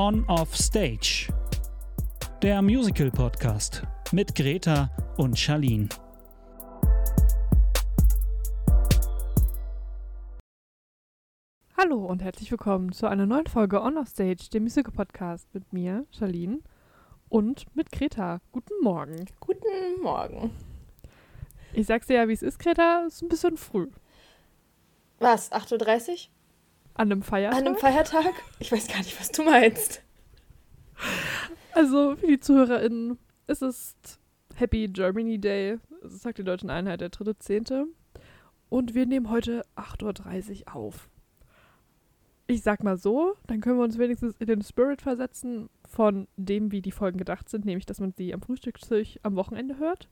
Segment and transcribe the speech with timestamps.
[0.00, 1.26] On Off Stage.
[2.40, 3.82] Der Musical Podcast
[4.12, 5.88] mit Greta und Charlene.
[11.76, 15.72] Hallo und herzlich willkommen zu einer neuen Folge On Off Stage, dem Musical Podcast mit
[15.72, 16.60] mir, Charlene,
[17.28, 18.40] und mit Greta.
[18.52, 19.26] Guten Morgen.
[19.40, 20.52] Guten Morgen.
[21.72, 23.88] Ich sag's dir ja, wie es ist, Greta, ist ein bisschen früh.
[25.18, 26.37] Was, 8.30 Uhr?
[26.98, 27.60] An einem Feiertag?
[27.60, 28.34] An einem Feiertag?
[28.58, 30.02] Ich weiß gar nicht, was du meinst.
[31.72, 34.18] Also, für die ZuhörerInnen, es ist
[34.56, 35.78] Happy Germany Day.
[36.02, 37.84] Das sagt die Deutschen Einheit, der 3.10.
[38.68, 41.08] Und wir nehmen heute 8.30 Uhr auf.
[42.48, 46.72] Ich sag mal so, dann können wir uns wenigstens in den Spirit versetzen von dem,
[46.72, 50.08] wie die Folgen gedacht sind, nämlich, dass man sie am Frühstückstisch am Wochenende hört.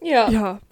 [0.00, 0.30] Ja.
[0.30, 0.60] Ja.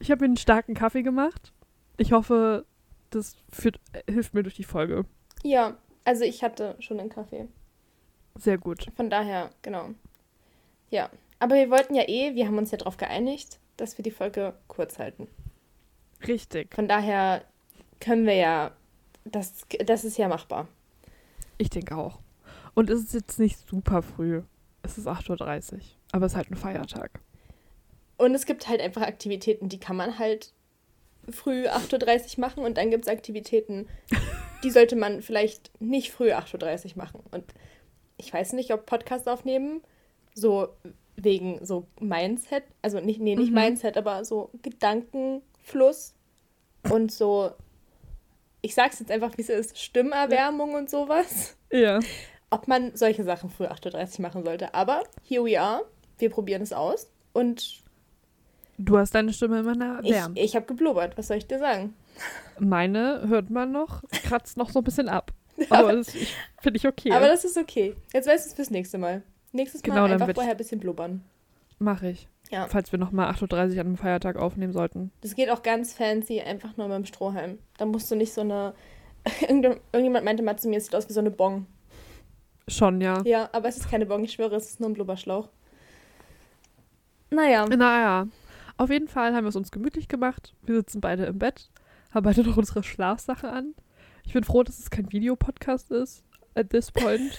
[0.00, 1.52] Ich habe mir einen starken Kaffee gemacht.
[1.98, 2.64] Ich hoffe,
[3.10, 5.04] das führt, äh, hilft mir durch die Folge.
[5.42, 7.48] Ja, also ich hatte schon einen Kaffee.
[8.36, 8.86] Sehr gut.
[8.96, 9.90] Von daher, genau.
[10.90, 11.10] Ja.
[11.40, 14.54] Aber wir wollten ja eh, wir haben uns ja darauf geeinigt, dass wir die Folge
[14.68, 15.28] kurz halten.
[16.26, 16.74] Richtig.
[16.74, 17.44] Von daher
[18.00, 18.72] können wir ja,
[19.24, 20.66] das, das ist ja machbar.
[21.58, 22.18] Ich denke auch.
[22.74, 24.42] Und es ist jetzt nicht super früh.
[24.82, 25.80] Es ist 8.30 Uhr.
[26.12, 27.20] Aber es ist halt ein Feiertag.
[28.16, 30.52] Und es gibt halt einfach Aktivitäten, die kann man halt
[31.32, 33.88] früh 8.30 Uhr machen und dann gibt es Aktivitäten,
[34.64, 37.20] die sollte man vielleicht nicht früh 8.30 Uhr machen.
[37.30, 37.44] Und
[38.16, 39.82] ich weiß nicht, ob Podcast aufnehmen
[40.34, 40.68] so
[41.16, 43.56] wegen so Mindset, also nicht, nee, nicht Mhm.
[43.56, 46.14] Mindset, aber so Gedankenfluss
[46.90, 47.50] und so,
[48.62, 51.56] ich sag's jetzt einfach, wie es ist, Stimmerwärmung und sowas.
[51.72, 52.00] Ja.
[52.50, 54.74] Ob man solche Sachen früh 8.30 Uhr machen sollte.
[54.74, 55.84] Aber here we are.
[56.16, 57.10] Wir probieren es aus.
[57.32, 57.82] Und
[58.78, 60.32] Du hast deine Stimme immer nah ich, wärm.
[60.36, 61.94] ich habe geblubbert, was soll ich dir sagen?
[62.58, 65.32] Meine hört man noch, kratzt noch so ein bisschen ab.
[65.70, 66.12] Aber das
[66.60, 67.10] finde ich okay.
[67.10, 67.96] Aber das ist okay.
[68.12, 69.22] Jetzt weißt du es fürs nächste Mal.
[69.52, 71.24] Nächstes Genau, Mal einfach vorher ein bisschen blubbern.
[71.80, 72.28] Mache ich.
[72.50, 72.66] Ja.
[72.68, 75.10] Falls wir nochmal 8.30 Uhr an einem Feiertag aufnehmen sollten.
[75.20, 77.58] Das geht auch ganz fancy, einfach nur mit dem Strohhalm.
[77.76, 78.74] Da musst du nicht so eine.
[79.40, 81.66] Irgendjemand irgendjemand meinte mal zu mir, es sieht aus wie so eine Bong.
[82.68, 83.22] Schon, ja.
[83.24, 85.48] Ja, aber es ist keine Bong, ich schwöre, es ist nur ein Blubberschlauch.
[87.30, 87.66] Naja.
[87.66, 88.28] Naja,
[88.78, 90.54] auf jeden Fall haben wir es uns gemütlich gemacht.
[90.62, 91.68] Wir sitzen beide im Bett,
[92.12, 93.74] haben beide noch unsere Schlafsache an.
[94.24, 96.24] Ich bin froh, dass es kein Videopodcast ist,
[96.54, 97.36] at this point.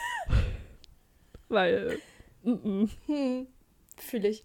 [1.50, 1.98] Weil,
[2.44, 2.90] mm -mm.
[3.06, 3.48] Hm,
[3.98, 4.44] fühle ich.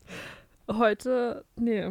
[0.70, 1.90] heute, nee.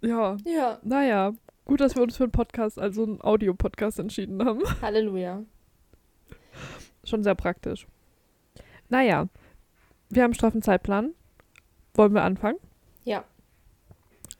[0.00, 1.32] Ja, Ja, naja,
[1.64, 4.62] gut, dass wir uns für einen Podcast, also einen Audiopodcast entschieden haben.
[4.82, 5.44] Halleluja.
[7.04, 7.86] Schon sehr praktisch.
[8.88, 9.28] Naja,
[10.10, 11.14] wir haben einen straffen Zeitplan.
[11.94, 12.58] Wollen wir anfangen?
[13.04, 13.24] Ja.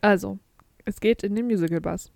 [0.01, 0.39] Also,
[0.85, 2.13] es geht in den Musical-Bus.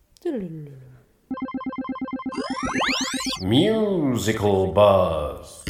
[3.41, 5.65] Musical Buzz.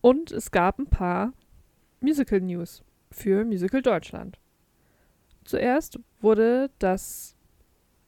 [0.00, 1.32] Und es gab ein paar
[2.00, 4.38] Musical News für Musical Deutschland.
[5.44, 7.34] Zuerst wurde das,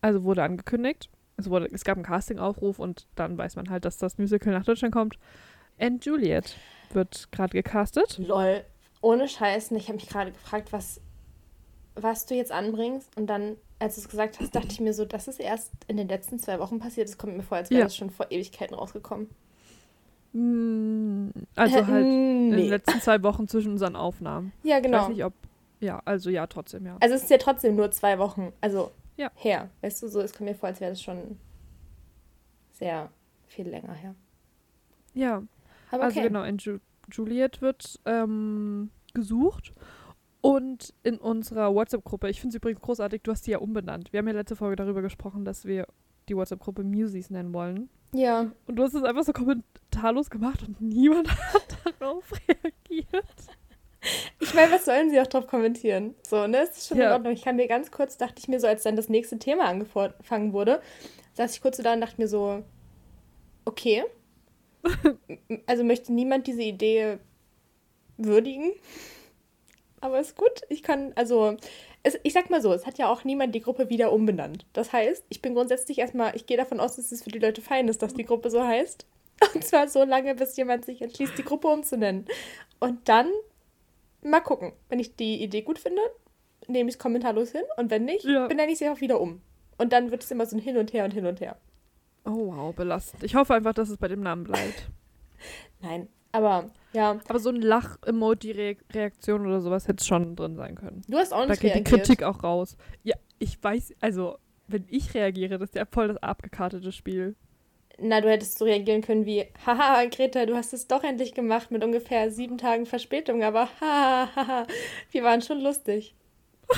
[0.00, 3.96] also wurde angekündigt, es, wurde, es gab einen Casting-Aufruf und dann weiß man halt, dass
[3.96, 5.18] das Musical nach Deutschland kommt.
[5.78, 6.56] And Juliet
[6.92, 8.18] wird gerade gecastet.
[8.18, 8.64] Lol.
[9.00, 9.70] Ohne Scheiß.
[9.70, 11.00] Ich habe mich gerade gefragt, was,
[11.94, 13.16] was du jetzt anbringst.
[13.16, 15.96] Und dann, als du es gesagt hast, dachte ich mir so, das ist erst in
[15.96, 17.08] den letzten zwei Wochen passiert.
[17.08, 17.86] Das kommt mir vor, als wäre Ja.
[17.86, 19.28] das schon vor Ewigkeiten rausgekommen.
[20.32, 22.68] Mm, Also halt in den nee.
[22.68, 24.52] letzten zwei Wochen zwischen unseren Aufnahmen.
[24.62, 25.02] Ja, Ich genau.
[25.02, 25.32] weiß nicht, ob.
[25.80, 26.96] Ja, also ja, trotzdem, ja.
[27.00, 29.30] Also es ist ja trotzdem nur zwei Wochen, also Ja.
[29.34, 29.70] her.
[29.80, 31.38] Weißt du, so es kommt mir vor, als wäre das schon
[32.72, 33.10] sehr
[33.48, 34.14] viel länger her.
[35.14, 35.42] Ja,
[35.90, 36.28] Aber also okay.
[36.28, 36.78] genau, in Ju
[37.10, 39.72] Juliet wird ähm, gesucht.
[40.42, 44.12] Und in unserer WhatsApp-Gruppe, ich finde es übrigens großartig, du hast die ja umbenannt.
[44.12, 45.86] Wir haben ja letzte Folge darüber gesprochen, dass wir
[46.28, 47.90] die WhatsApp-Gruppe Musies nennen wollen.
[48.14, 53.24] Ja, Und du hast es einfach so kommentarlos gemacht und niemand hat darauf reagiert.
[54.40, 56.14] ich meine, was sollen sie auch drauf kommentieren?
[56.26, 57.12] So, ne, es ist schon in Ja.
[57.12, 57.32] Ordnung.
[57.34, 60.52] Ich kann mir ganz kurz, dachte ich mir so, als dann das nächste Thema angefangen
[60.52, 60.80] wurde,
[61.34, 62.64] saß ich kurz so da und dachte mir so,
[63.64, 64.04] okay.
[65.66, 67.18] Also möchte niemand diese Idee
[68.16, 68.72] würdigen.
[70.00, 70.62] Aber ist gut.
[70.68, 71.56] Ich kann, also,
[72.02, 74.64] es, ich sag mal so, es hat ja auch niemand die Gruppe wieder umbenannt.
[74.72, 77.60] Das heißt, ich bin grundsätzlich erstmal, ich gehe davon aus, dass es für die Leute
[77.60, 79.06] fein ist, dass die Gruppe so heißt.
[79.54, 82.26] Und zwar so lange, bis jemand sich entschließt, die Gruppe umzunennen.
[82.78, 83.28] Und dann
[84.22, 84.72] mal gucken.
[84.88, 86.00] Wenn ich die Idee gut finde,
[86.66, 87.62] nehme ich es kommentarlos hin.
[87.76, 88.46] Und wenn nicht, Ja.
[88.46, 89.42] benenne ich sie auch wieder um.
[89.78, 91.56] Und dann wird es immer so ein Hin und Her und Hin und Her.
[92.26, 93.22] Oh wow, belastend.
[93.22, 94.88] Ich hoffe einfach, dass es bei dem Namen bleibt.
[95.80, 96.08] Nein.
[96.32, 101.02] Aber ja, Aber so ein Lach-Emoji-Reaktion oder sowas hätte schon drin sein können.
[101.08, 102.02] du hast auch Da nicht geht die reagiert.
[102.06, 102.76] Kritik auch raus.
[103.02, 107.36] Ja, ich weiß, also, wenn ich reagiere, das ist ja voll das abgekartete Spiel.
[107.98, 111.70] na, du hättest so reagieren können wie, haha, Greta, du hast es doch endlich gemacht
[111.70, 114.66] mit ungefähr sieben Tagen Verspätung, aber haha,
[115.10, 116.14] wir waren schon lustig.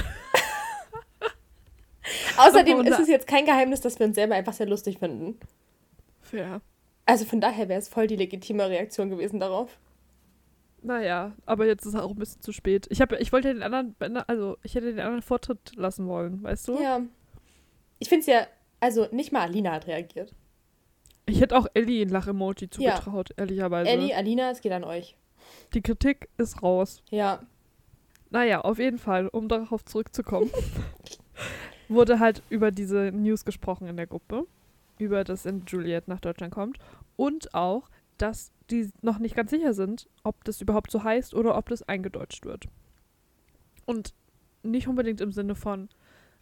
[2.36, 5.38] Außerdem ist es jetzt kein Geheimnis, dass wir uns selber einfach sehr lustig finden.
[6.20, 6.60] Fair.
[7.06, 9.78] Also von daher wäre es voll die legitime Reaktion gewesen darauf.
[10.82, 12.86] Naja, aber jetzt ist es auch ein bisschen zu spät.
[12.90, 13.94] Ich, hab, ich wollte ja den anderen,
[14.26, 16.80] also ich hätte den anderen Vortritt lassen wollen, weißt du?
[16.80, 17.00] Ja.
[18.00, 18.46] Ich finde es ja,
[18.80, 20.34] also nicht mal Alina hat reagiert.
[21.26, 23.88] Ich hätte auch Ellie ein Lach-Emoji zugetraut, ehrlicherweise.
[23.88, 25.16] Ellie, Alina, es geht an euch.
[25.72, 27.02] Die Kritik ist raus.
[27.10, 27.40] Ja.
[28.30, 30.50] Naja, auf jeden Fall, um darauf zurückzukommen,
[31.88, 34.46] wurde halt über diese News gesprochen in der Gruppe,
[34.98, 36.78] über dass in Juliet nach Deutschland kommt
[37.16, 37.88] und auch,
[38.22, 41.82] dass die noch nicht ganz sicher sind, ob das überhaupt so heißt oder ob das
[41.82, 42.68] eingedeutscht wird.
[43.84, 44.14] Und
[44.62, 45.88] nicht unbedingt im Sinne von,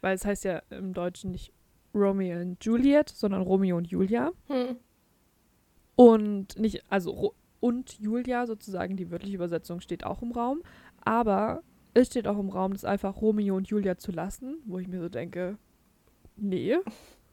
[0.03, 1.53] weil es heißt ja im Deutschen nicht
[1.95, 4.31] Romeo und Juliet, sondern Romeo und Julia.
[4.49, 4.77] Hm.
[5.97, 10.63] Und nicht, also Ro und Julia sozusagen, die wörtliche Übersetzung steht auch im Raum.
[11.01, 11.63] Aber
[11.95, 15.01] es steht auch im Raum, das einfach Romeo und Julia zu lassen, wo ich mir
[15.01, 15.59] so denke,
[16.37, 16.77] nee.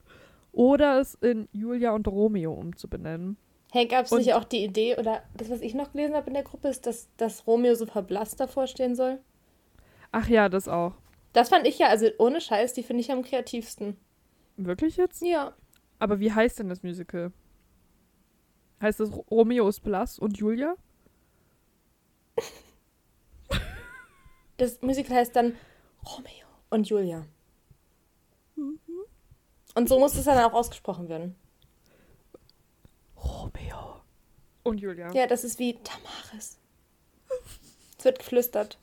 [0.51, 3.37] Oder es in Julia und Romeo umzubenennen.
[3.77, 6.33] Hey, gab es nicht auch die Idee, oder das, was ich noch gelesen habe in
[6.33, 9.19] der Gruppe, ist, dass, dass Romeo so verblasst davor stehen soll?
[10.11, 10.93] Ach ja, das auch.
[11.33, 13.95] Das fand ich ja, also ohne Scheiß, die finde ich am kreativsten.
[14.55, 15.21] Wirklich jetzt?
[15.21, 15.53] Ja.
[15.99, 17.31] Aber wie heißt denn das Musical?
[18.81, 20.75] Heißt es Ro- Romeo ist blass und Julia?
[24.57, 25.55] Das Musical heißt dann
[26.03, 27.27] Romeo und Julia.
[29.75, 31.35] Und so muss es dann auch ausgesprochen werden.
[33.17, 34.01] Romeo
[34.67, 35.11] und Julia.
[35.13, 36.57] Ja, das ist wie Tamaris.
[37.97, 38.77] Es wird geflüstert.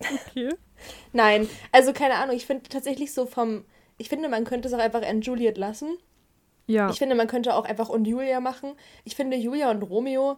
[0.00, 0.50] Okay.
[1.12, 3.64] Nein, also keine Ahnung, ich finde tatsächlich so vom.
[3.98, 5.96] Ich finde, man könnte es auch einfach in Juliet lassen.
[6.66, 6.90] Ja.
[6.90, 8.74] Ich finde, man könnte auch einfach und Julia machen.
[9.04, 10.36] Ich finde Julia und Romeo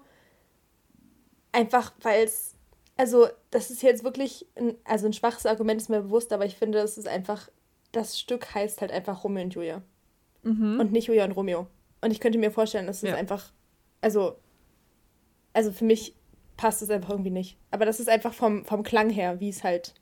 [1.52, 2.54] einfach, weil es.
[2.96, 4.46] Also, das ist jetzt wirklich.
[4.54, 7.48] Ein, also, ein schwaches Argument ist mir bewusst, aber ich finde, es ist einfach.
[7.90, 9.82] Das Stück heißt halt einfach Romeo und Julia.
[10.42, 10.78] mhm.
[10.78, 11.66] Und nicht Julia und Romeo.
[12.00, 13.16] Und ich könnte mir vorstellen, dass es Ja.
[13.16, 13.52] einfach.
[14.00, 14.36] Also.
[15.52, 16.14] Also, für mich
[16.56, 17.56] passt es einfach irgendwie nicht.
[17.70, 19.94] Aber das ist einfach vom, vom Klang her, wie es halt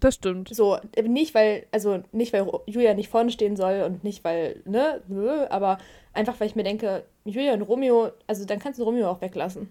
[0.00, 0.54] das stimmt.
[0.54, 5.02] so, nicht weil, also nicht weil Julia nicht vorne stehen soll und nicht weil, ne,
[5.08, 5.78] nö, aber
[6.12, 9.70] einfach weil ich mir denke, Julia und Romeo, also dann kannst du Romeo auch weglassen.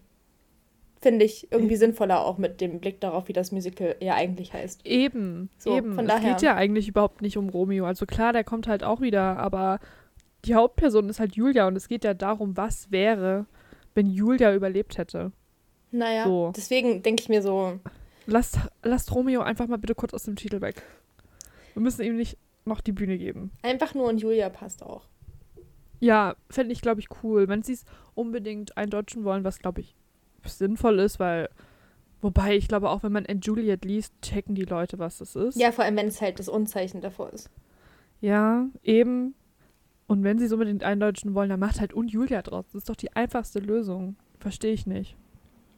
[1.00, 4.86] Finde ich irgendwie sinnvoller auch mit dem Blick darauf, wie das Musical ja eigentlich heißt.
[4.86, 5.94] Eben, So, eben.
[5.94, 6.32] von es daher.
[6.34, 7.86] geht ja eigentlich überhaupt nicht um Romeo.
[7.86, 9.80] Also klar, der kommt halt auch wieder, aber
[10.48, 13.46] die Hauptperson ist halt Julia und es geht ja darum, was wäre,
[13.94, 15.32] wenn Julia überlebt hätte.
[15.92, 16.52] Naja, So.
[16.56, 17.80] deswegen denke ich mir so,
[18.26, 20.82] Lasst, lasst Romeo einfach mal bitte kurz aus dem Titel weg.
[21.74, 23.52] Wir müssen ihm nicht noch die Bühne geben.
[23.62, 25.04] einfach nur und Julia passt auch.
[26.00, 27.48] Ja, fände ich, glaube ich, cool.
[27.48, 27.86] Wenn sie es
[28.16, 29.96] unbedingt eindeutschen wollen, was, glaube ich,
[30.46, 31.50] sinnvoll ist, weil,
[32.22, 35.58] wobei ich glaube auch, wenn man in Juliet liest, checken die Leute, was das ist.
[35.58, 37.50] Ja, vor allem, wenn es halt das Unzeichen davor ist.
[38.20, 39.34] Ja, eben.
[40.08, 42.66] Und wenn sie es unbedingt eindeutschen wollen, dann macht halt und Julia draus.
[42.68, 44.16] Das ist doch die einfachste Lösung.
[44.40, 45.18] Verstehe ich nicht.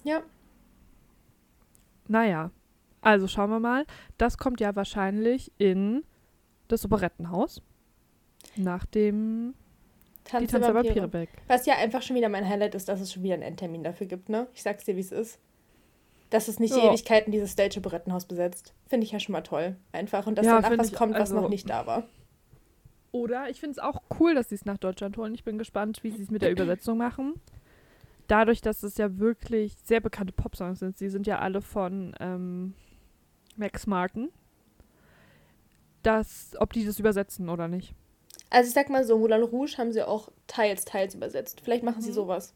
[0.04, 0.22] Ja.
[2.08, 2.52] Naja,
[3.02, 3.86] also schauen wir mal.
[4.18, 6.04] Das kommt ja wahrscheinlich in
[6.68, 7.62] das Operettenhaus.
[8.56, 9.54] Nach dem
[10.26, 10.96] die Tanz Tanz der der Vampire.
[11.04, 11.30] Vampire weg.
[11.48, 14.08] Was ja einfach schon wieder mein Highlight ist, dass es schon wieder einen Endtermin dafür
[14.08, 14.48] gibt, ne?
[14.54, 15.40] Ich sag's dir, wie es ist.
[16.30, 16.90] Dass es nicht die Ja.
[16.92, 18.74] Ewigkeiten dieses Stage-Operettenhaus besetzt.
[18.88, 19.76] Finde ich ja schon mal toll.
[19.92, 20.28] Einfach.
[20.28, 22.04] Und dass Ja, danach was ich, kommt, was also- noch nicht da war.
[23.12, 25.34] Oder ich finde es auch cool, dass sie es nach Deutschland holen.
[25.34, 27.34] Ich bin gespannt, wie sie es mit der Übersetzung machen.
[28.28, 30.98] Dadurch, dass es ja wirklich sehr bekannte Popsongs sind.
[30.98, 32.76] Sie sind ja alle von ähm,
[33.56, 34.30] Max Martin.
[36.04, 37.94] Das, ob die das übersetzen oder nicht.
[38.50, 41.62] Also ich sag mal so, Moulin Rouge haben sie auch teils, teils übersetzt.
[41.62, 42.16] Vielleicht machen sie Mhm.
[42.16, 42.54] sowas.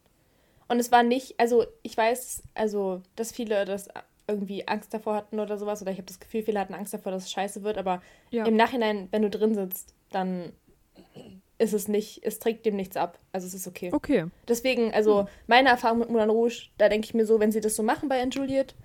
[0.67, 3.89] Und es war nicht, also ich weiß, also, dass viele das
[4.27, 5.81] irgendwie Angst davor hatten oder sowas.
[5.81, 7.77] Oder ich habe das Gefühl, viele hatten Angst davor, dass es scheiße wird.
[7.77, 8.45] Aber Ja.
[8.45, 10.53] im Nachhinein, wenn du drin sitzt, dann
[11.57, 13.19] ist es nicht, es trägt dem nichts ab.
[13.31, 13.89] Also es ist okay.
[13.93, 14.25] Okay.
[14.47, 17.75] Deswegen, also meine Erfahrung mit Moulin Rouge, da denke ich mir so, wenn sie das
[17.75, 18.75] so machen bei Anne Juliet,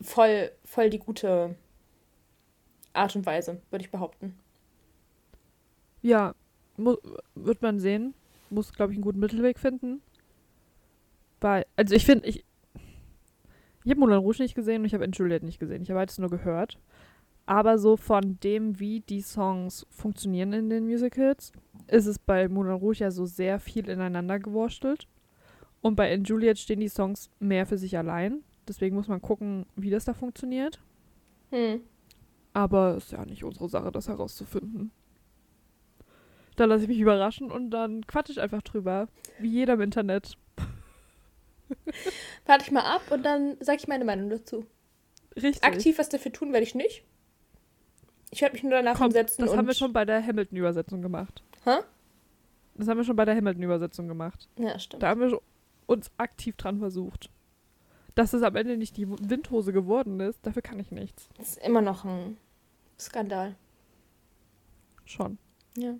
[0.00, 1.54] voll, voll die gute
[2.92, 4.38] Art und Weise, würde ich behaupten.
[6.02, 6.34] Ja,
[6.76, 8.14] wird man sehen.
[8.50, 10.02] Muss, glaube ich, einen guten Mittelweg finden.
[11.40, 12.44] Weil, also ich finde, ich,
[13.84, 15.82] ich habe Moulin Rouge nicht gesehen und ich habe Juliet nicht gesehen.
[15.82, 16.78] Ich habe beides nur gehört.
[17.46, 21.52] Aber so von dem, wie die Songs funktionieren in den Musicals,
[21.88, 25.08] ist es bei Moulin Rouge ja so sehr viel ineinander gewurstelt.
[25.80, 28.44] Und bei In Juliet stehen die Songs mehr für sich allein.
[28.68, 30.80] Deswegen muss man gucken, wie das da funktioniert.
[31.50, 31.80] Hm.
[32.54, 34.92] Aber ist ja nicht unsere Sache, das herauszufinden.
[36.56, 39.08] Da lasse ich mich überraschen und dann quatsche ich einfach drüber.
[39.38, 40.36] Wie jeder im Internet.
[42.46, 44.66] Warte ich mal ab und dann sage ich meine Meinung dazu.
[45.34, 45.64] Richtig.
[45.64, 47.04] Aktiv was dafür tun werde ich nicht.
[48.32, 51.44] Ich werde mich nur danach Komm, hinsetzen das haben wir schon bei der Hamilton-Übersetzung gemacht.
[51.64, 51.80] Hä?
[52.74, 54.48] Das haben wir schon bei der Hamilton-Übersetzung gemacht.
[54.56, 55.02] Ja, stimmt.
[55.02, 55.38] Da haben wir
[55.86, 57.28] uns aktiv dran versucht.
[58.14, 61.28] Dass es am Ende nicht die Windhose geworden ist, dafür kann ich nichts.
[61.36, 62.38] Das ist immer noch ein
[62.98, 63.54] Skandal.
[65.04, 65.36] Schon.
[65.76, 65.94] Ja.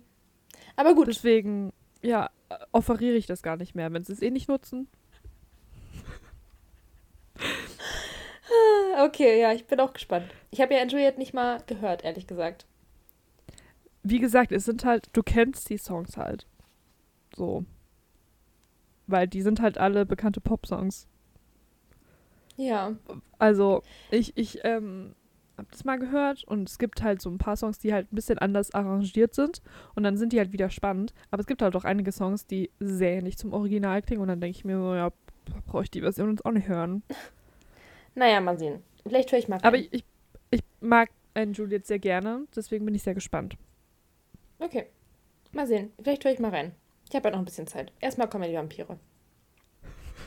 [0.75, 1.07] Aber gut.
[1.07, 1.71] Deswegen,
[2.01, 3.93] ja, äh, offeriere ich das gar nicht mehr.
[3.93, 4.87] Wenn sie es eh nicht nutzen,
[8.95, 10.25] Okay, ja, ich bin auch gespannt.
[10.51, 12.65] Ich habe ja Juliet nicht mal gehört, ehrlich gesagt.
[14.03, 16.45] wie gesagt, es sind halt, du kennst die Songs halt.
[17.35, 17.65] So.
[19.07, 21.07] Weil die sind halt alle bekannte Pop-Songs.
[22.57, 22.95] Ja.
[23.39, 23.81] Also,
[24.11, 25.15] ich, ich, ähm,
[25.57, 28.15] hab das mal gehört und es gibt halt so ein paar Songs, die halt ein
[28.15, 29.61] bisschen anders arrangiert sind
[29.95, 31.13] und dann sind die halt wieder spannend.
[31.31, 34.41] Aber es gibt halt auch einige Songs, die sehr ähnlich zum Original klingen und dann
[34.41, 35.11] denke ich mir so, ja,
[35.67, 37.03] brauche ich die Version jetzt auch nicht hören.
[38.15, 38.83] Naja, mal sehen.
[39.05, 39.65] Vielleicht höre ich mal rein.
[39.65, 40.03] Aber ich,
[40.51, 43.57] ich, mag einen Juliet sehr gerne, deswegen bin ich sehr gespannt.
[44.59, 44.87] Okay.
[45.51, 45.91] Mal sehen.
[46.01, 46.73] Vielleicht höre ich mal rein.
[47.09, 47.91] Ich habe ja noch ein bisschen Zeit.
[47.99, 48.97] Erstmal kommen ja die Vampire.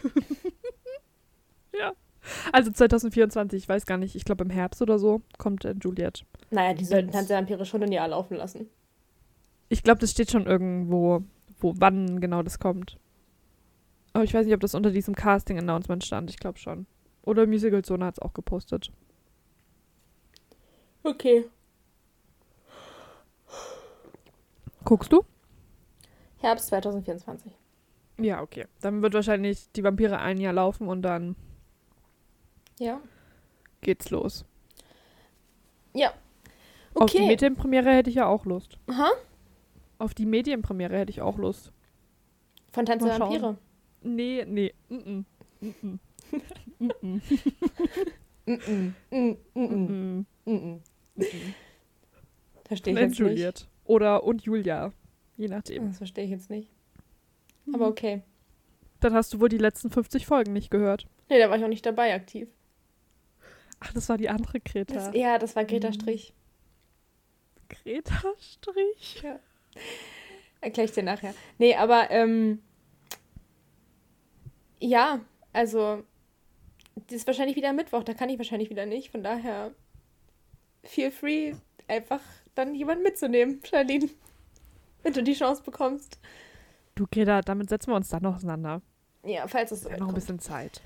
[2.52, 6.24] Also 2024, ich weiß gar nicht, ich glaube im Herbst oder so kommt äh, Juliet.
[6.50, 8.68] Naja, die sollten Tanz der Vampire schon in Jahr laufen lassen.
[9.68, 11.22] Ich glaube, das steht schon irgendwo,
[11.58, 12.98] wo wann genau das kommt.
[14.12, 16.30] Aber ich weiß nicht, ob das unter diesem Casting-Announcement stand.
[16.30, 16.86] Ich glaube schon.
[17.26, 18.90] Oder Musical Zone hat es auch gepostet.
[21.02, 21.44] Okay.
[24.84, 25.24] Guckst du?
[26.38, 27.52] Herbst 2024.
[28.18, 28.66] Ja, okay.
[28.80, 31.34] Dann wird wahrscheinlich die Vampire ein Jahr laufen und dann
[32.78, 33.00] Ja.
[33.80, 34.44] geht's los.
[35.92, 36.12] Ja.
[36.94, 37.26] Auf die Okay.
[37.26, 38.78] Medienpremiere hätte ich ja auch Lust.
[38.86, 39.10] Aha.
[39.98, 41.72] Auf die Medienpremiere hätte ich auch Lust.
[42.70, 43.18] Von Tanz der.
[43.18, 43.58] Vampire.
[44.02, 44.72] Nee, nee.
[44.88, 45.24] Mm -mm.
[45.82, 45.98] Mm
[52.64, 53.18] Verstehe ich jetzt nicht.
[53.18, 53.68] Juliet.
[53.84, 54.92] Oder und Julia.
[55.36, 55.88] Je nachdem.
[55.88, 56.70] Das verstehe ich jetzt nicht.
[57.66, 57.74] Mhm.
[57.74, 58.22] Aber okay.
[59.00, 61.06] Dann hast du wohl die letzten 50 Folgen nicht gehört.
[61.28, 62.48] Nee, da war ich auch nicht dabei aktiv.
[63.80, 64.94] Ach, das war die andere Greta.
[64.94, 65.92] Das, ja, das war Greta Mhm.
[65.92, 66.34] Strich.
[67.68, 69.22] Greta Strich.
[70.60, 71.34] Erkläre ich dir nachher.
[71.58, 72.62] Nee, aber ähm,
[74.80, 75.20] ja,
[75.52, 76.02] also
[76.96, 79.10] das ist wahrscheinlich wieder Mittwoch, da kann ich wahrscheinlich wieder nicht.
[79.10, 79.72] Von daher
[80.82, 81.54] feel free,
[81.88, 82.20] einfach
[82.54, 84.08] dann jemanden mitzunehmen, Charlene.
[85.02, 86.18] Wenn du die Chance bekommst.
[86.94, 88.82] Du, Greta, damit setzen wir uns dann noch auseinander.
[89.24, 90.80] Ja, falls es so noch ein bisschen Zeit.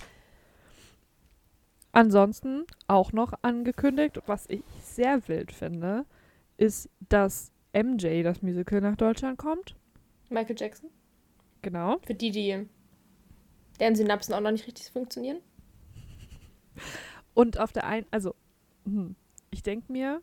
[1.92, 6.04] Ansonsten auch noch angekündigt, was ich sehr wild finde,
[6.56, 9.76] ist, dass MJ, das Musical, nach Deutschland kommt.
[10.28, 10.90] Michael Jackson.
[11.62, 11.98] Genau.
[12.04, 12.66] Für die, die
[13.78, 15.38] deren Synapsen auch noch nicht richtig funktionieren.
[17.34, 18.34] Und auf der einen, also,
[18.84, 19.14] hm,
[19.50, 20.22] ich denke mir,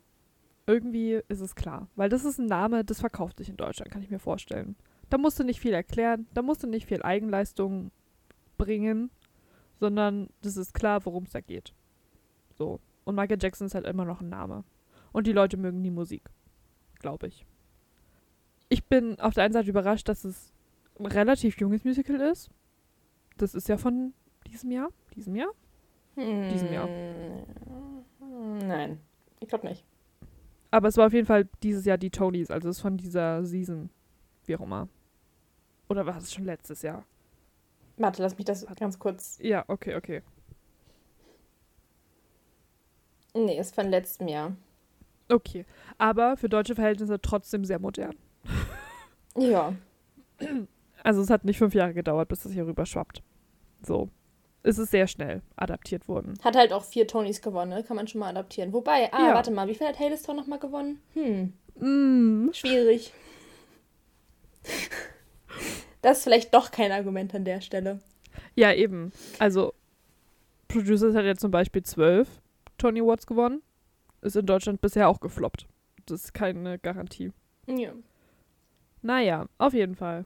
[0.66, 1.88] irgendwie ist es klar.
[1.96, 4.76] Weil das ist ein Name, das verkauft sich in Deutschland, kann ich mir vorstellen.
[5.10, 7.90] Da musst du nicht viel erklären, da musst du nicht viel Eigenleistung
[8.58, 9.10] bringen,
[9.80, 11.72] sondern das ist klar, worum es da geht.
[12.56, 12.80] So.
[13.04, 14.64] Und Michael Jackson ist halt immer noch ein Name.
[15.12, 16.28] Und die Leute mögen die Musik.
[16.98, 17.46] Glaube ich.
[18.68, 20.52] Ich bin auf der einen Seite überrascht, dass es
[20.98, 22.50] ein relativ junges Musical ist.
[23.38, 24.12] Das ist ja von
[24.46, 24.90] diesem Jahr.
[25.14, 25.52] Diesem Jahr?
[26.18, 26.88] Diesem Jahr.
[26.88, 29.00] Hm, Nein,
[29.40, 29.84] ich glaube nicht.
[30.70, 33.44] Aber es war auf jeden Fall dieses Jahr die Tonys, also es ist von dieser
[33.44, 33.90] Season.
[34.44, 34.88] Wie auch immer.
[35.88, 37.04] Oder war es schon letztes Jahr?
[37.96, 39.38] Warte, lass mich das ganz kurz.
[39.40, 40.22] Ja, okay, okay.
[43.34, 44.56] Nee, ist von letztem Jahr.
[45.28, 45.64] Okay.
[45.98, 48.14] Aber für deutsche Verhältnisse trotzdem sehr modern.
[49.36, 49.74] Ja.
[51.02, 53.22] Also es hat nicht fünf Jahre gedauert, bis es hier rüber schwappt.
[53.82, 54.08] So.
[54.62, 56.34] Es ist sehr schnell adaptiert worden.
[56.42, 57.84] Hat halt auch vier Tonys gewonnen, ne?
[57.84, 58.72] kann man schon mal adaptieren.
[58.72, 59.34] Wobei, ah, Ja.
[59.34, 61.00] warte mal, wie viel hat Hailstorm nochmal gewonnen?
[61.14, 62.52] Hm, Mm.
[62.52, 63.12] schwierig.
[66.02, 68.00] Das ist vielleicht doch kein Argument an der Stelle.
[68.54, 69.12] Ja, eben.
[69.38, 69.72] Also,
[70.68, 72.28] Producers hat ja zum Beispiel zwölf
[72.76, 73.62] Tony Awards gewonnen.
[74.20, 75.66] Ist in Deutschland bisher auch gefloppt.
[76.06, 77.32] Das ist keine Garantie.
[77.66, 77.92] Ja.
[79.02, 80.24] Naja, auf jeden Fall.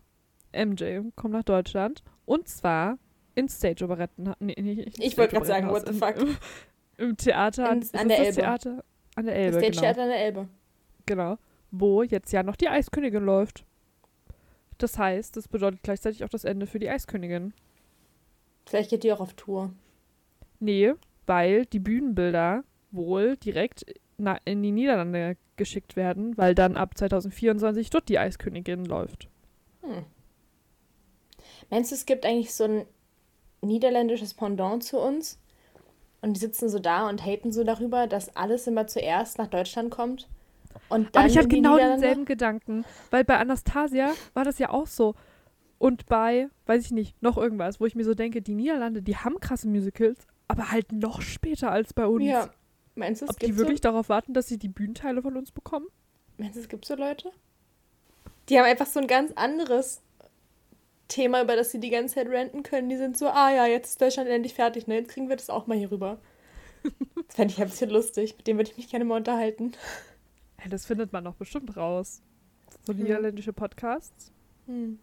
[0.52, 2.02] MJ kommt nach Deutschland.
[2.24, 2.98] Und zwar
[3.34, 4.34] in Stage-Operetten.
[4.40, 6.38] Nee, nee, nicht Ich wollte gerade sagen, what the Stage-Operettenhaus,
[6.98, 7.72] Im, Im Theater.
[7.72, 8.32] In- an der Elbe.
[8.34, 8.84] Theater?
[9.14, 9.80] An der Das Elbe, Stage genau.
[9.82, 10.48] Theater an der Elbe.
[11.06, 11.38] genau.
[11.70, 13.64] Wo jetzt ja noch die Eiskönigin läuft.
[14.78, 17.54] Das heißt, das bedeutet gleichzeitig auch das Ende für die Eiskönigin.
[18.66, 19.72] Vielleicht geht die auch auf Tour.
[20.60, 20.92] Nee,
[21.26, 23.86] weil die Bühnenbilder wohl direkt
[24.44, 29.28] in die Niederlande geschickt werden, weil dann ab 2024 dort die Eiskönigin läuft.
[29.82, 30.04] Hm.
[31.70, 32.86] Meinst du, es gibt eigentlich so ein
[33.62, 35.38] niederländisches Pendant zu uns?
[36.21, 39.90] Und die sitzen so da und haten so darüber, dass alles immer zuerst nach Deutschland
[39.90, 40.28] kommt.
[40.88, 44.87] Und dann Aber ich die genau denselben Gedanken, weil bei Anastasia war das ja auch
[44.87, 45.14] so.
[45.78, 49.16] Und bei, weiß ich nicht, noch irgendwas, wo ich mir so denke, die Niederlande, die
[49.16, 52.25] haben krasse Musicals, aber halt noch später als bei uns.
[52.25, 52.50] Ja.
[52.95, 53.59] Meinst du, es Ob die so?
[53.59, 55.87] wirklich darauf warten, dass sie die Bühnenteile von uns bekommen?
[56.37, 57.33] Meinst du, es gibt so Leute?
[58.49, 60.02] Die haben einfach so ein ganz anderes
[61.12, 62.88] Thema, über das sie die ganze Zeit ranten können.
[62.88, 64.97] Die sind so, ah ja, jetzt ist Deutschland endlich fertig, ne?
[64.97, 66.19] Jetzt kriegen wir das auch mal hier rüber.
[67.28, 68.37] Das fände ich ein bisschen lustig.
[68.37, 69.73] Mit dem würde ich mich gerne mal unterhalten.
[70.62, 72.21] Ja, das findet man doch bestimmt raus.
[72.85, 72.99] So Ja.
[72.99, 74.33] niederländische Podcasts.
[74.66, 74.99] Hm.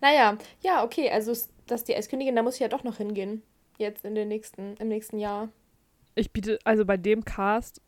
[0.00, 1.32] Naja, ja, okay, also
[1.66, 3.42] dass die Eiskönigin, da muss ich ja doch noch hingehen.
[3.78, 5.48] Jetzt in den nächsten, im nächsten Jahr.
[6.16, 7.80] Ich biete, also bei dem Cast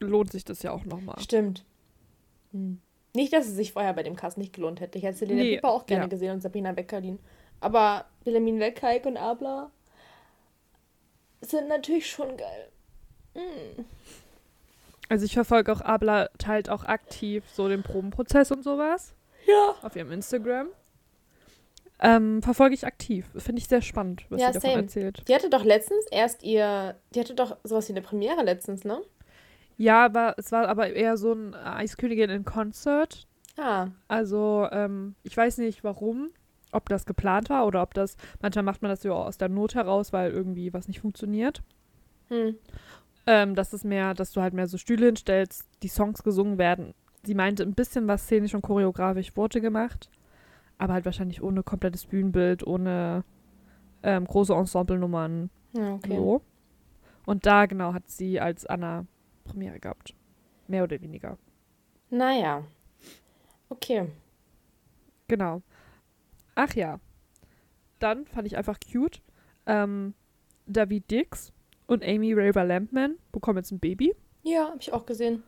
[0.00, 1.20] lohnt sich das ja auch nochmal.
[1.20, 1.64] Stimmt.
[2.52, 2.80] Hm.
[3.14, 4.98] Nicht, dass es sich vorher bei dem Cast nicht gelohnt hätte.
[4.98, 6.08] Ich hätte Selena Nee, Pieper auch gerne ja.
[6.08, 7.18] gesehen und Sabrina Weckerlin.
[7.60, 9.70] Aber Wilhelmine Weckeig und Abla
[11.40, 12.68] sind natürlich schon geil.
[13.34, 13.84] Hm.
[15.08, 19.14] Also ich verfolge auch Abla, teilt auch aktiv so den Probenprozess und sowas
[19.46, 19.74] Ja.
[19.82, 20.68] auf ihrem Instagram.
[22.00, 23.26] Ähm, verfolge ich aktiv.
[23.36, 24.82] Finde ich sehr spannend, was Ja, sie davon same.
[24.82, 25.22] erzählt.
[25.28, 26.96] Die hatte doch letztens erst ihr.
[27.14, 29.00] Die hatte doch sowas wie eine Premiere letztens, ne?
[29.76, 33.26] Ja, aber es war aber eher so ein Eiskönigin in Concert.
[33.56, 33.88] Ah.
[34.08, 36.30] Also, ähm, ich weiß nicht warum,
[36.72, 39.74] ob das geplant war oder ob das, manchmal macht man das ja aus der Not
[39.74, 41.62] heraus, weil irgendwie was nicht funktioniert.
[42.28, 42.56] Hm.
[43.26, 46.94] Ähm, das ist mehr, dass du halt mehr so Stühle hinstellst, die Songs gesungen werden.
[47.22, 50.10] Sie meinte, ein bisschen was szenisch und choreografisch wurde gemacht,
[50.78, 53.24] aber halt wahrscheinlich ohne komplettes Bühnenbild, ohne
[54.02, 55.48] ähm, große Ensemblenummern.
[55.72, 56.16] Ja, okay.
[56.16, 56.42] So.
[57.24, 59.06] Und da genau hat sie als Anna
[59.44, 60.14] Premiere gehabt.
[60.66, 61.38] Mehr oder weniger.
[62.10, 62.64] Naja.
[63.68, 64.08] Okay.
[65.28, 65.62] Genau.
[66.54, 67.00] Ach ja.
[67.98, 69.22] Dann fand ich einfach cute.
[69.66, 70.14] Ähm,
[70.66, 71.52] David Dix
[71.86, 74.14] und Amy Raver Lampman bekommen jetzt ein Baby.
[74.42, 75.42] Ja, habe ich auch gesehen.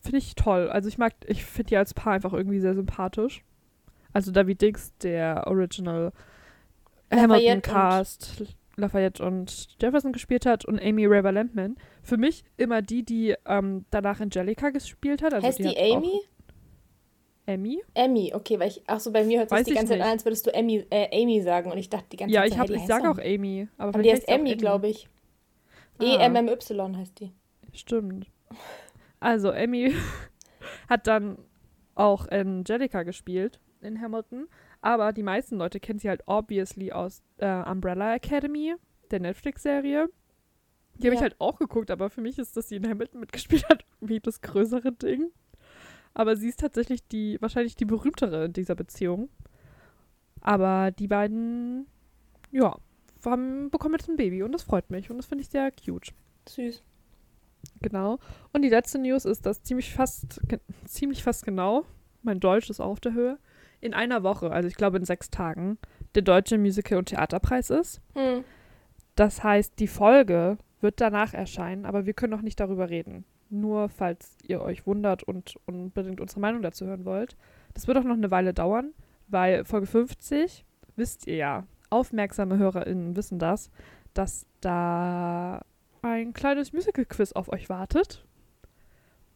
[0.00, 0.68] Finde ich toll.
[0.68, 3.44] Also ich mag, ich finde die als Paar einfach irgendwie sehr sympathisch.
[4.12, 6.12] Also David Dix, der Original
[7.10, 8.42] Hamilton Cast,
[8.76, 11.76] Lafayette und Jefferson gespielt hat und Amy Raver Lampman.
[12.02, 15.32] Für mich immer die, die ähm, danach Angelica gespielt hat.
[15.34, 16.20] Also heißt die, hat auch- Amy?
[17.48, 17.80] Amy?
[17.94, 18.82] Emmy, okay, weil ich.
[18.86, 20.84] Ach so, bei mir hört sich die ich ganze Zeit an, als würdest du Amy,
[20.90, 21.70] äh, Amy sagen.
[21.70, 22.48] Und ich dachte die ganze Ja, Zeit.
[22.50, 23.68] ich, so, hab, die ich sage auch Amy.
[23.78, 25.08] Aber, Aber die heißt Emmy, glaube ich.
[25.98, 26.04] Ah.
[26.04, 27.32] E-M-M-Y heißt die.
[27.72, 28.26] Stimmt.
[29.20, 29.94] Also, Emmy
[30.88, 31.38] hat dann
[31.94, 34.48] auch Angelica gespielt in Hamilton,
[34.86, 38.76] aber die meisten Leute kennen sie halt obviously aus äh, Umbrella Academy,
[39.10, 40.08] der Netflix-Serie.
[40.94, 41.22] Die habe ich Ja.
[41.22, 44.40] halt auch geguckt, aber für mich ist, dass sie in Hamilton mitgespielt hat, wie das
[44.40, 45.32] größere Ding.
[46.14, 49.28] Aber sie ist tatsächlich die, wahrscheinlich die berühmtere in dieser Beziehung.
[50.40, 51.86] Aber die beiden,
[52.52, 52.76] ja,
[53.24, 56.12] haben, bekommen jetzt ein Baby und das freut mich und das finde ich sehr cute.
[56.48, 56.80] Süß.
[57.82, 58.20] Genau.
[58.52, 60.40] Und die letzte News ist, dass ziemlich fast,
[60.84, 61.84] ziemlich fast genau,
[62.22, 63.38] mein Deutsch ist auf der Höhe,
[63.80, 65.78] in einer Woche, also ich glaube in sechs Tagen,
[66.14, 68.00] der Deutsche Musical- und Theaterpreis ist.
[68.14, 68.44] Hm.
[69.14, 73.24] Das heißt, die Folge wird danach erscheinen, aber wir können noch nicht darüber reden.
[73.48, 77.36] Nur falls ihr euch wundert und unbedingt unsere Meinung dazu hören wollt.
[77.74, 78.92] Das wird auch noch eine Weile dauern,
[79.28, 80.64] weil Folge 50,
[80.96, 83.70] wisst ihr ja, aufmerksame HörerInnen wissen das,
[84.14, 85.62] dass da
[86.02, 88.24] ein kleines Musical-Quiz auf euch wartet.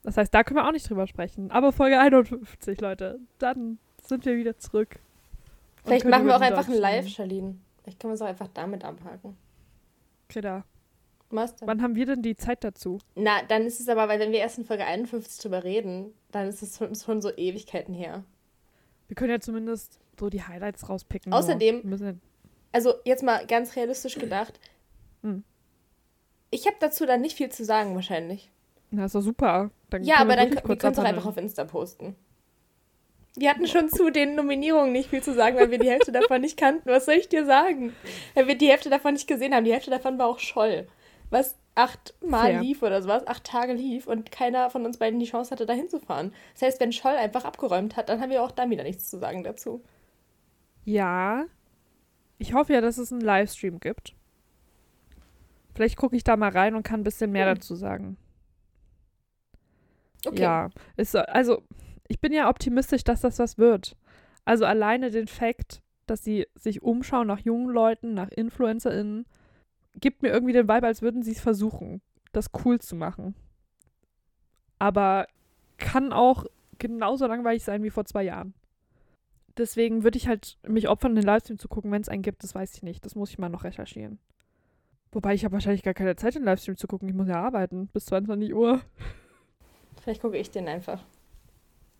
[0.02, 1.50] Das heißt, da können wir auch nicht drüber sprechen.
[1.50, 4.98] Aber Folge 51, Leute, dann sind wir wieder zurück.
[5.84, 7.56] Vielleicht machen wir auch einfach ein Live, Charlene.
[7.82, 9.36] Vielleicht können wir es auch einfach damit abhaken.
[11.30, 11.68] Was denn?
[11.68, 12.98] wann haben wir denn die Zeit dazu?
[13.14, 16.48] Na, dann ist es aber, weil wenn wir erst in Folge 51 drüber reden, dann
[16.48, 18.24] ist es schon, schon so Ewigkeiten her.
[19.06, 21.32] Wir können ja zumindest so die Highlights rauspicken.
[21.32, 22.16] Außerdem- Wir
[22.72, 24.58] Also jetzt mal ganz realistisch gedacht.
[25.22, 25.44] Hm.
[26.50, 28.50] Ich habe dazu dann nicht viel zu sagen wahrscheinlich.
[28.90, 29.70] Na, ist doch super.
[29.88, 32.16] Dann ja, aber wir dann wir kurz können es auch einfach auf Insta posten.
[33.36, 36.40] Wir hatten schon zu den Nominierungen nicht viel zu sagen, weil wir die Hälfte davon
[36.40, 36.88] nicht kannten.
[36.88, 37.94] Was soll ich dir sagen?
[38.34, 39.64] Weil wir die Hälfte davon nicht gesehen haben.
[39.64, 40.88] Die Hälfte davon war auch Scholl.
[41.30, 42.60] Was acht Mal Fair.
[42.60, 45.72] lief oder sowas, acht Tage lief und keiner von uns beiden die Chance hatte, da
[45.72, 46.34] hinzufahren.
[46.54, 49.18] Das heißt, wenn Scholl einfach abgeräumt hat, dann haben wir auch da wieder nichts zu
[49.18, 49.80] sagen dazu.
[50.84, 51.44] Ja.
[52.38, 54.14] Ich hoffe ja, dass es einen Livestream gibt.
[55.76, 57.54] Vielleicht gucke ich da mal rein und kann ein bisschen mehr Hm.
[57.54, 58.16] dazu sagen.
[60.26, 60.42] Okay.
[60.42, 60.68] Ja.
[60.96, 61.62] Ist, so- also,
[62.10, 63.96] ich bin ja optimistisch, dass das was wird.
[64.44, 69.26] Also alleine den Fakt, dass sie sich umschauen nach jungen Leuten, nach InfluencerInnen,
[69.94, 73.36] gibt mir irgendwie den Vibe, als würden sie es versuchen, das cool zu machen.
[74.80, 75.26] aber
[75.78, 76.46] kann auch
[76.78, 78.54] genauso langweilig sein wie vor zwei Jahren.
[79.56, 82.42] Deswegen würde ich halt mich opfern, den Livestream zu gucken, wenn es einen gibt.
[82.42, 83.04] Das weiß ich nicht.
[83.04, 84.18] Das muss ich mal noch recherchieren.
[85.12, 87.08] Wobei ich habe wahrscheinlich gar keine Zeit, den Livestream zu gucken.
[87.08, 88.80] Ich muss ja arbeiten bis 22 Uhr.
[90.02, 91.04] Vielleicht gucke ich den einfach.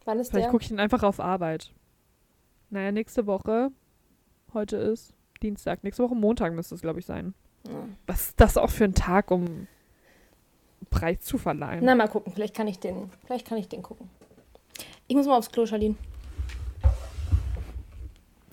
[0.04, 0.50] Wann ist Vielleicht der?
[0.50, 1.72] gucke ich den einfach auf Arbeit.
[2.70, 3.70] Naja, nächste Woche.
[4.54, 5.84] Heute ist Dienstag.
[5.84, 7.34] Nächste Woche Montag müsste es, glaube ich, sein.
[7.66, 7.86] Ja.
[8.06, 9.66] Was ist das auch für ein Tag, um
[10.88, 11.84] Preis zu verleihen?
[11.84, 12.32] Na, mal gucken.
[12.32, 14.08] Vielleicht kann ich den, vielleicht kann ich den gucken.
[15.08, 15.96] Ich muss mal aufs Klo, Charlene.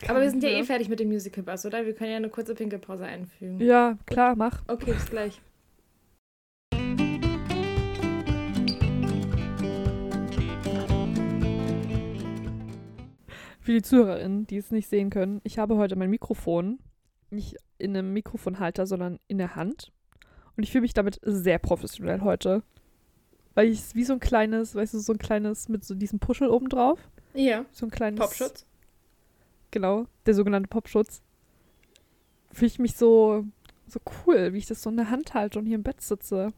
[0.08, 1.86] Aber wir sind ja eh fertig mit dem Musical Bus, oder?
[1.86, 3.60] Wir können ja eine kurze Pinkelpause einfügen.
[3.60, 4.62] Ja, klar, mach.
[4.68, 5.42] Okay, bis gleich.
[13.68, 16.80] Für die ZuhörerInnen, die es nicht sehen können, ich habe heute mein Mikrofon
[17.32, 19.92] nicht in einem Mikrofonhalter, sondern in der Hand.
[20.56, 22.64] Und ich fühle mich damit sehr professionell heute.
[23.56, 26.20] Weil ich es wie so ein kleines, weißt du, so ein kleines mit so diesem
[26.20, 27.10] Puschel oben drauf.
[27.34, 27.66] Ja.
[27.74, 28.22] So ein kleines.
[28.22, 28.66] Popschutz.
[29.72, 31.22] Genau, der sogenannte Popschutz.
[32.54, 33.44] Fühle ich mich so,
[33.86, 36.54] so cool, wie ich das so in der Hand halte und hier im Bett sitze.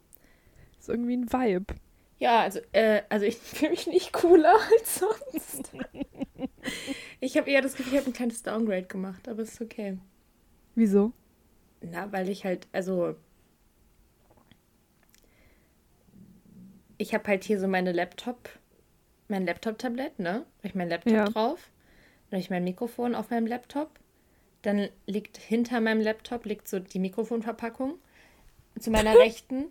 [0.78, 1.74] ist irgendwie ein Vibe.
[2.20, 5.72] Ja, also, äh, also ich fühle mich nicht cooler als sonst.
[7.20, 9.98] ich habe eher das Gefühl, ich habe ein kleines Downgrade gemacht, aber es ist okay.
[10.76, 11.12] Wieso?
[11.82, 13.16] Na, weil ich halt, also.
[16.98, 18.50] Ich habe halt hier so meine Laptop,
[19.30, 20.46] mein Laptop-Tablett, ne?
[20.58, 21.26] Da hab ich mein Laptop Ja.
[21.26, 21.70] drauf.
[22.30, 23.90] Dann habe ich mein Mikrofon auf meinem Laptop.
[24.62, 27.96] Dann liegt hinter meinem Laptop liegt so die Mikrofonverpackung.
[28.78, 29.66] Zu meiner rechten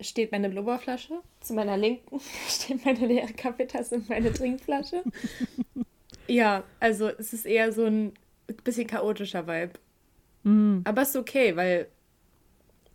[0.00, 1.20] steht meine Blubberflasche.
[1.40, 5.04] Zu meiner linken steht meine leere Kaffeetasse und meine Trinkflasche.
[6.28, 8.12] Ja, also es ist eher so ein
[8.64, 9.72] bisschen chaotischer Vibe.
[10.44, 11.88] Mm, Aber ist okay, weil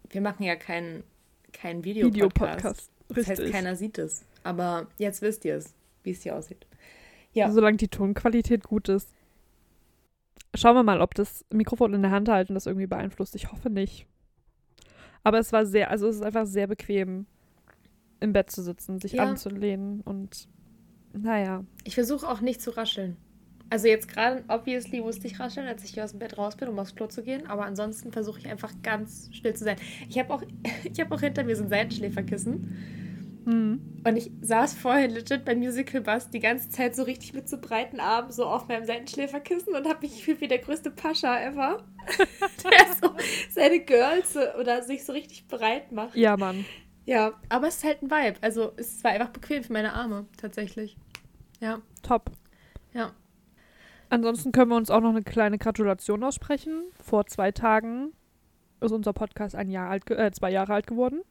[0.10, 1.04] wir machen ja keinen
[1.52, 2.36] kein Videopodcast.
[2.36, 2.92] Videopodcast.
[3.10, 4.26] Das heißt, keiner sieht es.
[4.44, 6.66] Aber jetzt wisst ihr es, wie es hier aussieht.
[7.34, 7.52] Ja.
[7.52, 9.10] Solange die Tonqualität gut ist.
[10.56, 13.36] Schauen wir mal, ob das Mikrofon in der Hand halten das irgendwie beeinflusst.
[13.36, 14.06] Ich hoffe nicht.
[15.24, 17.26] Aber es war sehr, also es ist einfach sehr bequem,
[18.20, 19.24] im Bett zu sitzen, sich Ja.
[19.26, 20.48] anzulehnen und
[21.14, 21.64] naja.
[21.84, 23.18] Ich versuche auch nicht zu rascheln.
[23.70, 26.68] Also jetzt gerade, obviously, musste ich rascheln, als ich hier aus dem Bett raus bin,
[26.68, 27.48] um aufs Klo zu gehen.
[27.48, 29.78] Aber ansonsten versuche ich einfach ganz still zu sein.
[30.10, 30.44] Ich habe auch,
[30.84, 33.42] ich habe auch hinter mir so ein Seitenschläferkissen.
[33.46, 33.82] Hm.
[34.06, 37.58] Und ich saß vorher legit beim Musical Bus die ganze Zeit so richtig mit so
[37.60, 41.84] breiten Armen so auf meinem Seitenschläferkissen und habe mich gefühlt wie der größte Pascha ever.
[42.18, 43.16] der so
[43.50, 46.16] seine Girls oder sich so richtig breit macht.
[46.16, 46.66] Ja, Mann.
[47.06, 48.38] Ja, aber es ist halt ein Vibe.
[48.42, 50.96] Also es war einfach bequem für meine Arme, tatsächlich.
[51.64, 52.30] Ja, Top.
[52.92, 53.14] ja.
[54.10, 56.84] Ansonsten können wir uns auch noch eine kleine Gratulation aussprechen.
[57.02, 58.12] Vor zwei Tagen
[58.82, 61.22] ist unser Podcast ein Jahr alt, äh, zwei Jahre alt geworden.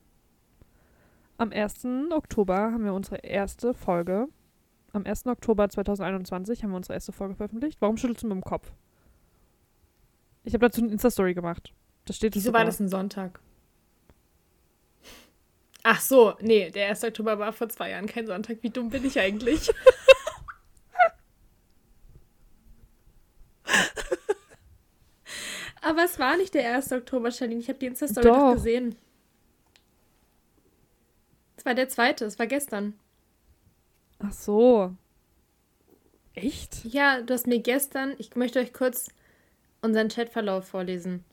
[1.37, 1.85] Am 1.
[2.13, 4.27] Oktober haben wir unsere erste Folge.
[4.95, 5.27] Am 1.
[5.27, 7.83] Oktober 2021 haben wir unsere erste Folge veröffentlicht.
[7.83, 8.73] Warum schüttelst du mit dem Kopf?
[10.45, 11.75] Ich habe dazu eine Insta-Story gemacht.
[12.07, 13.39] Da steht es Wieso war das ein Sonntag?
[15.83, 17.05] Ach so, nee, der 1.
[17.05, 18.63] Oktober war vor zwei Jahren kein Sonntag.
[18.63, 19.71] Wie dumm bin ich eigentlich?
[25.83, 26.93] Aber es war nicht der 1.
[26.93, 27.61] Oktober, Charlene.
[27.61, 28.27] Ich habe die Insta-Story.
[28.29, 28.55] Doch.
[28.55, 28.97] gesehen.
[31.57, 32.95] Es war der zweite, es war gestern.
[34.21, 34.95] Ach so.
[36.35, 36.85] Echt?
[36.85, 39.09] Ja, du hast mir gestern, ich möchte euch kurz
[39.81, 41.25] unseren Chatverlauf vorlesen.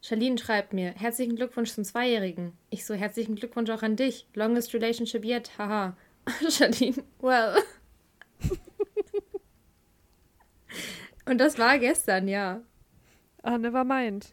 [0.00, 2.52] Charlene schreibt mir, herzlichen Glückwunsch zum Zweijährigen.
[2.70, 4.26] Ich so, herzlichen Glückwunsch auch an dich.
[4.34, 5.96] Longest relationship yet, haha.
[6.48, 7.56] Charlene, well.
[11.26, 12.60] Und das war gestern, ja.
[13.42, 14.32] Ah, never mind.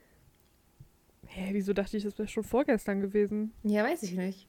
[1.28, 3.54] Hä, wieso dachte ich, das wäre schon vorgestern gewesen?
[3.64, 4.48] Ja, weiß ich nicht.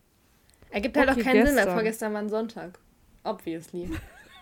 [0.70, 1.74] Ergibt halt Okay, auch keinen Sinn, weil gestern.
[1.74, 2.78] vorgestern war ein Sonntag.
[3.24, 3.90] Obviously.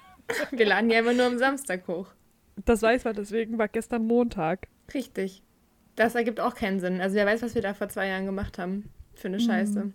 [0.53, 2.07] Wir laden ja immer nur am Samstag hoch.
[2.65, 4.69] Das weiß man, deswegen war gestern Montag.
[4.95, 5.43] Richtig.
[5.97, 7.01] Das ergibt auch keinen Sinn.
[7.01, 8.91] Also wer weiß, was wir da vor zwei Jahren gemacht haben.
[9.15, 9.93] Für eine Scheiße.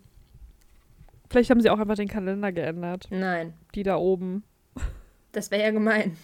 [1.30, 3.08] Vielleicht haben sie auch einfach den Kalender geändert.
[3.10, 4.44] Nein, Die da oben.
[5.32, 6.16] das wäre ja gemein.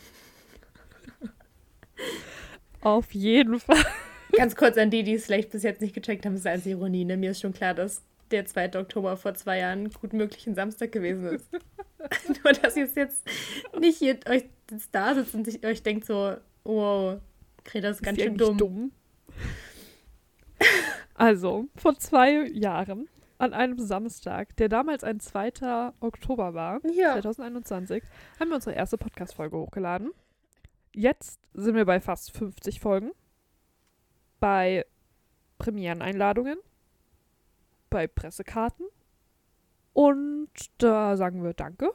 [2.81, 3.83] Auf jeden Fall.
[4.33, 7.05] Ganz kurz an die, die es vielleicht bis jetzt nicht gecheckt haben, ist als Ironie.
[7.05, 7.17] Ne?
[7.17, 8.79] Mir ist schon klar, dass der 2.
[8.79, 11.51] Oktober vor zwei Jahren gut möglich ein Samstag gewesen ist.
[12.43, 13.23] Nur, dass ihr jetzt
[13.79, 14.45] nicht hier euch
[14.91, 17.19] da sitzt und sich, euch denkt so, wow,
[17.65, 18.91] Greta ist ganz die schön eigentlich dumm.
[21.15, 25.91] Also, vor zwei Jahren, an einem Samstag, der damals ein 2.
[25.99, 27.13] Oktober war, Ja.
[27.13, 28.03] 2021,
[28.39, 30.11] haben wir unsere erste Podcast-Folge hochgeladen.
[30.93, 33.11] Jetzt sind wir bei fast 50 Folgen.
[34.39, 34.85] Bei
[35.57, 36.57] Premiereneinladungen.
[37.89, 38.85] Bei Pressekarten.
[39.93, 41.91] Und da sagen wir Danke.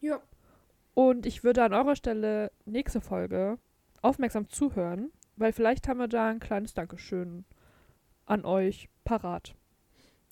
[0.00, 0.20] Ja.
[0.94, 3.58] Und ich würde an eurer Stelle nächste Folge
[4.02, 7.44] aufmerksam zuhören, weil vielleicht haben wir da ein kleines Dankeschön
[8.26, 9.54] an euch parat.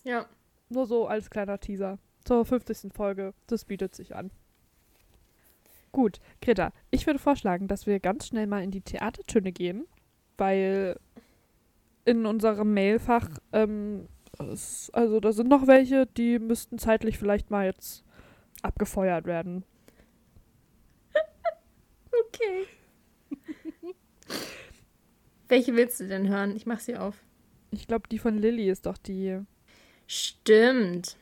[0.05, 0.27] Ja.
[0.69, 2.93] Nur so als kleiner Teaser zur 50.
[2.93, 3.35] Folge.
[3.47, 4.31] Das bietet sich an.
[5.93, 9.87] Gut, Greta, ich würde vorschlagen, dass wir ganz schnell mal in die Theatertöne gehen,
[10.37, 10.99] weil
[12.05, 17.67] in unserem Mailfach, ähm, es, also da sind noch welche, die müssten zeitlich vielleicht mal
[17.67, 18.05] jetzt
[18.63, 19.65] abgefeuert werden.
[22.31, 22.67] Okay.
[25.49, 26.55] Welche willst du denn hören?
[26.57, 27.23] Ich mach sie auf.
[27.71, 29.39] Ich glaube, die von Lilly ist doch die.
[30.07, 31.17] Stimmt.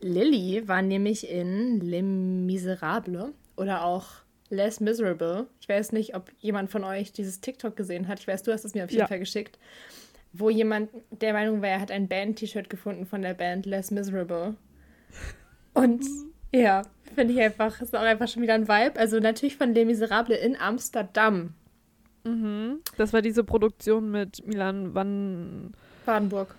[0.00, 4.06] Lilly war nämlich in Les Miserables oder auch
[4.50, 5.46] Les Miserable.
[5.60, 8.20] Ich weiß nicht, ob jemand von euch dieses TikTok gesehen hat.
[8.20, 9.06] Ich weiß, du hast es mir auf jeden Ja.
[9.06, 9.58] Fall geschickt.
[10.34, 14.54] Wo jemand der Meinung war, er hat ein Band-T-Shirt gefunden von der Band Les Miserable.
[15.74, 16.04] Und
[16.54, 16.82] ja,
[17.14, 18.98] finde ich einfach, ist auch einfach schon wieder ein Vibe.
[18.98, 21.54] Also natürlich von Les Miserables in Amsterdam,
[22.24, 22.78] Mhm.
[22.96, 25.72] Das war diese Produktion mit Milan Van
[26.06, 26.54] Badenburg.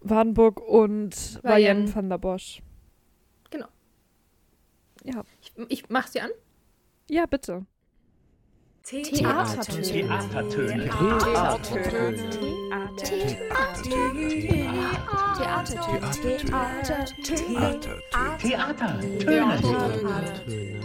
[0.00, 1.40] Wadenburg und.
[1.42, 2.62] Wayen van der Bosch.
[5.04, 5.22] Ja.
[5.40, 6.30] Ich, ich mach sie an.
[7.08, 7.66] Ja, bitte.
[8.84, 10.08] Theatertöne.
[11.20, 12.18] Theatertöne.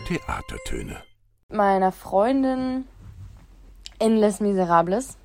[0.06, 1.04] Theatertöne.
[1.50, 2.86] meiner Freundin
[4.00, 5.18] in Les Miserables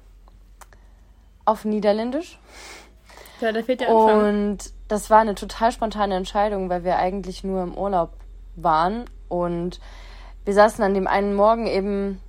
[1.45, 2.39] auf Niederländisch.
[3.41, 4.25] Ja, da fehlt der Anfang.
[4.29, 8.13] Und das war eine total spontane Entscheidung, weil wir eigentlich nur im Urlaub
[8.57, 9.05] waren.
[9.29, 9.81] Und
[10.45, 12.21] wir saßen an dem einen Morgen eben,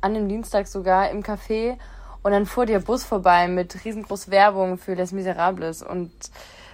[0.00, 1.76] an dem Dienstag sogar, im Café.
[2.22, 5.82] Und dann fuhr der Bus vorbei mit riesengroß Werbung für Les Miserables.
[5.82, 6.12] Und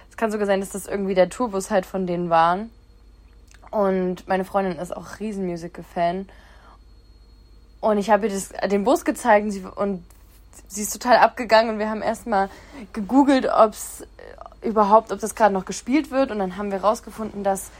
[0.09, 2.69] es kann sogar sein, dass das irgendwie der Tourbus halt von denen waren.
[3.71, 6.27] Und meine Freundin ist auch Riesenmusical-Fan.
[7.79, 10.03] Und ich habe ihr das, den Bus gezeigt und sie, und
[10.67, 12.49] sie ist total abgegangen und wir haben erstmal
[12.93, 14.05] gegoogelt, ob es
[14.61, 16.31] überhaupt, ob das gerade noch gespielt wird.
[16.31, 17.71] Und dann haben wir rausgefunden, dass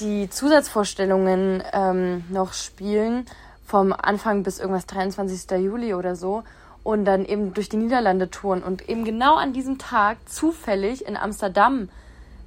[0.00, 3.26] die Zusatzvorstellungen ähm, noch spielen
[3.66, 5.50] vom Anfang bis irgendwas 23.
[5.58, 6.42] Juli oder so
[6.82, 11.16] und dann eben durch die Niederlande touren und eben genau an diesem Tag zufällig in
[11.16, 11.88] Amsterdam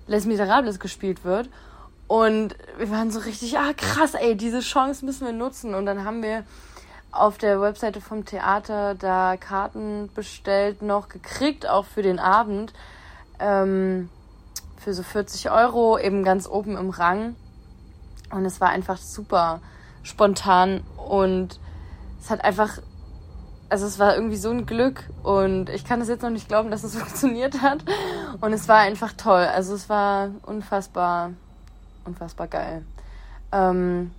[0.07, 1.49] Les Miserables gespielt wird.
[2.07, 5.73] Und wir waren so richtig, ah krass, ey, diese Chance müssen wir nutzen.
[5.73, 6.43] Und dann haben wir
[7.11, 12.73] auf der Webseite vom Theater da Karten bestellt, noch gekriegt, auch für den Abend.
[13.39, 14.09] Ähm,
[14.85, 17.35] für so 40 Euro, eben ganz oben im Rang.
[18.29, 19.59] Und es war einfach super
[20.03, 21.59] spontan und
[22.21, 22.77] es hat einfach,
[23.67, 26.69] also es war irgendwie so ein Glück und ich kann es jetzt noch nicht glauben,
[26.69, 27.79] dass es funktioniert hat.
[28.41, 29.47] Und es war einfach toll.
[29.51, 31.31] Also es war unfassbar,
[32.05, 32.85] unfassbar geil.
[33.51, 34.11] Ähm,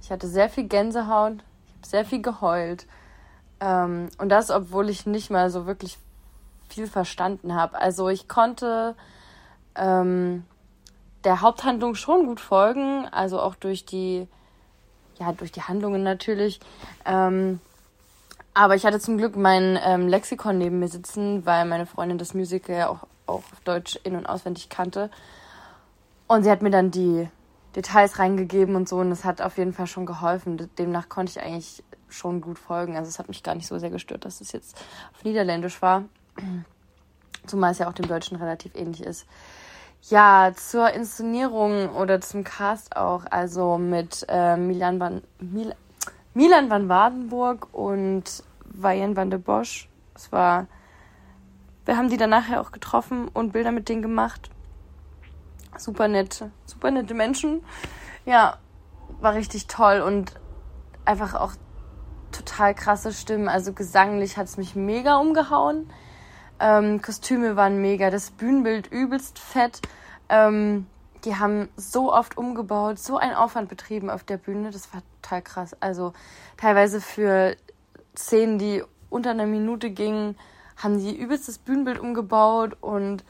[0.00, 1.34] ich hatte sehr viel Gänsehaut,
[1.66, 2.86] ich habe sehr viel geheult.
[3.60, 5.98] Ähm, und das, obwohl ich nicht mal so wirklich
[6.70, 7.78] viel verstanden habe.
[7.78, 8.96] Also ich konnte
[9.76, 10.44] ähm,
[11.24, 14.28] der Haupthandlung schon gut folgen, also auch durch die,
[15.18, 16.60] ja, durch die Handlungen natürlich.
[17.04, 17.60] Ähm,
[18.54, 22.32] aber ich hatte zum Glück mein ähm, Lexikon neben mir sitzen, weil meine Freundin das
[22.32, 25.10] Musical ja auch, auch auf Deutsch in- und auswendig kannte.
[26.26, 27.28] Und sie hat mir dann die
[27.74, 30.70] Details reingegeben und so und das hat auf jeden Fall schon geholfen.
[30.78, 32.96] Demnach konnte ich eigentlich schon gut folgen.
[32.96, 34.76] Also es hat mich gar nicht so sehr gestört, dass es jetzt
[35.12, 36.04] auf Niederländisch war.
[37.46, 39.26] Zumal es ja auch dem Deutschen relativ ähnlich ist.
[40.02, 43.24] Ja, zur Inszenierung oder zum Cast auch.
[43.30, 45.74] Also mit äh, Milan, van, Mil
[46.34, 49.88] Milan van Wadenburg und Wayen van de Bosch.
[50.14, 50.66] Es war.
[51.84, 54.50] Wir haben die dann nachher auch getroffen und Bilder mit denen gemacht.
[55.78, 57.62] Super nett, super nette Menschen.
[58.24, 58.58] Ja,
[59.20, 60.34] war richtig toll und
[61.04, 61.52] einfach auch
[62.32, 63.48] total krasse Stimmen.
[63.48, 65.90] Also gesanglich hat es mich mega umgehauen.
[66.58, 69.80] Ähm, Kostüme waren mega, das Bühnenbild übelst fett.
[70.28, 70.86] Ähm,
[71.24, 74.70] die haben so oft umgebaut, so einen Aufwand betrieben auf der Bühne.
[74.70, 75.76] Das war total krass.
[75.80, 76.12] Also
[76.56, 77.56] teilweise für
[78.16, 80.36] Szenen, die unter einer Minute gingen,
[80.76, 83.24] haben die übelst das Bühnenbild umgebaut und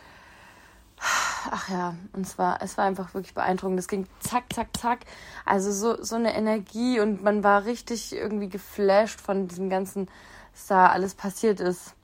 [1.50, 3.78] ach ja, und es war, es war einfach wirklich beeindruckend.
[3.78, 5.00] Das ging zack, zack, zack.
[5.44, 10.08] Also so, so eine Energie und man war richtig irgendwie geflasht von diesem ganzen,
[10.52, 11.95] was da alles passiert ist.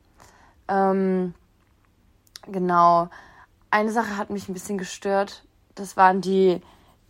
[0.68, 1.34] Ähm,
[2.46, 3.08] genau.
[3.70, 5.44] Eine Sache hat mich ein bisschen gestört.
[5.74, 6.60] Das waren die,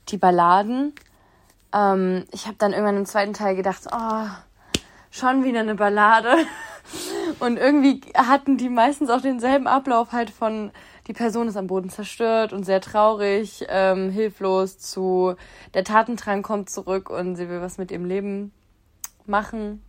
[0.09, 0.95] die Balladen.
[1.73, 4.27] Ähm, ich habe dann irgendwann im zweiten Teil gedacht, oh,
[5.11, 6.37] schon wieder eine Ballade.
[7.38, 10.73] Und irgendwie hatten die meistens auch denselben Ablauf halt von,
[11.07, 15.35] die Person ist am Boden zerstört und sehr traurig, ähm, hilflos zu,
[15.75, 18.53] der Tatendrang kommt zurück und sie will was mit ihrem Leben
[19.27, 19.83] machen.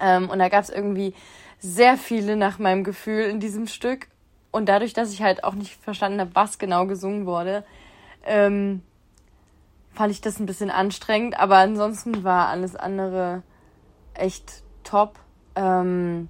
[0.00, 1.14] Ähm, und da gab es irgendwie
[1.58, 4.08] sehr viele nach meinem Gefühl in diesem Stück.
[4.50, 7.64] Und dadurch, dass ich halt auch nicht verstanden habe, was genau gesungen wurde,
[8.24, 8.82] ähm,
[9.92, 11.38] fand ich das ein bisschen anstrengend.
[11.38, 13.42] Aber ansonsten war alles andere
[14.14, 15.18] echt top.
[15.54, 16.28] Ähm,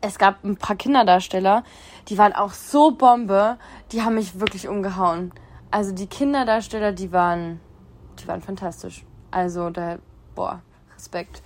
[0.00, 1.64] es gab ein paar Kinderdarsteller,
[2.08, 3.58] die waren auch so Bombe,
[3.92, 5.32] die haben mich wirklich umgehauen.
[5.70, 7.60] Also die Kinderdarsteller, die waren,
[8.18, 9.04] die waren fantastisch.
[9.30, 9.98] Also da,
[10.34, 10.62] boah,
[10.94, 11.42] Respekt.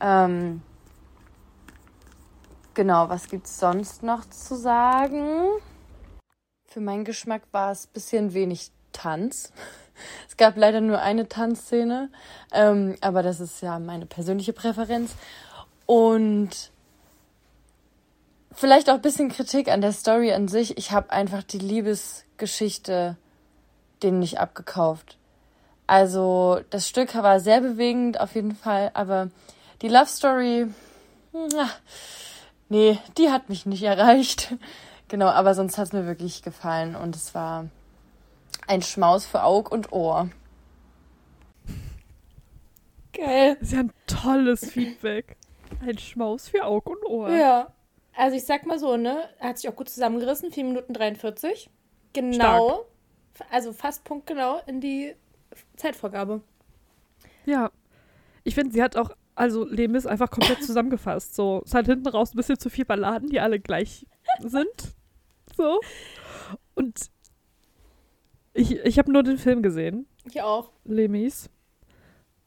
[0.00, 0.62] Ähm,
[2.74, 5.48] genau, was gibt's sonst noch zu sagen?
[6.66, 9.52] Für meinen Geschmack war es ein bisschen wenig Tanz.
[10.26, 12.08] Es gab leider nur eine Tanzszene,
[12.52, 15.14] ähm, aber das ist ja meine persönliche Präferenz.
[15.84, 16.70] Und
[18.52, 20.78] vielleicht auch ein bisschen Kritik an der Story an sich.
[20.78, 23.18] Ich habe einfach die Liebesgeschichte
[24.02, 25.18] denen nicht abgekauft.
[25.86, 29.28] Also das Stück war sehr bewegend auf jeden Fall, aber
[29.82, 30.66] die Love Story,
[32.70, 34.56] nee, die hat mich nicht erreicht.
[35.08, 37.66] Genau, aber sonst hat es mir wirklich gefallen und es war
[38.68, 40.28] ein Schmaus für Aug und Ohr.
[43.12, 43.56] Geil.
[43.58, 45.36] Das ist ja ein tolles Feedback.
[45.84, 47.28] Ein Schmaus für Aug und Ohr.
[47.30, 47.72] Ja.
[48.16, 49.28] Also ich sag mal so, ne?
[49.40, 50.52] Hat sich auch gut zusammengerissen.
[50.52, 51.70] 4 Minuten 43.
[52.12, 52.86] Genau.
[53.34, 53.50] Stark.
[53.50, 55.16] Also fast punktgenau in die
[55.76, 56.40] Zeitvorgabe.
[57.46, 57.70] Ja.
[58.44, 61.34] Ich finde, sie hat auch, also Lemis einfach komplett zusammengefasst.
[61.34, 64.06] So, es hat hinten raus ein bisschen zu viel Balladen, die alle gleich
[64.40, 64.94] sind.
[65.56, 65.80] So.
[66.74, 67.10] Und
[68.52, 70.06] ich, ich habe nur den Film gesehen.
[70.26, 70.70] Ich auch.
[70.84, 71.48] Lemis.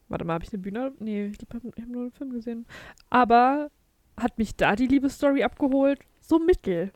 [0.08, 0.92] Warte mal, habe ich eine Bühne?
[1.00, 2.66] Nee, ich glaube, ich habe nur den Film gesehen.
[3.10, 3.72] Aber
[4.16, 5.98] hat mich da die Liebesstory abgeholt?
[6.20, 6.92] So mittel.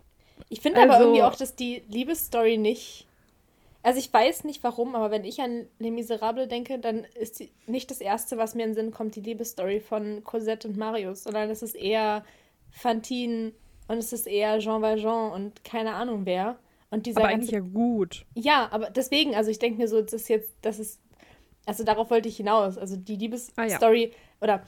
[0.48, 3.07] Ich finde also, aber irgendwie auch, dass die Liebesstory nicht.
[3.88, 7.50] Also ich weiß nicht warum, aber wenn ich an Les Miserables denke, dann ist die,
[7.66, 11.22] nicht das Erste, was mir in den Sinn kommt, die Liebesstory von Cosette und Marius,
[11.22, 12.22] sondern es ist eher
[12.70, 13.52] Fantine
[13.86, 16.58] und es ist eher Jean Valjean und keine Ahnung wer.
[16.90, 18.26] Und dieser aber eigentlich ja gut.
[18.34, 21.00] Ja, aber deswegen, also ich denke mir so, das ist jetzt, das ist,
[21.64, 22.76] also darauf wollte ich hinaus.
[22.76, 24.42] Also die Liebesstory, ah, ja.
[24.42, 24.62] oder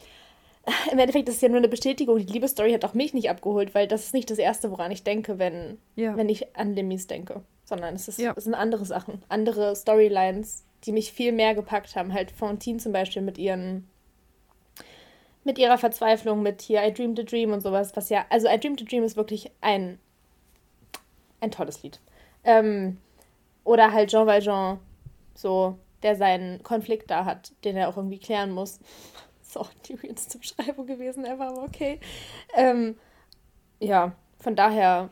[0.92, 2.16] im Endeffekt ist es ja nur eine Bestätigung.
[2.16, 5.04] Die Liebesstory hat auch mich nicht abgeholt, weil das ist nicht das Erste, woran ich
[5.04, 6.16] denke, wenn, ja.
[6.16, 7.42] wenn ich an Lemis denke.
[7.70, 8.34] Sondern es, ist, ja.
[8.36, 12.12] es sind andere Sachen, andere Storylines, die mich viel mehr gepackt haben.
[12.12, 13.88] Halt Fontaine zum Beispiel mit ihren
[15.44, 18.58] mit ihrer Verzweiflung, mit hier I Dreamed a Dream und sowas, was ja, also I
[18.58, 20.00] Dreamed a Dream ist wirklich ein,
[21.40, 22.00] ein tolles Lied.
[22.44, 22.98] Ähm,
[23.64, 24.80] oder halt Jean Valjean,
[25.34, 28.80] so, der seinen Konflikt da hat, den er auch irgendwie klären muss.
[29.42, 32.00] ist auch die weirdeste Beschreibung gewesen ever, aber okay.
[32.54, 32.96] Ähm,
[33.78, 35.08] ja, von daher.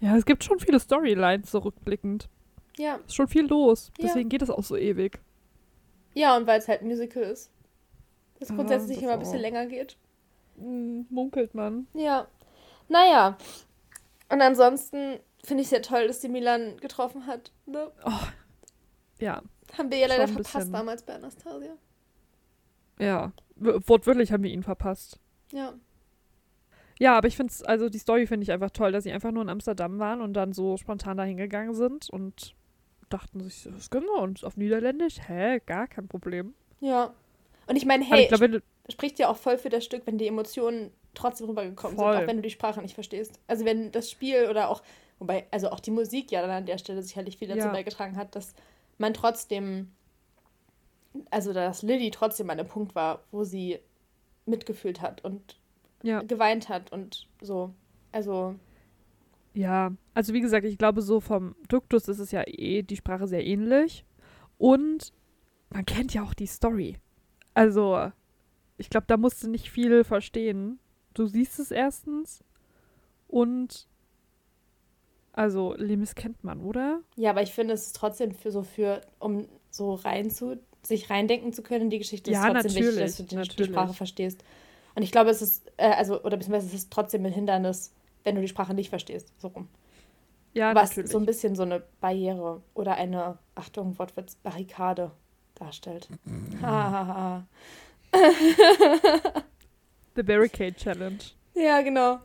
[0.00, 2.28] Ja, es gibt schon viele Storylines so rückblickend.
[2.76, 2.96] Ja.
[3.06, 3.92] Ist schon viel los.
[4.00, 4.30] Deswegen ja.
[4.30, 5.20] geht es auch so ewig.
[6.12, 7.50] Ja, und weil es halt ein Musical ist.
[8.38, 9.96] Das grundsätzlich ja, das immer ein bisschen länger geht.
[10.58, 11.86] Hm, munkelt man.
[11.94, 12.28] Ja.
[12.88, 13.36] Naja.
[14.28, 17.52] Und ansonsten finde ich es ja toll, dass die Milan getroffen hat.
[17.66, 17.90] Ne?
[18.04, 18.26] Oh.
[19.18, 19.42] Ja.
[19.76, 21.76] Haben wir ja leider verpasst damals bei Anastasia.
[22.98, 25.18] Ja, wortwörtlich haben wir ihn verpasst.
[25.52, 25.74] Ja.
[27.04, 29.30] Ja, aber ich finde es, also die Story finde ich einfach toll, dass sie einfach
[29.30, 32.54] nur in Amsterdam waren und dann so spontan da hingegangen sind und
[33.10, 35.16] dachten sich, das können wir uns auf Niederländisch?
[35.28, 36.54] Hä, gar kein Problem.
[36.80, 37.12] Ja.
[37.66, 40.16] Und ich meine, hey, ich glaub, sp spricht ja auch voll für das Stück, wenn
[40.16, 42.14] die Emotionen trotzdem rübergekommen voll.
[42.14, 43.38] sind, auch wenn du die Sprache nicht verstehst.
[43.48, 44.82] Also wenn das Spiel oder auch,
[45.18, 47.72] wobei, also auch die Musik ja dann an der Stelle sicherlich viel dazu ja.
[47.72, 48.54] beigetragen hat, dass
[48.96, 49.90] man trotzdem
[51.30, 53.78] also dass Lilly trotzdem an einem Punkt war, wo sie
[54.46, 55.56] mitgefühlt hat und
[56.04, 56.22] ja.
[56.22, 57.74] geweint hat und so.
[58.12, 58.54] Also.
[59.54, 63.26] Ja, also wie gesagt, ich glaube, so vom Duktus ist es ja eh die Sprache
[63.26, 64.04] sehr ähnlich.
[64.58, 65.12] Und
[65.70, 66.96] man kennt ja auch die Story.
[67.54, 68.10] Also,
[68.76, 70.78] ich glaube, da musst du nicht viel verstehen.
[71.14, 72.44] Du siehst es erstens
[73.28, 73.86] und
[75.32, 77.00] also Lemis kennt man, oder?
[77.16, 81.52] Ja, aber ich finde es trotzdem für so für, um so rein zu sich reindenken
[81.52, 84.44] zu können in die Geschichte, ja, ist trotzdem wichtig, dass du die, die, Sprache verstehst.
[84.94, 87.92] Und ich glaube, es ist, äh, also, oder beziehungsweise es ist trotzdem ein Hindernis,
[88.22, 89.32] wenn du die Sprache nicht verstehst.
[89.38, 89.68] So rum.
[90.52, 91.10] Ja, Was natürlich.
[91.10, 95.10] so ein bisschen so eine Barriere oder eine, Achtung, Wortwitz, Barrikade
[95.56, 96.08] darstellt.
[96.62, 97.44] Hahaha.
[100.14, 101.18] The Barricade Challenge.
[101.54, 102.20] Ja, genau.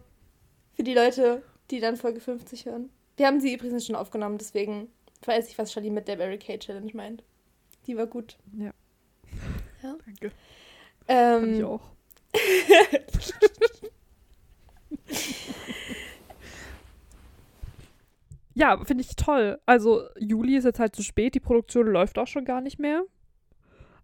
[0.74, 1.42] Für die Leute,
[1.72, 2.90] die dann Folge 50 hören.
[3.18, 4.90] Wir haben sie übrigens schon aufgenommen, deswegen
[5.26, 7.24] weiß ich, was Charlie mit der Barricade Challenge meint.
[7.88, 8.38] Die war gut.
[8.58, 8.72] Ja.
[9.84, 9.96] ja.
[10.06, 10.32] Danke.
[11.08, 11.82] Ähm, ich auch
[18.54, 19.60] ja, finde ich toll.
[19.66, 23.04] Also, Juli ist jetzt halt zu spät, die Produktion läuft auch schon gar nicht mehr.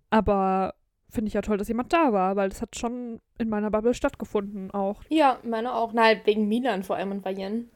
[0.09, 0.73] Aber
[1.09, 3.93] finde ich ja toll, dass jemand da war, weil das hat schon in meiner Bubble
[3.93, 5.01] stattgefunden auch.
[5.09, 5.93] Ja, meine auch.
[5.93, 7.69] Na, halt wegen Milan vor allem und Bayern.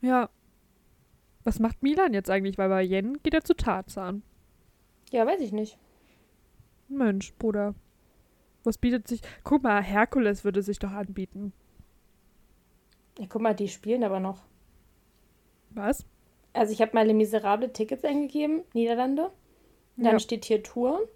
[0.00, 0.28] Ja.
[1.44, 2.58] Was macht Milan jetzt eigentlich?
[2.58, 4.22] Weil bei Bayern geht er zu Tarzan.
[5.10, 5.78] Ja, weiß ich nicht.
[6.88, 7.74] Mensch, Bruder.
[8.66, 9.20] Was bietet sich.
[9.44, 11.52] Guck mal, Herkules würde sich doch anbieten.
[13.16, 14.42] Ja, guck mal, die spielen aber noch.
[15.70, 16.04] Was?
[16.52, 19.30] Also ich habe meine miserable Tickets eingegeben, Niederlande.
[19.96, 20.18] Und dann Ja.
[20.18, 21.08] steht hier Tour.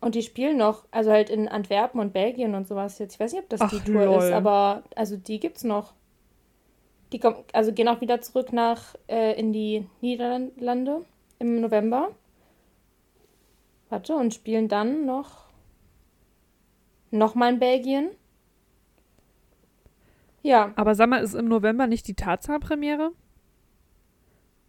[0.00, 3.14] Und die spielen noch, also halt in Antwerpen und Belgien und sowas jetzt.
[3.14, 4.16] Ich weiß nicht, ob das Ach, die Tour lol.
[4.24, 5.94] ist, aber also die gibt's noch.
[7.12, 11.04] Die kommen, also gehen auch wieder zurück nach äh, in die Niederlande
[11.38, 12.10] im November.
[13.90, 15.47] Warte, und spielen dann noch
[17.10, 18.10] nochmal in Belgien.
[20.42, 23.12] Ja, Aber sag mal, ist im November nicht die Tarzan-Premiere?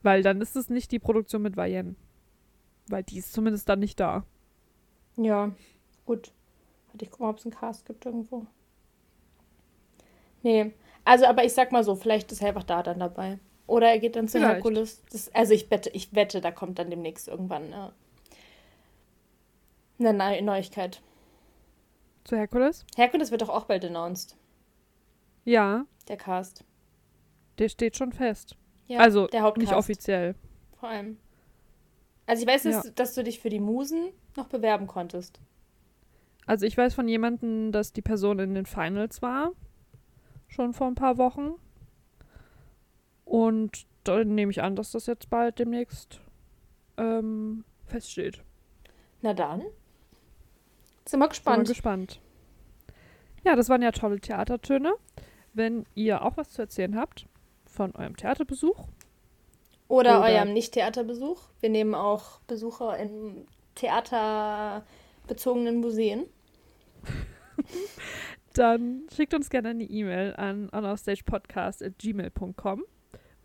[0.01, 1.95] Weil dann ist es nicht die Produktion mit Vayen.
[2.87, 4.23] Weil die ist zumindest dann nicht da.
[5.17, 5.51] Ja,
[6.05, 6.31] gut.
[6.87, 8.45] Warte, ich guck mal, ob es einen Cast gibt irgendwo.
[10.41, 10.73] Nee.
[11.05, 13.39] Also, aber ich sag mal so, vielleicht ist er einfach da dann dabei.
[13.67, 14.55] Oder er geht dann zu Vielleicht.
[14.55, 15.03] Herkules.
[15.11, 17.89] Das, also ich wette, ich wette, da kommt dann demnächst irgendwann äh,
[19.99, 21.01] eine Neu Neuigkeit.
[22.29, 22.85] Zu Herkules?
[22.95, 24.37] Herkules wird doch auch bald announced,
[25.45, 26.63] Ja, der Cast.
[27.57, 28.55] der steht schon fest.
[28.85, 29.67] Ja, also der Hauptcast.
[29.67, 30.35] nicht offiziell.
[30.79, 31.17] Vor allem.
[32.27, 32.91] Also ich weiß, dass, Ja.
[32.91, 35.39] dass du dich für die Musen noch bewerben konntest.
[36.45, 39.53] Also ich weiß von jemandem, dass die Person in den Finals war.
[40.47, 41.53] Schon vor ein paar Wochen.
[43.25, 46.21] Und dann nehme ich an, dass das jetzt bald demnächst
[46.97, 48.43] ähm, feststeht.
[49.23, 49.63] Na dann.
[51.09, 51.67] Sind wir Bin mal gespannt.
[51.67, 52.19] gespannt.
[53.43, 54.93] Ja, das waren ja tolle Theatertöne.
[55.53, 57.25] Wenn ihr auch was zu erzählen habt
[57.65, 58.85] von eurem Theaterbesuch,
[59.87, 61.41] Oder, Oder- eurem Nicht-Theaterbesuch.
[61.61, 66.25] Wir nehmen auch Besucher in theaterbezogenen Museen.
[68.53, 72.83] dann schickt uns gerne eine E-Mail an onourstagepodcast.gmail.com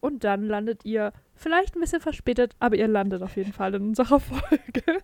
[0.00, 3.82] und dann landet ihr vielleicht ein bisschen verspätet, aber ihr landet auf jeden Fall in
[3.82, 5.02] unserer Folge.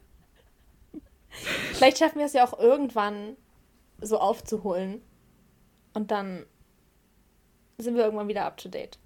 [1.31, 3.37] Vielleicht schaffen wir es ja auch irgendwann
[4.01, 5.03] so aufzuholen.
[5.95, 6.47] Und dann
[7.79, 8.99] sind wir irgendwann wieder up to date.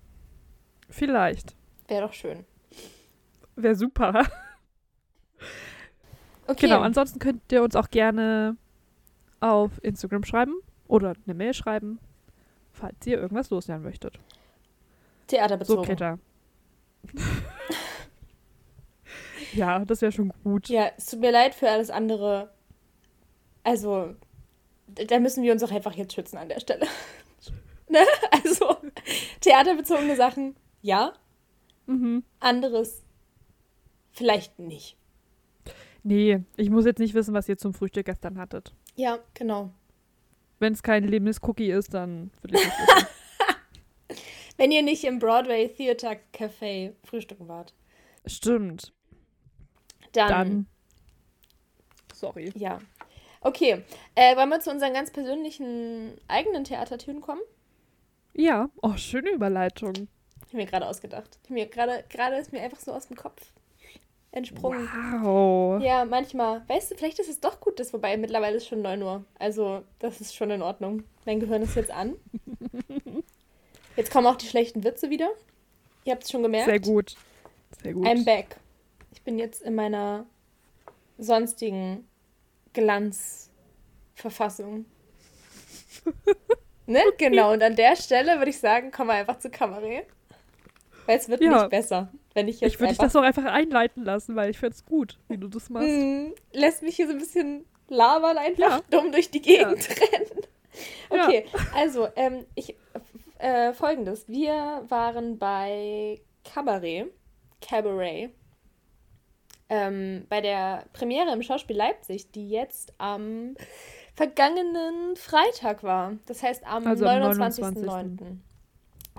[0.89, 1.55] Vielleicht.
[1.89, 2.45] Wäre doch schön.
[3.57, 4.27] Wäre super.
[6.47, 6.67] Okay.
[6.67, 8.57] Genau, ansonsten könnt ihr uns auch gerne
[9.41, 10.55] auf Instagram schreiben
[10.87, 11.99] oder eine Mail schreiben,
[12.73, 14.17] falls ihr irgendwas loswerden möchtet.
[14.17, 16.21] So, Theaterbezogen.
[19.55, 20.69] Ja, das wäre schon gut.
[20.69, 22.53] ja, es tut mir leid für alles andere.
[23.63, 24.15] Also,
[24.89, 26.87] da müssen wir uns auch einfach jetzt schützen an der Stelle.
[27.89, 28.01] ne?
[28.31, 28.77] Also,
[29.41, 31.15] theaterbezogene Sachen, ja.
[31.87, 32.25] Mhm.
[32.41, 33.03] Anderes
[34.13, 34.97] vielleicht nicht.
[36.03, 38.75] Nee, ich muss jetzt nicht wissen, was ihr zum Frühstück gestern hattet.
[38.95, 39.71] Ja, genau.
[40.59, 43.09] Wenn es kein Lemnis-Cookie ist, dann will ich nicht wissen.
[44.57, 47.75] Wenn ihr nicht im Broadway Theater Café frühstücken wart,
[48.27, 48.93] Stimmt.
[50.17, 50.67] Dann, Dann.
[52.13, 52.53] Sorry.
[52.57, 52.79] ja.
[53.41, 53.83] Okay,
[54.15, 57.43] äh, wollen wir zu unseren ganz persönlichen eigenen Theatertüren kommen?
[58.33, 58.71] Ja.
[58.81, 60.09] Oh, schöne Überleitung.
[60.49, 61.39] Ich mir gerade ausgedacht.
[61.43, 63.53] Ich hab mir gerade gerade ist mir einfach so aus dem Kopf
[64.33, 64.89] entsprungen.
[65.23, 65.83] Wow.
[65.83, 66.63] Ja, manchmal.
[66.69, 69.25] Weißt du, vielleicht ist es doch gut, dass wobei mittlerweile ist schon 9 Uhr.
[69.39, 71.05] Also, das ist schon in Ordnung.
[71.25, 72.15] Mein Gehirn ist jetzt an.
[73.97, 75.29] Jetzt kommen auch die schlechten Witze wieder.
[76.05, 76.67] Ihr habt es schon gemerkt.
[76.67, 77.15] Sehr gut.
[77.81, 78.05] Sehr gut.
[78.07, 78.57] I'm back.
[79.25, 80.27] Ich bin jetzt in meiner
[81.17, 82.07] sonstigen
[82.75, 84.85] Glanzverfassung.
[86.87, 87.01] ne?
[87.17, 87.55] Genau.
[87.55, 90.05] Und an der Stelle würde ich sagen, kommen wir einfach zu Kabarett.
[91.07, 91.61] Weil es wird Ja.
[91.63, 94.59] nicht besser, wenn ich jetzt Ich würde dich das auch einfach einleiten lassen, weil ich
[94.59, 95.89] finde es gut, wie du das machst.
[95.89, 98.81] Mm, lässt mich hier so ein bisschen labern, einfach Ja.
[98.91, 100.41] dumm durch die Gegend rennen.
[101.11, 101.25] Ja.
[101.29, 102.77] Okay, also, ähm, ich,
[103.39, 104.29] äh, folgendes.
[104.29, 107.07] Wir waren bei Cabaret,
[107.63, 108.29] Cabaret,
[109.69, 113.55] ähm, bei der Premiere im Schauspiel Leipzig, die jetzt am
[114.15, 116.17] vergangenen Freitag war.
[116.27, 118.37] Das heißt am Also am 29.09.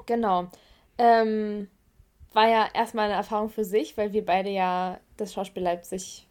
[0.06, 0.48] Genau.
[0.98, 1.68] Ähm,
[2.34, 6.28] war ja erstmal eine Erfahrung für sich, weil wir beide ja das Schauspiel Leipzig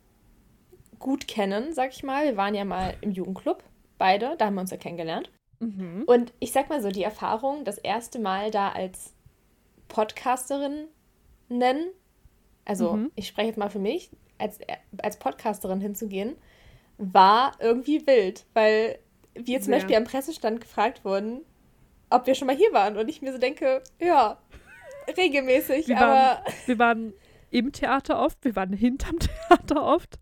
[0.99, 2.25] gut kennen, sag ich mal.
[2.25, 3.63] Wir waren ja mal im Jugendclub,
[3.99, 5.31] beide, da haben wir uns ja kennengelernt.
[5.61, 6.05] Mhm.
[6.07, 9.13] Und ich sag mal so, die Erfahrung, das erste Mal da als
[9.89, 10.89] Podcasterin
[11.49, 11.87] nennen,
[12.65, 13.11] also Mhm.
[13.15, 14.59] ich spreche jetzt mal für mich, als,
[15.03, 16.37] als Podcasterin hinzugehen,
[16.99, 18.99] war irgendwie wild, weil
[19.35, 19.77] wir zum Sehr.
[19.77, 21.41] Beispiel am Pressestand gefragt wurden,
[22.11, 24.39] ob wir schon mal hier waren und ich mir so denke, ja,
[25.17, 27.13] regelmäßig, Wir aber waren, wir waren
[27.51, 30.19] im Theater oft, wir waren hinterm Theater oft.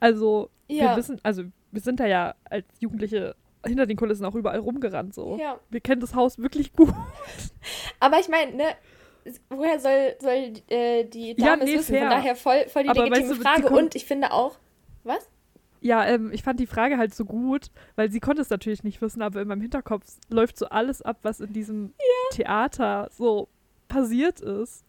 [0.00, 0.96] Also, wir ja.
[0.96, 3.34] wissen, also wir sind da ja als Jugendliche
[3.64, 5.36] hinter den Kulissen auch überall rumgerannt so.
[5.38, 5.58] ja.
[5.70, 6.94] Wir kennen das Haus wirklich gut.
[8.00, 8.64] Aber ich meine, ne,
[9.50, 11.94] woher soll, soll äh, die Ja, Dame es nee, wissen?
[11.94, 12.00] fair.
[12.02, 13.68] Von daher voll, voll die Aber legitime weißt du, Frage.
[13.74, 14.58] Und ich finde auch,
[15.04, 15.28] was?
[15.80, 19.00] Ja, ähm, ich fand die Frage halt so gut, weil sie konnte es natürlich nicht
[19.02, 21.92] wissen, aber in meinem Hinterkopf läuft so alles ab, was in diesem
[22.30, 23.48] Theater so
[23.88, 24.84] passiert ist.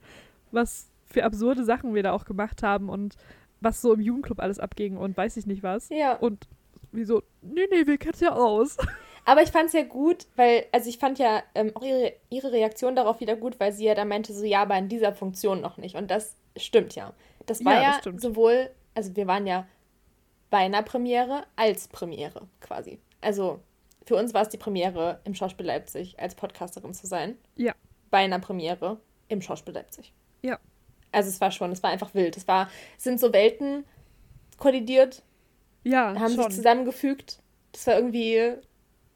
[0.51, 3.15] Was für absurde Sachen wir da auch gemacht haben und
[3.59, 5.89] was so im Jugendclub alles abging und weiß ich nicht was.
[5.89, 6.13] Ja.
[6.15, 6.47] Und
[6.91, 8.77] wieso, nee, nee, wir kennen ja aus.
[9.27, 12.53] Aber ich fand es ja gut, weil, also ich fand ja ähm, auch ihre, ihre
[12.53, 15.59] Reaktion darauf wieder gut, weil sie ja da meinte, so ja, aber in dieser Funktion
[15.59, 15.97] noch nicht.
[15.97, 17.11] Und das stimmt ja.
[17.45, 19.67] Das war Ja, ja, das sowohl, also wir waren ja
[20.49, 22.99] bei einer Premiere als Premiere quasi.
[23.19, 23.59] Also
[24.05, 27.37] für uns war es die Premiere im Schauspiel Leipzig als Podcasterin zu sein.
[27.57, 27.73] Ja.
[28.09, 28.97] Bei einer Premiere
[29.27, 30.13] im Schauspiel Leipzig.
[30.41, 30.57] Ja.
[31.11, 32.37] Also es war schon, es war einfach wild.
[32.37, 33.83] Es war, es sind so Welten
[34.57, 35.21] kollidiert,
[35.83, 36.45] Ja, haben schon.
[36.45, 37.39] sich zusammengefügt.
[37.73, 38.53] Das war irgendwie,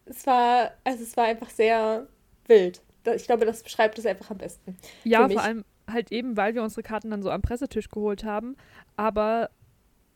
[0.05, 2.07] es war, also es war einfach sehr
[2.47, 2.81] wild.
[3.15, 4.77] Ich glaube, das beschreibt es einfach am besten.
[5.03, 8.55] Ja, vor allem halt eben, weil wir unsere Karten dann so am Pressetisch geholt haben,
[8.95, 9.49] aber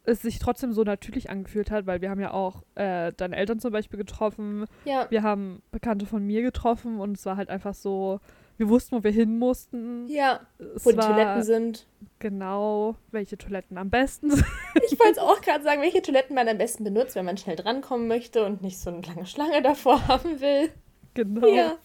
[0.03, 3.59] es sich trotzdem so natürlich angefühlt hat, weil wir haben ja auch äh, deine Eltern
[3.59, 7.73] zum Beispiel getroffen, Ja, wir haben Bekannte von mir getroffen und es war halt einfach
[7.73, 8.19] so,
[8.57, 10.07] wir wussten, wo wir hin mussten.
[10.07, 10.41] ja,
[10.75, 11.87] Es wo die Toiletten sind.
[12.29, 14.43] Genau, welche Toiletten am besten sind.
[14.83, 17.55] Ich wollte es auch gerade sagen, welche Toiletten man am besten benutzt, wenn man schnell
[17.55, 20.71] drankommen möchte und nicht so eine lange Schlange davor haben will.
[21.13, 21.45] genau.
[21.47, 21.75] Ja.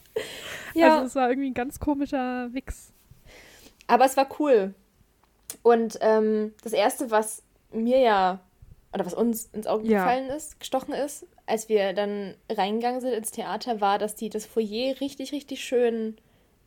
[0.72, 2.90] Ja, Also es war irgendwie ein ganz komischer Wix.
[3.86, 4.72] aber es war cool.
[5.62, 8.40] Und ähm, das Erste, was mir ja,
[8.94, 10.04] oder was uns ins Auge Ja.
[10.04, 14.46] gefallen ist, gestochen ist, als wir dann reingegangen sind ins Theater, war, dass die das
[14.46, 16.16] Foyer richtig, richtig schön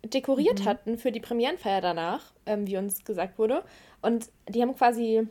[0.06, 0.66] dekoriert Mhm.
[0.66, 3.64] hatten für die Premierenfeier danach, ähm, wie uns gesagt wurde.
[4.02, 5.28] Und die haben quasi,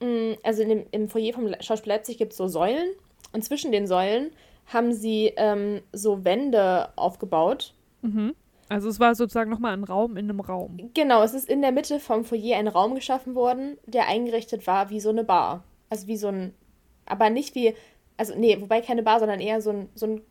[0.00, 2.88] mh, also in dem, im Foyer vom Schauspiel Leipzig gibt es so Säulen
[3.32, 4.30] und zwischen den Säulen
[4.72, 7.74] haben sie ähm, so Wände aufgebaut.
[8.02, 8.34] Mhm.
[8.70, 10.90] Also es war sozusagen nochmal ein Raum in einem Raum.
[10.94, 14.88] Genau, es ist in der Mitte vom Foyer ein Raum geschaffen worden, der eingerichtet war
[14.90, 15.64] wie so eine Bar.
[15.90, 16.54] Also wie so ein,
[17.04, 17.74] aber nicht wie,
[18.16, 20.22] also nee, wobei keine Bar, sondern eher so ein, so ein,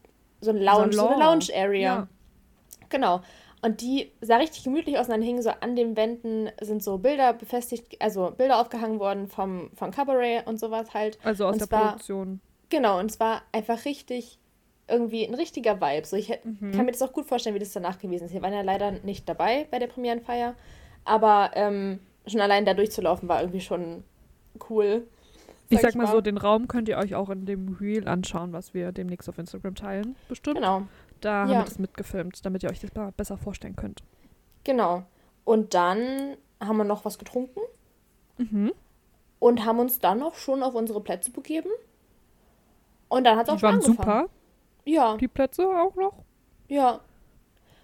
[0.41, 1.45] so ein Lounge, so, eine Lounge.
[1.51, 1.81] Lounge-Area.
[1.81, 2.07] Ja.
[2.89, 3.21] Genau.
[3.63, 6.97] Und die sah richtig gemütlich aus und dann hingen so an den Wänden sind so
[6.97, 11.17] Bilder befestigt, also Bilder aufgehangen worden vom, vom Cabaret und sowas halt.
[11.23, 12.41] Also aus Und der zwar- Produktion.
[12.69, 14.37] Genau, und es war einfach richtig,
[14.89, 16.05] irgendwie ein richtiger Vibe.
[16.05, 16.73] So, ich Mhm.
[16.73, 18.33] kann mir das auch gut vorstellen, wie das danach gewesen ist.
[18.33, 20.55] Wir waren ja leider nicht dabei bei der Premierenfeier,
[21.05, 24.03] aber ähm, schon allein da durchzulaufen war irgendwie schon
[24.69, 25.07] cool.
[25.69, 28.73] Ich sag mal so, den Raum könnt ihr euch auch in dem Reel anschauen, was
[28.73, 30.15] wir demnächst auf Instagram teilen.
[30.27, 30.57] Bestimmt.
[30.57, 30.83] Genau,
[31.23, 31.59] Da haben Ja.
[31.59, 34.03] wir das mitgefilmt, damit ihr euch das besser vorstellen könnt.
[34.63, 35.03] genau.
[35.45, 37.59] Und dann haben wir noch was getrunken
[38.37, 38.71] Mhm.
[39.39, 41.69] und haben uns dann auch schon auf unsere Plätze begeben.
[43.09, 43.95] Und dann hat es auch schon angefangen.
[43.97, 44.29] super,
[44.85, 46.13] Ja, die Plätze auch noch.
[46.67, 46.99] ja.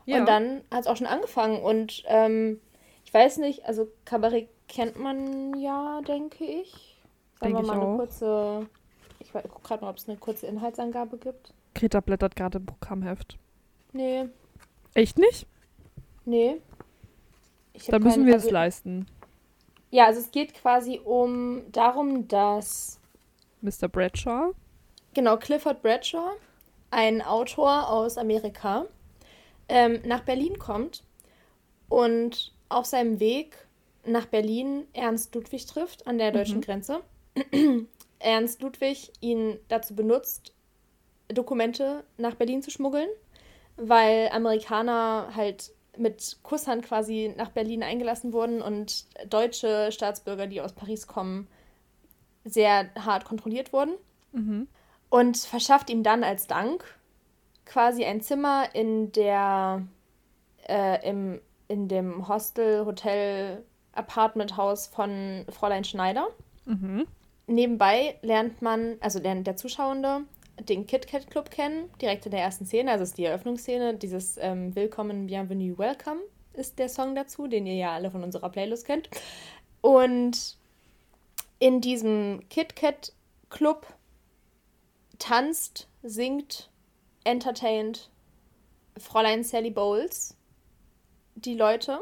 [0.08, 1.62] Und dann hat es auch schon angefangen.
[1.62, 2.60] Und ähm,
[3.06, 6.98] ich weiß nicht, also Kabarett kennt man ja, denke ich.
[7.40, 7.98] Sagen Denk wir mal eine auch.
[7.98, 8.68] kurze.
[9.20, 11.54] Ich gucke gerade mal, ob es eine kurze Inhaltsangabe gibt.
[11.76, 13.38] Greta blättert gerade im Programmheft.
[13.94, 14.26] Nee,
[14.94, 15.48] Echt nicht?
[16.26, 16.58] nee.
[17.88, 19.06] Dann müssen keinen- wir also, es leisten.
[19.92, 23.00] Ja, also es geht quasi um darum, dass
[23.62, 23.88] Mr.
[23.88, 24.54] Bradshaw.
[25.14, 26.32] genau Clifford Bradshaw,
[26.92, 28.86] ein Autor aus Amerika,
[29.70, 31.04] ähm, nach Berlin kommt
[31.88, 33.56] und auf seinem Weg
[34.06, 36.62] nach Berlin Ernst Ludwig trifft an der deutschen Mhm.
[36.62, 37.02] Grenze.
[38.20, 40.54] Ernst Ludwig ihn dazu benutzt,
[41.34, 43.10] Dokumente nach Berlin zu schmuggeln,
[43.78, 50.74] weil Amerikaner halt mit Kusshand quasi nach Berlin eingelassen wurden und deutsche Staatsbürger, die aus
[50.74, 51.48] Paris kommen,
[52.46, 53.94] sehr hart kontrolliert wurden
[54.32, 54.68] Mhm.
[55.10, 56.84] und verschafft ihm dann als Dank
[57.66, 59.84] quasi ein Zimmer in der
[60.68, 63.64] äh, im, in dem Hostel, Hotel,
[63.94, 66.28] Apartmenthaus von Fräulein Schneider.
[66.66, 67.08] Mhm.
[67.48, 70.22] Nebenbei lernt man, also lernt der Zuschauende,
[70.62, 74.38] den Kit Kat Club kennen, direkt in der ersten Szene, also ist die Eröffnungsszene, dieses
[74.38, 76.22] ähm, Willkommen, Bienvenue, Welcome
[76.54, 79.10] ist der Song dazu, den ihr ja alle von unserer Playlist kennt.
[79.82, 80.58] Und
[81.60, 83.14] in diesem Kit Kat
[83.50, 83.88] Club
[85.18, 86.70] tanzt, singt,
[87.24, 88.10] entertaint
[88.98, 90.36] Fräulein Sally Bowles
[91.36, 92.00] die Leute.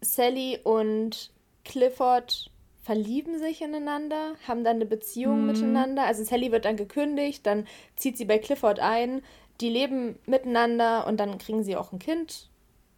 [0.00, 1.30] Sally und
[1.64, 2.50] Clifford
[2.82, 5.46] verlieben sich ineinander, haben dann eine Beziehung Mhm.
[5.46, 6.02] miteinander.
[6.04, 7.66] Also Sally wird dann gekündigt, dann
[7.96, 9.22] zieht sie bei Clifford ein,
[9.60, 12.48] die leben miteinander und dann kriegen sie auch ein Kind.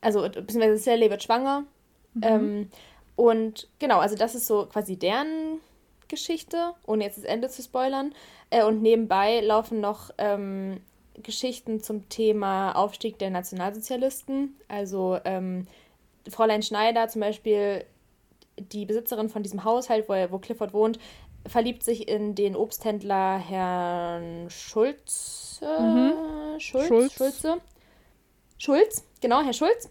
[0.01, 1.65] also beziehungsweise Sally wird schwanger.
[2.15, 2.23] Mhm.
[2.23, 2.69] Ähm,
[3.17, 5.61] und genau, also das ist so quasi deren
[6.09, 8.15] Geschichte, ohne jetzt das Ende zu spoilern.
[8.51, 10.81] Äh, und nebenbei laufen noch ähm,
[11.23, 14.57] Geschichten zum Thema Aufstieg der Nationalsozialisten.
[14.69, 15.67] Also ähm,
[16.29, 17.85] Fräulein Schneider zum Beispiel,
[18.59, 20.99] die Besitzerin von diesem Haushalt, wo, er, wo Clifford wohnt,
[21.47, 25.61] verliebt sich in den Obsthändler Herrn Schulz.
[25.63, 26.13] Mhm.
[26.59, 26.87] Schulz?
[26.89, 27.13] Schulz.
[27.15, 27.61] Schulze?
[28.59, 29.91] Schulz, genau, Herr Schulz.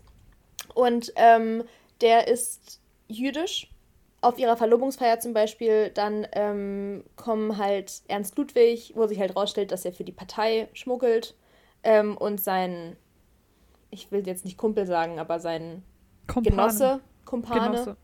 [0.73, 1.63] Und ähm,
[2.01, 3.69] der ist jüdisch.
[4.21, 9.73] Auf ihrer Verlobungsfeier zum Beispiel, dann ähm, kommen halt Ernst Ludwig, wo sich halt rausstellt,
[9.73, 11.35] dass er für die Partei schmuggelt.
[11.83, 12.95] Ähm, und sein,
[13.89, 15.83] ich will jetzt nicht Kumpel sagen, aber sein
[16.27, 16.55] Kumpane.
[16.55, 17.71] Genosse, Kumpane.
[17.71, 17.97] Genosse.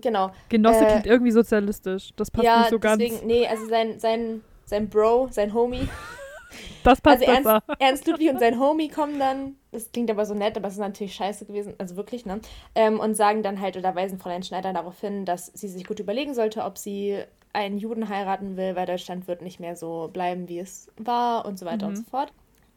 [0.00, 0.30] Genau.
[0.48, 2.10] Genosse Äh, klingt irgendwie sozialistisch.
[2.16, 2.98] Das passt ja, nicht so ganz.
[3.02, 5.88] deswegen, nee, also sein, sein, sein Bro, sein Homie.
[6.84, 7.66] das passt Also Ernst.
[7.78, 10.80] Ernst Ludwig und sein Homie kommen dann, das klingt aber so nett, aber es ist
[10.80, 12.40] natürlich scheiße gewesen, also wirklich, ne?
[12.74, 16.00] Ähm, und sagen dann halt oder weisen Fräulein Schneider darauf hin, dass sie sich gut
[16.00, 17.18] überlegen sollte, ob sie
[17.54, 21.58] einen Juden heiraten will, weil Deutschland wird nicht mehr so bleiben, wie es war und
[21.58, 21.96] so weiter und Mhm.
[21.96, 22.32] so fort.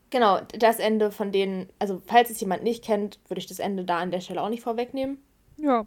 [0.09, 3.83] Genau, das Ende von denen, also falls es jemand nicht kennt, würde ich das Ende
[3.85, 5.17] da an der Stelle auch nicht vorwegnehmen.
[5.57, 5.85] Ja.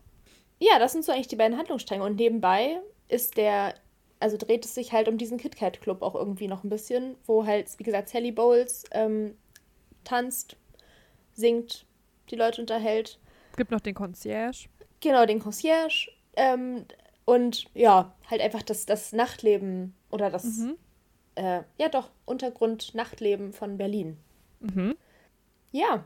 [0.58, 2.02] Ja, das sind so eigentlich die beiden Handlungsstränge.
[2.04, 3.74] Und nebenbei ist der,
[4.20, 7.46] also dreht es sich halt um diesen KitKat Club auch irgendwie noch ein bisschen, wo
[7.46, 9.36] halt, wie gesagt, Sally Bowles ähm,
[10.04, 10.56] tanzt,
[11.34, 11.86] singt,
[12.30, 13.18] die Leute unterhält.
[13.52, 14.68] Es gibt noch den Concierge.
[15.00, 16.10] Genau, den Concierge.
[16.36, 16.84] Ähm,
[17.24, 20.76] und ja, halt einfach das, das Nachtleben oder das, Mhm.
[21.36, 24.16] äh, ja doch, Untergrund-Nachtleben von Berlin.
[24.60, 24.96] Mhm.
[25.70, 26.04] Ja.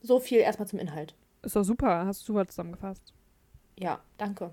[0.00, 1.14] So viel erstmal zum Inhalt.
[1.42, 2.06] Ist doch super.
[2.06, 3.12] Hast du super zusammengefasst.
[3.78, 4.52] Ja, danke.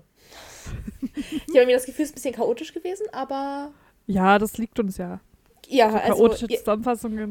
[1.12, 3.72] ich habe mir das Gefühl, es ist ein bisschen chaotisch gewesen, aber
[4.06, 5.20] Ja, das liegt uns ja.
[5.68, 7.30] ja, So also chaotische ihr, Zusammenfassungen.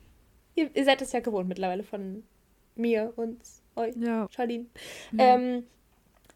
[0.54, 2.22] ihr, ihr seid es ja gewohnt mittlerweile von
[2.76, 3.40] mir und
[3.76, 4.28] euch, Ja.
[4.30, 4.66] Charlene.
[5.12, 5.34] Ja.
[5.36, 5.64] Ähm,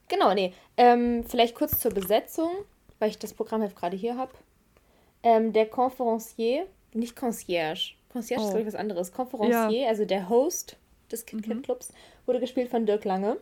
[0.08, 0.52] genau, nee.
[0.76, 2.50] Ähm, vielleicht kurz zur Besetzung,
[2.98, 4.32] weil ich das Programmheft gerade hier habe.
[5.22, 7.94] Ähm, der Conferencier, nicht Concierge.
[8.12, 8.50] Concierge ist, Oh.
[8.50, 9.12] glaube ich, was anderes.
[9.12, 10.76] Conferencier, also der Host
[11.12, 11.26] des Mhm.
[11.42, 11.92] KitKat Clubs,
[12.26, 13.36] wurde gespielt von Dirk Lange.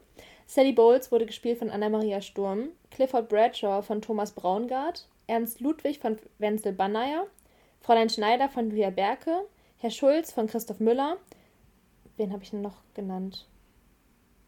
[0.47, 2.69] Sally Bowles wurde gespielt von Anna-Maria Sturm.
[2.91, 5.09] Clifford Bradshaw von Thomas Braungart.
[5.27, 7.27] Ernst Ludwig von Wenzel Banneyer.
[7.81, 9.43] Fräulein Schneider von Julia Berke.
[9.79, 11.17] Herr Schulz von Christoph Müller.
[12.17, 13.47] Wen habe ich denn noch genannt?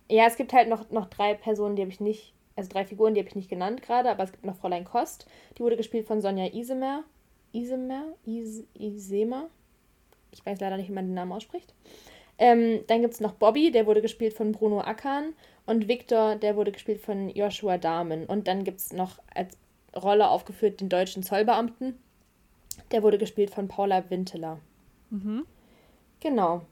[0.09, 3.13] Ja, es gibt halt noch, noch drei Personen, die habe ich nicht, also drei Figuren,
[3.13, 5.27] die habe ich nicht genannt gerade, aber es gibt noch Fräulein Kost,
[5.57, 7.05] die wurde gespielt von Sonja Isemer.
[7.53, 8.05] Isemer?
[8.25, 9.49] Is, Isema?
[10.31, 11.75] Ich weiß leider nicht, wie man den Namen ausspricht.
[12.39, 15.35] Ähm, dann gibt es noch Bobby, der wurde gespielt von Bruno Ackern.
[15.69, 18.25] Und Victor, der wurde gespielt von Joshua Dahmen.
[18.25, 19.57] Und dann gibt es noch als
[19.95, 21.99] Rolle aufgeführt den deutschen Zollbeamten.
[22.91, 24.59] Der wurde gespielt von Paula Winteler.
[25.11, 25.45] Mhm.
[26.21, 26.63] Genau,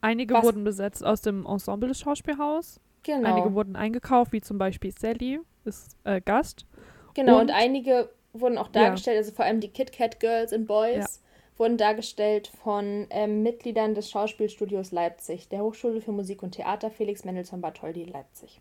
[0.00, 2.80] Einige Was- wurden besetzt aus dem Ensemble des Schauspielhaus.
[3.04, 3.28] genau.
[3.34, 6.66] Einige wurden eingekauft, wie zum Beispiel Sally, ist äh, Gast.
[7.14, 8.82] Genau, und, Und- einige wurden auch Ja.
[8.84, 11.22] dargestellt, also vor allem die Kit Kat Girls and Boys
[11.58, 17.24] wurden dargestellt von ähm, Mitgliedern des Schauspielstudios Leipzig, der Hochschule für Musik und Theater Felix
[17.24, 18.60] Mendelssohn Bartholdy Leipzig.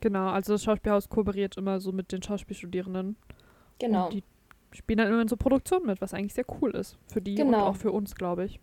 [0.00, 3.16] Genau, also das Schauspielhaus kooperiert immer so mit den Schauspielstudierenden.
[3.78, 4.06] Genau.
[4.06, 4.24] Und die
[4.72, 6.96] spielen dann immer in so Produktionen mit, was eigentlich sehr cool ist.
[7.06, 7.66] Für die und Genau.
[7.66, 8.60] auch für uns, glaube ich.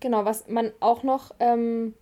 [0.00, 1.94] Genau, was man auch noch ähm,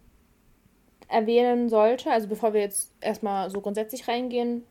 [1.08, 4.64] erwähnen sollte, also bevor wir jetzt erstmal so grundsätzlich reingehen,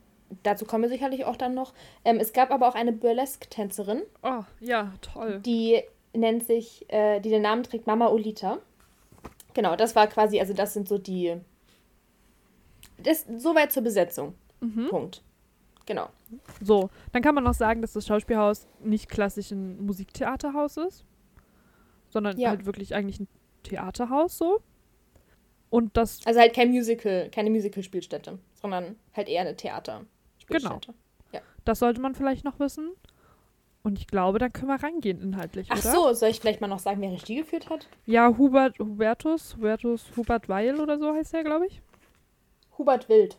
[0.44, 1.74] dazu kommen wir sicherlich auch dann noch.
[2.04, 5.40] Ähm, es gab aber auch eine Burlesque-Tänzerin, Oh, ja, toll.
[5.46, 5.82] die
[6.16, 8.60] nennt sich, äh, die den Namen trägt Mama Olita.
[9.54, 11.36] Genau, das war quasi, also das sind so die.
[12.98, 14.36] Das, soweit zur Besetzung.
[14.62, 14.88] Mhm.
[14.90, 15.22] Punkt.
[15.86, 16.10] Genau.
[16.62, 21.06] So, dann kann man noch sagen, dass das Schauspielhaus nicht klassisch ein Musiktheaterhaus ist,
[22.10, 22.50] sondern Ja.
[22.50, 23.28] halt wirklich eigentlich ein
[23.64, 24.62] Theaterhaus so.
[25.70, 30.94] Und das, Also halt kein Musical, keine Musical-Spielstätte, sondern halt eher eine Theater-Spielstätte.
[31.66, 32.92] das sollte man vielleicht noch wissen.
[33.86, 35.92] Und ich glaube, dann können wir reingehen inhaltlich, Ach oder?
[35.92, 37.88] so, soll ich vielleicht mal noch sagen, wer Regie geführt hat?
[38.08, 41.84] Ja, Hubert, Hubertus, Hubertus, Hubert Weil oder so heißt er, glaube ich.
[42.80, 43.38] Hubert Wild.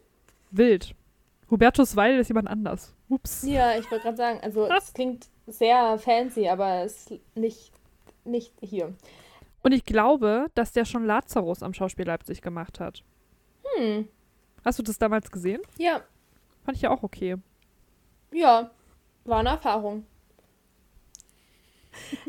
[0.53, 0.94] Wild.
[1.51, 2.94] Hubertus Weil ist jemand anders.
[3.09, 3.42] Ups.
[3.42, 7.72] Ja, ich wollte gerade sagen, also es klingt sehr fancy, aber es ist nicht,
[8.24, 8.94] nicht hier.
[9.64, 13.03] Und ich glaube, dass der schon Lazarus am Schauspiel Leipzig gemacht hat.
[13.76, 14.07] Hm,
[14.64, 15.61] Hast du das damals gesehen?
[15.76, 16.03] ja,
[16.64, 17.34] Fand ich ja auch okay.
[18.32, 18.70] ja,
[19.24, 20.07] war eine Erfahrung.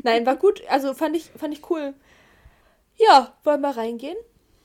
[0.04, 1.94] Nein, war gut, also fand ich, fand ich cool.
[2.96, 4.18] Ja, wollen wir reingehen?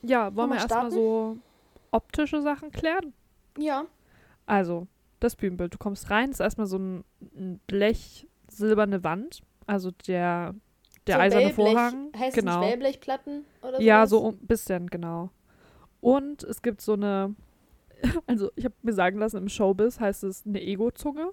[0.03, 1.37] Ja, wollen wir wir erstmal so
[1.91, 3.13] optische Sachen klären?
[3.59, 3.87] Ja.
[4.47, 4.87] Also,
[5.21, 5.75] das Bühnenbild.
[5.75, 7.05] Du kommst rein, ist erstmal so ein,
[7.37, 9.43] ein Blech, silberne Wand.
[9.67, 10.55] Also der,
[11.07, 12.13] der so eiserne Wellblech- Vorhang.
[12.19, 12.53] Heißt genau.
[12.53, 13.83] es nicht Wellblechplatten oder so?
[13.83, 15.31] ja, so ein bisschen, genau.
[16.01, 17.35] Und es gibt so eine,
[18.27, 21.33] also ich habe mir sagen lassen, im Showbiz heißt es eine Ego-Zunge.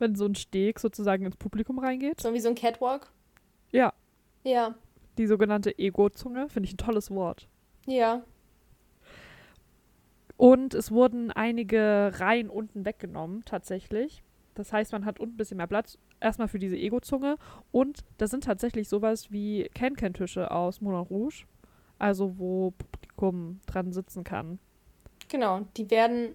[0.00, 2.20] Wenn so ein Steg sozusagen ins Publikum reingeht.
[2.20, 3.12] So wie so ein Catwalk.
[3.70, 3.92] Ja,
[4.42, 4.74] Ja,
[5.18, 7.48] die sogenannte Ego-Zunge, finde ich ein tolles Wort.
[7.86, 8.22] ja.
[10.36, 14.22] Und es wurden einige Reihen unten weggenommen, tatsächlich.
[14.54, 15.98] Das heißt, man hat unten ein bisschen mehr Platz.
[16.18, 17.36] Erstmal für diese Ego-Zunge.
[17.72, 21.44] Und da sind tatsächlich sowas wie Can-Can-Tische aus Moulin Rouge.
[21.98, 24.58] Also, wo Publikum dran sitzen kann.
[25.28, 26.34] Genau, die werden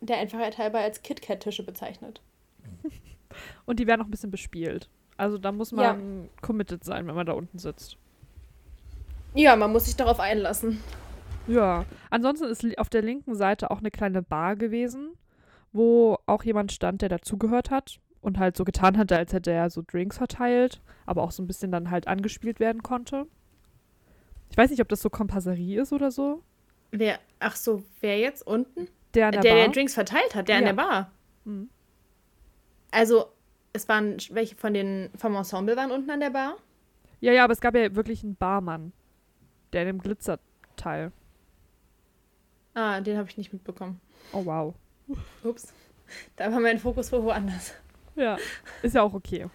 [0.00, 2.20] der Einfachheit halber als KitKat-Tische bezeichnet.
[3.66, 4.88] Und die werden auch ein bisschen bespielt.
[5.16, 5.94] Also, da muss Ja.
[5.94, 7.96] man committed sein, wenn man da unten sitzt.
[9.34, 10.80] Ja, man muss sich darauf einlassen.
[11.46, 11.84] Ja.
[12.10, 15.10] Ansonsten ist auf der linken Seite auch eine kleine Bar gewesen,
[15.72, 19.70] wo auch jemand stand, der dazugehört hat und halt so getan hatte, als hätte er
[19.70, 23.26] so Drinks verteilt, aber auch so ein bisschen dann halt angespielt werden konnte.
[24.50, 26.42] Ich weiß nicht, ob das so Kompasserie ist oder so.
[26.90, 28.88] Wer, ach so, wer jetzt unten?
[29.14, 29.72] Der an Der, der, der, Bar.
[29.74, 30.68] Drinks verteilt hat, der an Ja.
[30.72, 31.10] der Bar.
[31.44, 31.68] Mhm.
[32.90, 33.26] Also,
[33.72, 36.56] es waren welche von den vom Ensemble waren unten an der Bar?
[37.20, 38.92] Ja, ja, aber es gab ja wirklich einen Barmann,
[39.72, 41.12] der in dem Glitzerteil.
[42.74, 44.00] Ah, den habe ich nicht mitbekommen.
[44.32, 44.74] Oh wow.
[45.42, 45.72] Ups.
[46.36, 47.74] Da war mein Fokus wohl woanders.
[48.14, 48.36] Ja,
[48.82, 49.48] ist ja auch okay.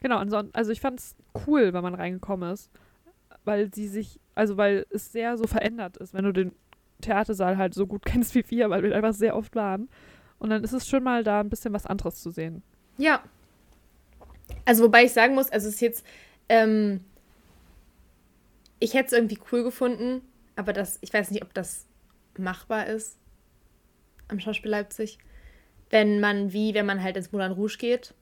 [0.00, 2.70] Genau, ansonsten, also ich fand es cool, wenn man reingekommen ist,
[3.44, 6.52] weil sie sich, also weil es sehr so verändert ist, wenn du den
[7.00, 9.88] Theatersaal halt so gut kennst wie wir, weil wir einfach sehr oft waren.
[10.42, 12.64] Und dann ist es schön mal da ein bisschen was anderes zu sehen.
[12.98, 13.22] Ja.
[14.64, 16.04] Also, wobei ich sagen muss, also es ist jetzt,
[16.48, 17.04] ähm,
[18.80, 20.20] ich hätte es irgendwie cool gefunden,
[20.56, 21.86] aber das, ich weiß nicht, ob das
[22.36, 23.16] machbar ist
[24.26, 25.18] am Schauspiel Leipzig,
[25.90, 28.12] wenn man wie, wenn man halt ins Moulin Rouge geht,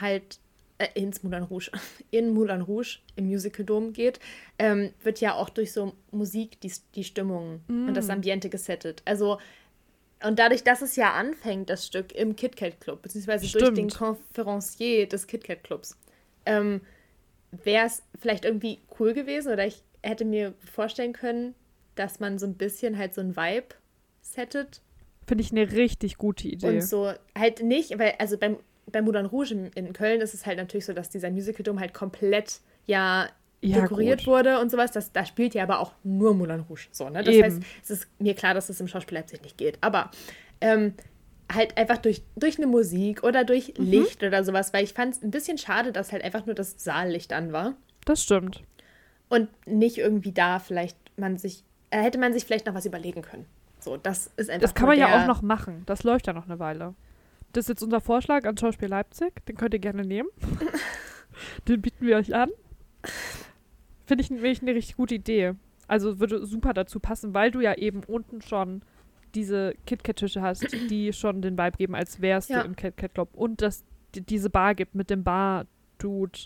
[0.00, 0.38] halt
[0.78, 1.70] äh, ins Moulin Rouge,
[2.10, 4.18] in Moulin Rouge im Musical Dom geht,
[4.58, 8.12] ähm, wird ja auch durch so Musik die, die Stimmung und das Mm.
[8.12, 9.02] Ambiente gesettet.
[9.04, 9.38] Also
[10.24, 13.78] und dadurch, dass es ja anfängt, das Stück im KitKat Club, beziehungsweise durch Stimmt.
[13.78, 15.96] den Konferencier des KitKat Clubs,
[16.46, 16.80] ähm,
[17.50, 21.54] wäre es vielleicht irgendwie cool gewesen oder ich hätte mir vorstellen können,
[21.94, 23.74] dass man so ein bisschen halt so ein Vibe
[24.20, 24.80] settet
[25.26, 26.66] Finde ich eine richtig gute Idee.
[26.66, 28.56] und so halt nicht, weil also beim,
[28.90, 31.80] beim Moulin Rouge in, in Köln ist es halt natürlich so, dass dieser Musical Dome
[31.80, 33.28] halt komplett ja
[33.62, 34.26] ja, dekoriert gut.
[34.28, 34.92] wurde und sowas.
[34.92, 36.88] Das, da spielt ja aber auch nur Moulin Rouge.
[36.92, 37.22] So, ne?
[37.22, 37.44] Das Eben.
[37.44, 39.78] heißt, es ist mir klar, dass das im Schauspiel Leipzig nicht geht.
[39.80, 40.10] Aber
[40.60, 40.94] ähm,
[41.52, 43.84] halt einfach durch, durch eine Musik oder durch Mhm.
[43.84, 46.76] Licht oder sowas, weil ich fand es ein bisschen schade, dass halt einfach nur das
[46.82, 48.62] Saallicht an war Das stimmt.
[49.28, 53.22] und nicht irgendwie da vielleicht man sich, äh, hätte man sich vielleicht noch was überlegen
[53.22, 53.46] können.
[53.80, 55.82] So, das ist einfach Das kann man ja auch noch machen.
[55.86, 56.94] Das läuft ja noch eine Weile.
[57.52, 59.44] Das ist jetzt unser Vorschlag an Schauspiel Leipzig.
[59.46, 60.28] Den könnt ihr gerne nehmen.
[61.68, 62.50] Den bieten wir euch an.
[64.10, 65.52] Finde ich nämlich eine richtig gute Idee.
[65.86, 68.82] Also würde super dazu passen, weil du ja eben unten schon
[69.36, 72.60] diese KitKat-Tische hast, die schon den Vibe geben, als wärst Ja.
[72.62, 73.28] du im KitKat Club.
[73.34, 73.84] Und dass
[74.16, 76.38] die, diese Bar gibt mit dem Bar-Dude.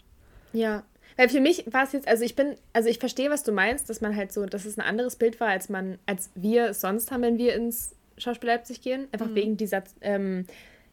[0.52, 0.82] Ja,
[1.16, 3.88] weil für mich war es jetzt, also ich bin, also ich verstehe, was du meinst,
[3.88, 6.82] dass man halt so, dass es ein anderes Bild war, als man, als wir es
[6.82, 9.08] sonst haben, wenn wir ins Schauspiel Leipzig gehen.
[9.10, 9.34] Einfach Mhm.
[9.36, 10.44] wegen dieser ähm,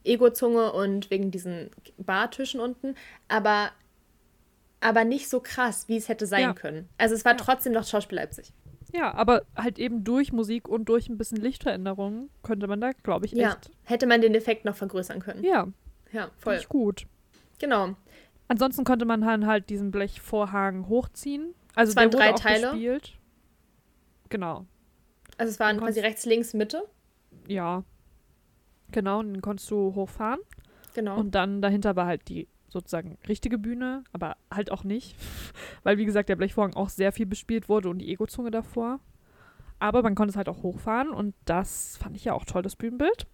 [0.06, 2.96] Ego-Zunge und wegen diesen Bartischen unten.
[3.28, 3.72] Aber,
[4.82, 6.54] aber nicht so krass, wie es hätte sein Ja.
[6.54, 6.90] können.
[6.98, 7.38] Also es war Ja.
[7.38, 8.52] trotzdem noch Schauspiel Leipzig.
[8.94, 13.26] Ja, aber halt eben durch Musik und durch ein bisschen Lichtveränderungen könnte man da, glaube
[13.26, 13.52] ich, Ja.
[13.54, 13.72] echt.
[13.84, 15.44] Hätte man den Effekt noch vergrößern können.
[15.46, 15.68] Ja,
[16.12, 16.32] Ja, voll.
[16.40, 16.56] voll.
[16.56, 17.06] ich gut.
[17.60, 17.96] Genau.
[18.50, 21.54] Ansonsten konnte man dann halt diesen Blechvorhang hochziehen.
[21.74, 22.68] Also Es waren der wurde drei auch Teile.
[22.72, 23.14] gespielt.
[24.30, 24.66] Genau.
[25.38, 26.84] Also es waren quasi rechts, links, Mitte.
[27.48, 27.84] Ja.
[28.92, 30.40] Genau, und den konntest du hochfahren.
[30.94, 31.18] Genau.
[31.18, 35.16] Und dann dahinter war halt die sozusagen richtige Bühne, aber halt auch nicht.
[35.84, 39.00] Weil, wie gesagt, der Blechvorhang auch sehr viel bespielt wurde und die Ego-Zunge davor.
[39.80, 42.76] Aber man konnte es halt auch hochfahren und das fand ich ja auch toll, das
[42.76, 43.28] Bühnenbild.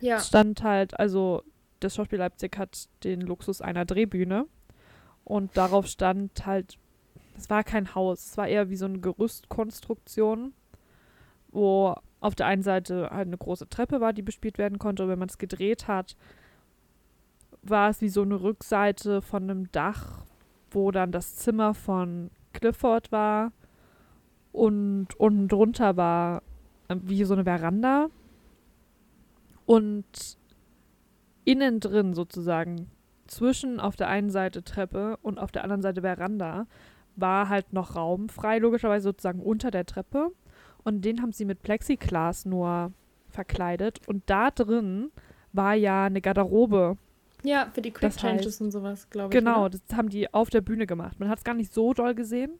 [0.00, 0.16] ja.
[0.16, 1.42] Es stand halt, also
[1.80, 4.46] das Schauspiel Leipzig hat den Luxus einer Drehbühne
[5.24, 6.78] und darauf stand halt,
[7.36, 10.52] es war kein Haus, es war eher wie so eine Gerüstkonstruktion,
[11.50, 15.08] wo auf der einen Seite halt eine große Treppe war, die bespielt werden konnte und
[15.08, 16.16] wenn man es gedreht hat,
[17.68, 20.24] war es wie so eine Rückseite von einem Dach,
[20.70, 23.52] wo dann das Zimmer von Clifford war
[24.52, 26.42] und unten drunter war
[26.88, 28.08] äh, wie so eine Veranda
[29.66, 30.38] und
[31.44, 32.90] innen drin sozusagen,
[33.26, 36.66] zwischen auf der einen Seite Treppe und auf der anderen Seite Veranda,
[37.16, 40.30] war halt noch Raum frei, logischerweise sozusagen unter der Treppe.
[40.82, 42.92] Und den haben sie mit Plexiglas nur
[43.28, 44.06] verkleidet.
[44.06, 45.10] Und da drin
[45.52, 46.98] war ja eine Garderobe.
[47.44, 49.38] Ja, für die Quick Das Changes heißt- und sowas, glaube ich.
[49.38, 49.78] Genau, oder?
[49.86, 51.20] das haben die auf der Bühne gemacht.
[51.20, 52.58] Man hat es gar nicht so doll gesehen.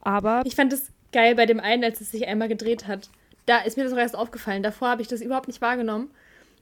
[0.00, 3.10] Aber Ich fand es geil bei dem einen, als es sich einmal gedreht hat.
[3.46, 4.62] Da ist mir das auch erst aufgefallen.
[4.62, 6.10] Davor habe ich das überhaupt nicht wahrgenommen.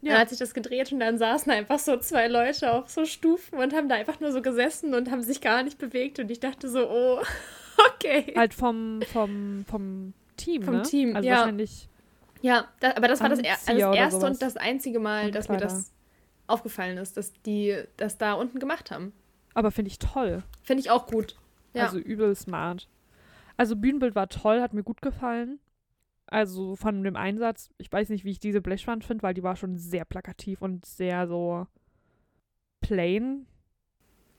[0.01, 0.12] Ja.
[0.12, 3.59] Dann hat sich das gedreht und dann saßen einfach so zwei Leute auf so Stufen
[3.59, 6.18] und haben da einfach nur so gesessen und haben sich gar nicht bewegt.
[6.18, 7.18] Und ich dachte so, oh,
[7.95, 8.32] okay.
[8.36, 10.82] Halt vom, vom, vom Team, Vom ne?
[10.82, 11.36] Team, Also ja.
[11.39, 11.89] wahrscheinlich,
[12.43, 15.49] Ja, da, aber das war das, er, also das erste und das einzige Mal, dass
[15.49, 15.93] mir das
[16.49, 19.12] aufgefallen ist, dass die das da unten gemacht haben.
[19.55, 20.42] aber finde ich toll.
[20.62, 21.36] Finde ich auch gut.
[21.74, 21.84] Ja.
[21.84, 22.88] Also übel smart.
[23.57, 25.59] Also Bühnenbild war toll, hat mir gut gefallen.
[26.26, 29.57] Also von dem Einsatz, ich weiß nicht, wie ich diese Blechwand finde, weil die war
[29.57, 31.66] schon sehr plakativ und sehr so
[32.80, 33.46] plain.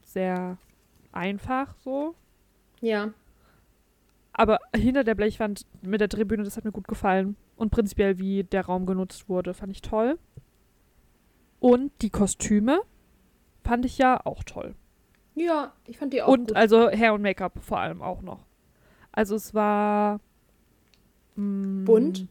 [0.04, 0.58] Sehr
[1.12, 2.16] einfach so.
[2.82, 3.14] ja.
[4.32, 7.36] Aber hinter der Blechwand mit der Tribüne, das hat mir gut gefallen.
[7.58, 10.18] Und prinzipiell, wie der Raum genutzt wurde, fand ich toll.
[11.60, 12.82] Und die Kostüme
[13.64, 14.76] fand ich ja auch toll.
[15.36, 16.58] Ja, ich fand die auch Und gut.
[16.58, 18.46] also Hair und Make-up vor allem auch noch.
[19.12, 20.20] Also es war
[21.36, 22.28] mm, Bunt.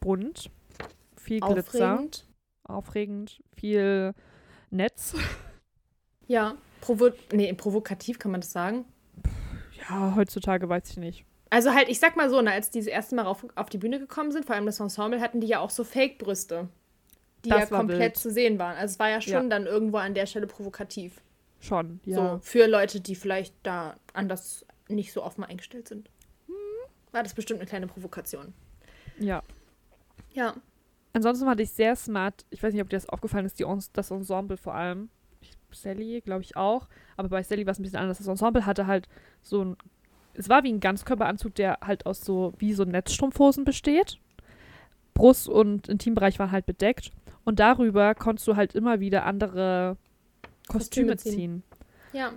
[0.00, 0.50] Bunt.
[1.16, 1.94] Viel Glitzer.
[1.94, 2.26] Aufregend.
[2.64, 3.42] Aufregend.
[3.56, 4.12] Viel
[4.70, 5.14] Netz.
[6.26, 6.56] Ja.
[6.80, 8.84] Provo nee, provokativ kann man das sagen.
[9.88, 11.24] Ja, heutzutage weiß ich nicht.
[11.50, 13.78] Also halt, ich sag mal so, ne, als die das erste Mal auf, auf die
[13.78, 16.68] Bühne gekommen sind, vor allem das Ensemble, hatten die ja auch so Fake-Brüste,
[17.44, 18.16] die Das ja komplett wild.
[18.16, 18.76] zu sehen waren.
[18.76, 19.42] Also es war ja schon Ja.
[19.48, 21.20] dann irgendwo an der Stelle provokativ.
[21.60, 22.16] Schon, ja.
[22.16, 26.10] So, für Leute, die vielleicht da anders nicht so offen eingestellt sind.
[26.46, 26.54] Hm.
[27.12, 28.52] War das bestimmt eine kleine Provokation.
[29.18, 29.42] Ja.
[30.32, 30.54] Ja.
[31.12, 32.44] Ansonsten fand ich sehr smart.
[32.50, 35.10] Ich weiß nicht, ob dir das aufgefallen ist, die Ens das Ensemble vor allem.
[35.40, 36.88] Ich- Sally, glaube ich auch.
[37.16, 38.18] Aber bei Sally war es ein bisschen anders.
[38.18, 39.08] Das Ensemble hatte halt
[39.42, 39.76] so ein.
[40.34, 44.18] Es war wie ein Ganzkörperanzug, der halt aus so wie so Netzstrumpfhosen besteht.
[45.14, 47.10] Brust und Intimbereich waren halt bedeckt.
[47.44, 49.98] Und darüber konntest du halt immer wieder andere
[50.68, 51.32] Kostüme, Kostüme ziehen.
[51.32, 51.62] ziehen.
[52.12, 52.32] Ja.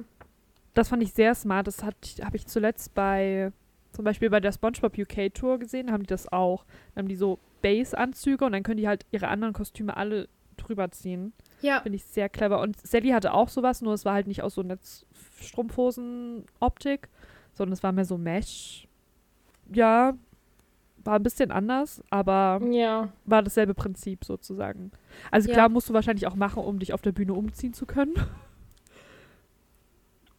[0.73, 1.67] Das fand ich sehr smart.
[1.67, 1.95] Das habe
[2.33, 3.51] ich zuletzt bei,
[3.91, 6.65] zum Beispiel bei der SpongeBob UK Tour gesehen, haben die das auch.
[6.93, 10.27] Dann haben die so Base-Anzüge und dann können die halt ihre anderen Kostüme alle
[10.57, 11.33] drüber ziehen.
[11.61, 11.81] Ja.
[11.81, 12.61] Finde ich sehr clever.
[12.61, 17.09] Und Sally hatte auch sowas, nur es war halt nicht aus so Netzstrumpfhosen-Optik,
[17.53, 18.87] sondern es war mehr so Mesh.
[19.73, 20.13] Ja,
[21.05, 23.09] war ein bisschen anders, aber Ja.
[23.25, 24.91] war dasselbe Prinzip sozusagen.
[25.31, 25.53] Also Ja.
[25.55, 28.15] klar musst du wahrscheinlich auch machen, um dich auf der Bühne umziehen zu können.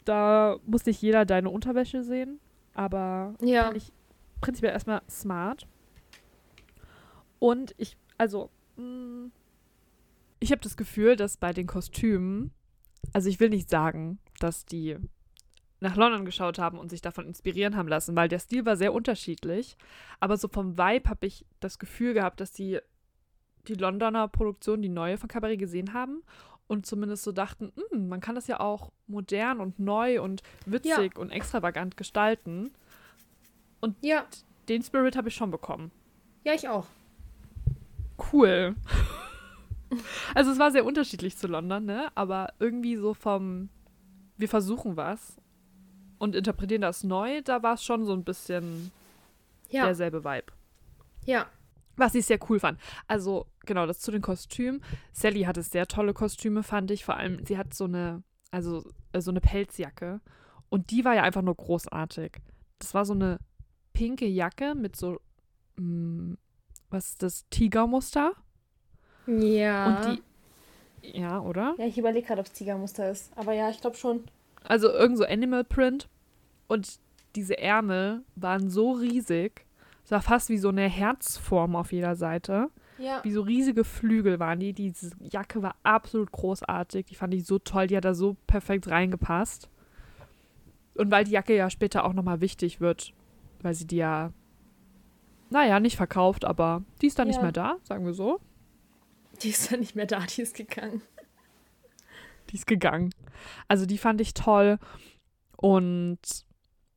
[0.05, 2.39] Da muss nicht jeder deine Unterwäsche sehen,
[2.75, 3.65] aber Ja.
[3.65, 3.93] fand ich
[4.41, 5.67] prinzipiell erstmal smart.
[7.41, 9.31] Und ich, also, mh,
[10.39, 12.53] ich habe das Gefühl, dass bei den Kostümen,
[13.13, 14.97] also ich will nicht sagen, dass die
[15.81, 18.95] nach London geschaut haben und sich davon inspirieren haben lassen, weil der Stil war sehr
[18.95, 19.77] unterschiedlich.
[20.21, 22.81] Aber so vom Vibe habe ich das Gefühl gehabt, dass die
[23.69, 26.23] die Londoner Produktion, die neue von Cabaret gesehen haben
[26.69, 31.19] und zumindest so dachten, "Hm, man kann das ja auch modern und neu und witzig
[31.19, 32.73] und extravagant gestalten.
[34.01, 34.25] Ja.
[34.69, 35.93] Den Spirit habe ich schon bekommen.
[36.45, 36.87] Ja, ich auch.
[38.33, 38.75] Cool.
[40.35, 42.11] also es war sehr unterschiedlich zu London, ne?
[42.15, 43.69] Aber irgendwie so vom,
[44.37, 45.41] wir versuchen was
[46.19, 48.91] und interpretieren das neu, da war es schon so ein bisschen
[49.69, 49.85] Ja.
[49.87, 50.53] derselbe Vibe.
[51.25, 51.47] Ja.
[51.97, 52.79] Was ich sehr cool fand.
[53.09, 54.83] Also, genau, das zu den Kostümen.
[55.13, 57.05] Sally hatte sehr tolle Kostüme, fand ich.
[57.05, 60.21] Vor allem, sie hat so eine, also äh, so eine Pelzjacke.
[60.69, 62.33] Und die war ja einfach nur großartig.
[62.79, 63.39] Das war so eine
[63.95, 65.19] pinke Jacke mit so,
[65.77, 66.37] mh,
[66.91, 68.33] was ist das, Tigermuster.
[69.27, 69.87] Ja.
[69.87, 70.23] Und
[71.03, 71.75] die, ja, oder?
[71.79, 73.33] ja, ich überlege gerade, ob es Tigermuster ist.
[73.37, 74.25] Aber ja, ich glaube schon.
[74.69, 76.09] Also irgend so Animal Print.
[76.69, 76.99] Und
[77.35, 79.67] diese Ärmel waren so riesig.
[80.05, 82.69] Es war fast wie so eine Herzform auf jeder Seite.
[82.99, 83.23] Ja.
[83.25, 84.73] Wie so riesige Flügel waren die.
[84.73, 87.07] Diese Jacke war absolut großartig.
[87.07, 87.87] Die fand ich so toll.
[87.89, 89.69] Die hat da so perfekt reingepasst.
[90.95, 93.13] Und weil die Jacke ja später auch nochmal wichtig wird,
[93.61, 94.33] weil sie die ja,
[95.51, 97.43] naja, nicht verkauft, aber die ist dann nicht Ja.
[97.43, 98.41] mehr da, sagen wir so.
[99.43, 101.03] Die ist ja nicht mehr da, die ist gegangen.
[102.51, 103.15] Die ist gegangen.
[103.69, 104.79] Also die fand ich toll.
[105.57, 106.19] Und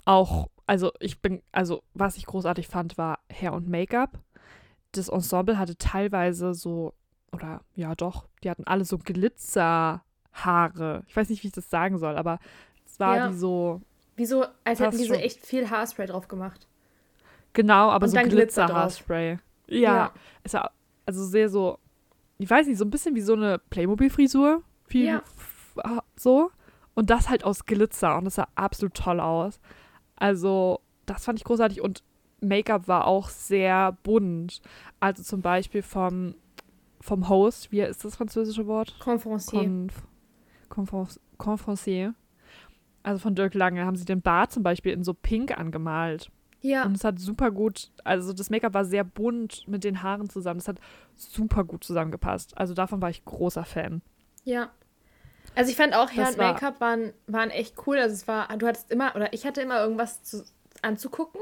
[0.06, 4.20] auch, also ich bin, also was ich großartig fand, war Hair und Make-up.
[4.92, 6.94] Das Ensemble hatte teilweise so,
[7.32, 11.04] oder ja doch, die hatten alle so Glitzerhaare.
[11.08, 12.40] Ich weiß nicht, wie ich das sagen soll, aber
[12.86, 13.30] es war Ja.
[13.32, 13.82] wie so,
[14.16, 16.68] Wieso, als hätten die so echt viel Haarspray drauf gemacht.
[17.54, 18.36] genau, aber Und so Glitzer.
[18.66, 19.40] Glitzer-Haarspray.
[19.68, 20.12] Ja,
[20.44, 20.72] es war
[21.06, 21.80] also sehr so,
[22.38, 24.64] ich weiß nicht, so ein bisschen wie so eine Playmobil-Frisur.
[24.90, 25.24] Viel Ja.
[26.16, 26.52] so.
[26.96, 29.60] Und das halt aus Glitzer und das sah absolut toll aus.
[30.18, 32.04] Also, das fand ich großartig und
[32.42, 34.62] Make-up war auch sehr bunt.
[35.00, 36.36] Also zum Beispiel vom,
[37.00, 38.96] vom Host, wie ist das französische Wort?
[39.00, 39.60] Conferencier.
[39.62, 40.04] Conf,
[40.70, 42.14] Conference- Conferencier.
[43.04, 46.30] Also von Dirk Lange haben sie den Bart zum Beispiel in so pink angemalt.
[46.62, 46.84] Ja.
[46.86, 50.60] Und es hat super gut, also das Make-up war sehr bunt mit den Haaren zusammen.
[50.60, 50.80] Das hat
[51.16, 52.58] super gut zusammengepasst.
[52.58, 54.02] Also davon war ich großer Fan.
[54.44, 54.70] Ja.
[55.56, 57.98] Also ich fand auch Hair Das und Make-up waren, waren echt cool.
[57.98, 60.44] Also es war, du hattest immer, oder ich hatte immer irgendwas zu,
[60.82, 61.42] anzugucken.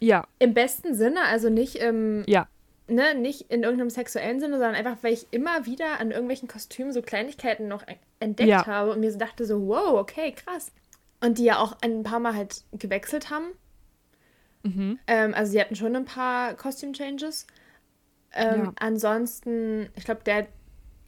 [0.00, 2.48] Ja, Im besten Sinne, also nicht im, ja.
[2.88, 6.92] ne, nicht in irgendeinem sexuellen Sinne, sondern einfach, weil ich immer wieder an irgendwelchen Kostümen
[6.92, 7.84] so Kleinigkeiten noch
[8.18, 8.66] entdeckt Ja.
[8.66, 10.72] habe und mir so dachte so, wow, okay, krass.
[11.20, 13.52] Und die ja auch ein paar Mal halt gewechselt haben.
[14.64, 14.98] Mhm.
[15.06, 17.46] Ähm, also sie hatten schon ein paar Costume Changes.
[18.32, 18.72] Ähm, Ja.
[18.80, 20.46] Ansonsten, ich glaube, der,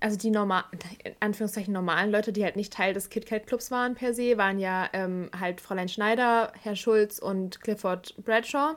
[0.00, 0.64] also die normal,
[1.02, 4.58] in Anführungszeichen normalen Leute, die halt nicht Teil des KitKat Clubs waren per se, waren
[4.58, 8.76] ja ähm, halt Fräulein Schneider, Herr Schulz und Clifford Bradshaw.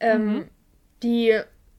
[0.00, 0.48] Ähm,
[1.02, 1.32] Die,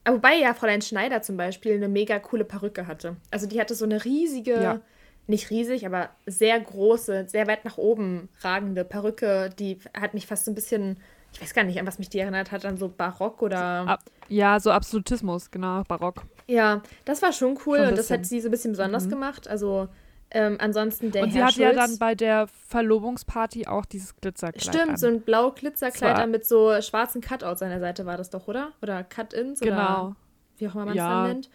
[0.06, 3.18] aber wobei ja Fräulein Schneider zum Beispiel eine mega coole Perücke hatte.
[3.32, 4.80] Also die hatte so eine riesige, Ja.
[5.28, 9.52] nicht riesig, aber sehr große, sehr weit nach oben ragende Perücke.
[9.60, 10.98] Die hat mich fast so ein bisschen,
[11.34, 14.00] ich weiß gar nicht, an was mich die erinnert hat, an so Barock oder.
[14.30, 16.24] Ja, so Absolutismus, genau, Barock.
[16.50, 19.48] Ja, das war schon cool Schon und das hat sie so ein bisschen besonders gemacht.
[19.48, 19.88] Also
[20.32, 21.66] ähm, ansonsten der Und sie Herr hat Schulz.
[21.66, 24.98] ja dann bei der Verlobungsparty auch dieses Glitzerkleid Stimmt, an.
[24.98, 28.48] so ein blau Glitzerkleid Zwar- mit so schwarzen Cutouts an der Seite war das doch,
[28.48, 28.72] oder?
[28.82, 30.16] Oder Cut-Ins oder Genau.
[30.58, 31.10] wie auch immer man es Ja.
[31.24, 31.50] dann nennt.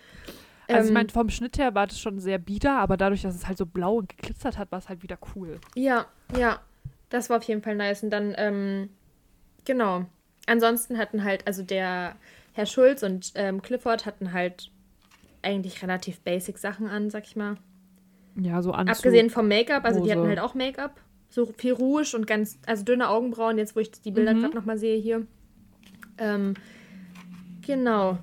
[0.66, 3.34] Also ich Ähm, meine, vom Schnitt her war das schon sehr bieder, aber dadurch, dass
[3.34, 5.58] es halt so blau und geglitzert hat, war es halt wieder cool.
[5.74, 6.06] Ja,
[6.38, 6.60] ja,
[7.10, 8.02] das war auf jeden Fall nice.
[8.02, 8.88] Und dann, ähm,
[9.64, 10.06] genau.
[10.46, 12.16] Ansonsten hatten halt, also der
[12.54, 14.70] Herr Schulz und ähm, Clifford hatten halt
[15.44, 17.56] eigentlich relativ basic Sachen an, sag ich mal.
[18.40, 18.96] Ja, so Anzug.
[18.96, 20.18] Abgesehen vom Make-up, also die Hose.
[20.18, 21.00] hatten halt auch Make-up.
[21.28, 24.40] So viel Rouge und ganz, also dünne Augenbrauen, jetzt wo ich die Bilder Mhm.
[24.40, 25.26] gerade nochmal sehe hier.
[26.18, 26.54] Ähm,
[27.66, 28.18] genau.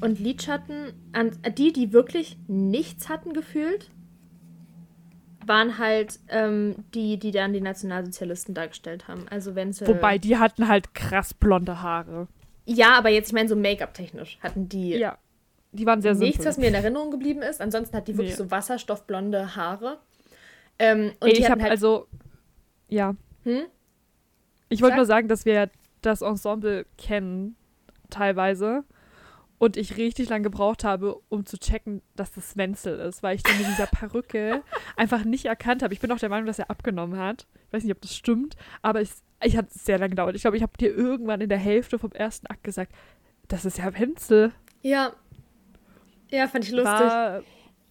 [0.00, 3.90] Und Lidschatten, an, die, die wirklich nichts hatten gefühlt,
[5.46, 9.26] waren halt ähm, die, die dann die Nationalsozialisten dargestellt haben.
[9.28, 9.88] Also Wenzel.
[9.88, 12.28] Wobei, die hatten halt krass blonde Haare.
[12.64, 15.18] Ja, aber jetzt, ich meine, so Make-up-technisch hatten die Ja.
[15.72, 16.48] Die waren sehr nichts, simpel.
[16.50, 17.60] was mir in Erinnerung geblieben ist.
[17.60, 18.44] Ansonsten hat die wirklich Nee.
[18.44, 19.98] so wasserstoffblonde Haare.
[20.78, 21.70] Ähm, und Ey, ich habe halt.
[21.70, 22.06] also,
[22.88, 23.14] ja.
[23.44, 23.62] Hm?
[24.68, 25.70] Ich wollte nur sagen, dass wir
[26.02, 27.56] das Ensemble kennen,
[28.10, 28.84] teilweise.
[29.58, 33.44] Und ich richtig lang gebraucht habe, um zu checken, dass das Wenzel ist, weil ich
[33.44, 34.62] den mit dieser Perücke
[34.96, 35.94] einfach nicht erkannt habe.
[35.94, 37.46] Ich bin auch der Meinung, dass er abgenommen hat.
[37.68, 39.10] Ich weiß nicht, ob das stimmt, aber ich,
[39.40, 40.34] ich hat es sehr lange gedauert.
[40.34, 42.92] Ich glaube, ich habe dir irgendwann in der Hälfte vom ersten Akt gesagt,
[43.46, 44.50] das ist ja Wenzel.
[44.82, 45.12] Ja.
[46.32, 46.86] Ja, fand ich lustig.
[46.92, 47.42] War,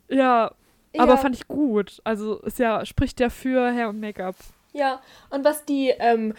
[0.10, 0.52] ja,
[0.94, 2.02] ja, aber fand ich gut.
[2.04, 4.36] Also ist ja, spricht ja für Hair und Make-up.
[4.74, 6.34] Ja, und was die, ähm,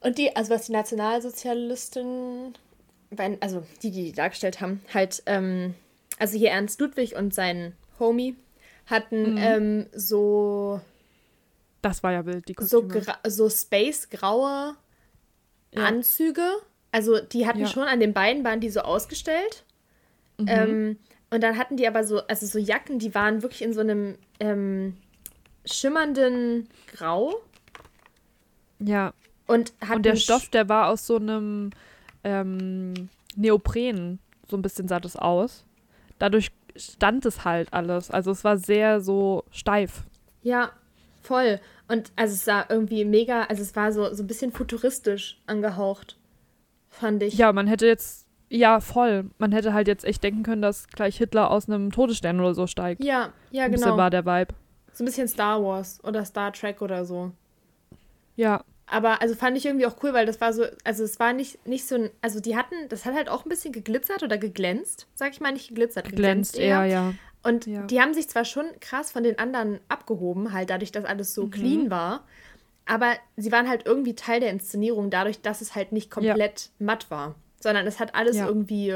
[0.00, 2.54] und die, also was die Nationalsozialisten,
[3.10, 5.74] wenn- also die, die die dargestellt haben, halt, ähm,
[6.18, 8.36] also hier Ernst Ludwig und sein Homie
[8.86, 9.38] hatten Mhm.
[9.38, 10.80] ähm, so,
[11.82, 13.04] Das war ja wild, die so, Kostüme.
[13.04, 14.74] gra so space-graue
[15.72, 15.84] Ja.
[15.84, 16.42] Anzüge.
[16.92, 17.66] Also die hatten Ja.
[17.66, 19.64] schon an den Beinen, waren die so ausgestellt.
[20.38, 20.46] Mhm.
[20.48, 20.98] Ähm,
[21.30, 24.16] und dann hatten die aber so, also so Jacken, die waren wirklich in so einem
[24.40, 24.96] ähm,
[25.64, 27.34] schimmernden Grau.
[28.78, 29.12] ja,
[29.46, 31.70] Und, Und der Stoff, der war aus so einem
[32.24, 34.18] ähm, Neopren,
[34.48, 35.64] so ein bisschen sah das aus.
[36.18, 38.10] Dadurch stand es halt alles.
[38.10, 40.04] Also es war sehr so steif.
[40.42, 40.72] Ja,
[41.22, 41.60] voll.
[41.88, 46.16] Und also es sah irgendwie mega, also es war so, so ein bisschen futuristisch angehaucht,
[46.88, 47.34] fand ich.
[47.34, 48.19] Ja, man hätte jetzt,
[48.50, 49.30] ja, voll.
[49.38, 52.66] Man hätte halt jetzt echt denken können, dass gleich Hitler aus einem Todesstern oder so
[52.66, 53.02] steigt.
[53.02, 53.96] ja, ja Ein bisschen genau.
[53.96, 54.54] war der Vibe.
[54.92, 57.30] So ein bisschen Star Wars oder Star Trek oder so.
[58.36, 61.32] Ja, Aber also fand ich irgendwie auch cool, weil das war so, also es war
[61.32, 64.36] nicht, nicht so ein, also die hatten, das hat halt auch ein bisschen geglitzert oder
[64.36, 67.14] geglänzt, sag ich mal, nicht geglitzert, glänzt eher, ja.
[67.42, 67.82] Und Ja.
[67.82, 71.46] die haben sich zwar schon krass von den anderen abgehoben, halt dadurch, dass alles so
[71.46, 72.24] clean war,
[72.84, 77.10] aber sie waren halt irgendwie Teil der Inszenierung, dadurch, dass es halt nicht komplett matt
[77.10, 78.46] war, sondern es hat alles Ja.
[78.48, 78.94] irgendwie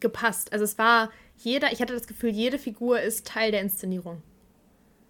[0.00, 0.52] gepasst.
[0.52, 4.22] Also es war jeder, ich hatte das Gefühl, jede Figur ist Teil der Inszenierung.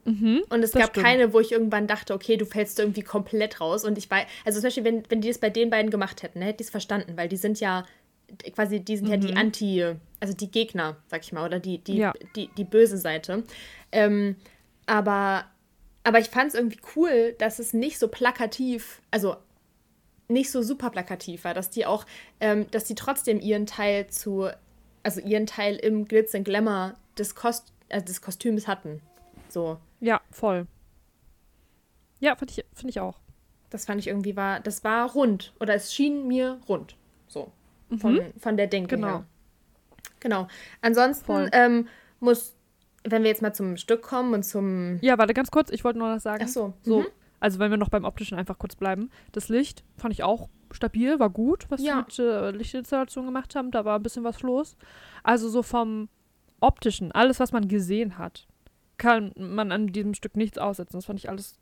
[0.04, 1.06] Mhm, Und es gab stimmt.
[1.06, 3.84] keine, wo ich irgendwann dachte, okay, du fällst irgendwie komplett raus.
[3.84, 6.40] Und ich weiß, also zum Beispiel, wenn, wenn die das bei den beiden gemacht hätten,
[6.40, 7.86] ne, hätte ich es verstanden, weil die sind ja
[8.54, 9.84] quasi, die sind ja die Anti,
[10.18, 11.98] also die Gegner, sag ich mal, oder die, die, Mhm.
[12.00, 12.12] Ja.
[12.34, 13.44] die, die böse Seite.
[13.92, 14.36] Ähm,
[14.86, 15.44] aber,
[16.02, 19.36] aber ich fand es irgendwie cool, dass es nicht so plakativ, also
[20.32, 22.04] nicht so super plakativ war, dass die auch,
[22.40, 24.48] ähm, dass die trotzdem ihren Teil zu,
[25.02, 29.00] also ihren Teil im Glitz und Glamour des, Kost, also des Kostüms hatten.
[29.48, 29.78] So.
[30.00, 30.66] Ja, voll.
[32.20, 33.18] Ja, finde ich, find ich auch.
[33.70, 35.52] Das fand ich irgendwie war, das war rund.
[35.60, 36.96] Oder es schien mir rund.
[37.26, 37.50] So.
[37.98, 39.08] Von, von der Denke Genau.
[39.08, 39.24] her.
[40.20, 40.46] Genau.
[40.80, 41.88] Ansonsten ähm,
[42.20, 42.54] muss,
[43.04, 44.98] wenn wir jetzt mal zum Stück kommen und zum.
[45.02, 46.44] Ja, warte ganz kurz, ich wollte nur noch sagen.
[46.46, 46.72] Ach so.
[46.82, 47.06] So, Mhm.
[47.42, 49.10] Also wenn wir noch beim optischen einfach kurz bleiben.
[49.32, 52.06] Das Licht fand ich auch stabil, war gut, was Ja.
[52.08, 53.72] sie mit äh, Lichtinstallation gemacht haben.
[53.72, 54.76] Da war ein bisschen was los.
[55.24, 56.08] Also so vom
[56.60, 58.46] optischen, alles, was man gesehen hat,
[58.96, 60.96] kann man an diesem Stück nichts aussetzen.
[60.98, 61.58] Das fand ich alles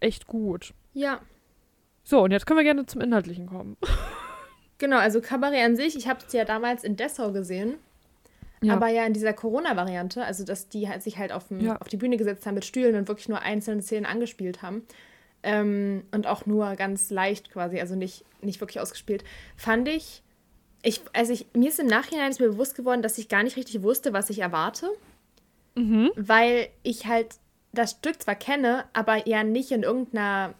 [0.00, 0.72] echt gut.
[0.94, 1.20] Ja,
[2.02, 3.76] So, und jetzt können wir gerne zum Inhaltlichen kommen.
[4.78, 4.96] genau.
[4.98, 7.74] Also Kabarett an sich, ich habe es ja damals in Dessau gesehen.
[8.68, 11.76] Aber ja in dieser Corona-Variante, also dass die halt sich halt auf, dem, Ja.
[11.76, 14.82] auf die Bühne gesetzt haben mit Stühlen und wirklich nur einzelne Szenen angespielt haben.
[15.42, 19.24] Ähm, und auch nur ganz leicht quasi, also nicht, nicht wirklich ausgespielt,
[19.56, 20.22] fand ich,
[20.82, 23.56] ich, also ich, mir ist im Nachhinein ist mir bewusst geworden, dass ich gar nicht
[23.56, 24.88] richtig wusste, was ich erwarte,
[25.74, 26.10] mhm.
[26.16, 27.36] weil ich halt
[27.72, 30.54] das Stück zwar kenne, aber ja nicht in irgendeiner,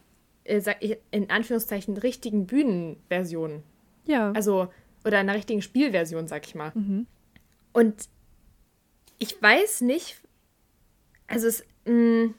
[0.44, 3.62] äh, sag ich, in Anführungszeichen, richtigen Bühnenversion.
[4.06, 4.32] Ja.
[4.32, 4.68] Also,
[5.04, 6.72] oder einer richtigen Spielversion, sag ich mal.
[6.74, 7.06] mhm.
[7.74, 8.08] Und
[9.18, 10.16] ich weiß nicht,
[11.26, 12.32] also es, mh,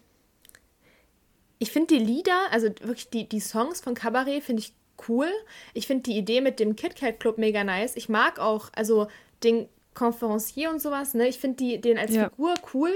[1.60, 4.74] ich finde die Lieder, also wirklich die, die Songs von Cabaret finde ich
[5.08, 5.30] cool.
[5.74, 7.96] Ich finde die Idee mit dem Kit Kat Club mega nice.
[7.96, 9.08] Ich mag auch, also
[9.44, 11.28] den Conferencier und sowas, ne?
[11.28, 12.30] Ich finde den als Ja.
[12.30, 12.92] Figur cool.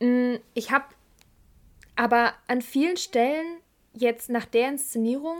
[0.00, 0.86] Mm, Ich habe
[1.96, 3.58] aber an vielen Stellen
[3.92, 5.36] jetzt nach der Inszenierung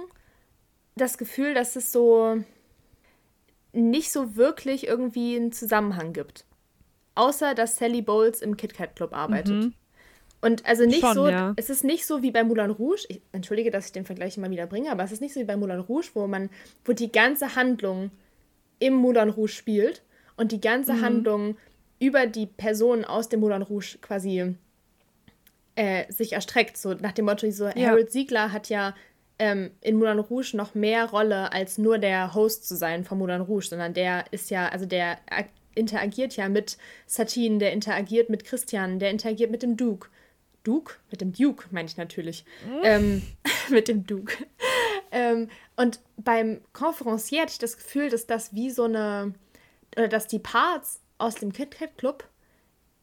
[0.96, 2.42] das Gefühl, dass es so
[3.74, 6.44] nicht so wirklich irgendwie einen Zusammenhang gibt.
[7.14, 9.64] Außer, dass Sally Bowles im Kit Kat Club arbeitet.
[9.64, 9.74] Mhm.
[10.40, 11.54] Und also nicht Schon, so, ja.
[11.56, 14.50] es ist nicht so wie bei Moulin Rouge, ich entschuldige, dass ich den Vergleich immer
[14.50, 16.50] wieder bringe, aber es ist nicht so wie bei Moulin Rouge, wo man,
[16.84, 18.10] wo die ganze Handlung
[18.78, 20.02] im Moulin Rouge spielt
[20.36, 21.00] und die ganze Mhm.
[21.00, 21.56] Handlung
[21.98, 24.54] über die Person aus dem Moulin Rouge quasi
[25.76, 26.76] äh, sich erstreckt.
[26.76, 27.88] So nach dem Motto, so Ja.
[27.88, 28.94] Harold Siegler hat ja
[29.38, 33.40] ähm, in Moulin Rouge noch mehr Rolle, als nur der Host zu sein von Moulin
[33.40, 38.44] Rouge, sondern der ist ja, also der ag- interagiert ja mit Satine, der interagiert mit
[38.44, 40.08] Christian, der interagiert mit dem Duke.
[40.62, 40.94] Duke?
[41.10, 42.44] Mit dem Duke, meine ich natürlich.
[42.84, 43.22] Ähm,
[43.70, 44.34] mit dem Duke.
[45.10, 49.34] ähm, und beim Conferencier hatte ich das Gefühl, dass das wie so eine,
[49.96, 52.24] oder dass die Parts aus dem Kit Kat Club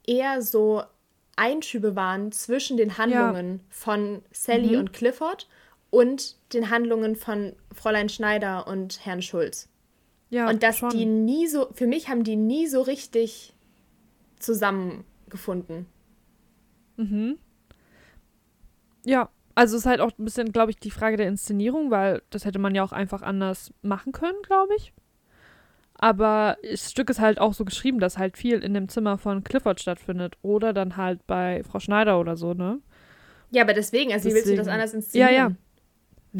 [0.07, 0.83] eher so
[1.35, 5.47] Einschübe waren zwischen den Handlungen von Sally und Clifford
[5.91, 9.69] und den Handlungen von Fräulein Schneider und Herrn Schulz.
[10.29, 10.89] ja, und dass schon.
[10.89, 13.53] die nie so, für mich haben die nie so richtig
[14.39, 15.85] zusammengefunden.
[16.97, 17.37] Mhm.
[19.05, 22.21] Ja, also es ist halt auch ein bisschen, glaube ich, die Frage der Inszenierung, weil
[22.29, 24.93] das hätte man ja auch einfach anders machen können, glaube ich.
[25.95, 29.43] Aber das Stück ist halt auch so geschrieben, dass halt viel in dem Zimmer von
[29.43, 32.79] Clifford stattfindet oder dann halt bei Frau Schneider oder so, ne?
[33.51, 34.73] Ja, aber deswegen, also wie willst du das Deswegen.
[34.73, 35.33] anders inszenieren?
[35.33, 35.49] ja.
[35.49, 35.55] Ja,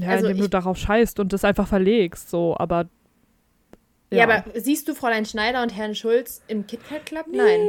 [0.06, 2.88] Also indem du ich- darauf scheißt und das einfach verlegst, so, aber.
[4.14, 4.26] Ja.
[4.26, 7.26] aber siehst du Fräulein Schneider und Herrn Schulz im KitKat Club?
[7.32, 7.62] Nein.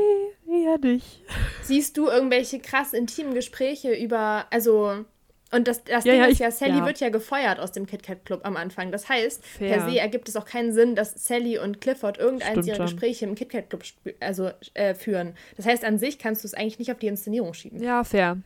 [0.45, 1.23] Nee, eher nicht.
[1.63, 5.05] Siehst du irgendwelche krass intimen Gespräche über, also,
[5.53, 6.87] und das, das Ja, Ding ja, ist ich- ja, Sally ja.
[6.87, 8.91] wird ja gefeuert aus dem KitKat Club am Anfang.
[8.91, 9.69] Das heißt, Fair.
[9.79, 12.79] per se ergibt es auch keinen Sinn, dass Sally und Clifford irgendeins ihrer.
[12.87, 13.85] Gespräche im KitKat Club
[14.19, 15.35] also, äh, führen.
[15.57, 17.81] Das heißt, an sich kannst du es eigentlich nicht auf die Inszenierung schieben.
[17.81, 18.39] Ja, fair.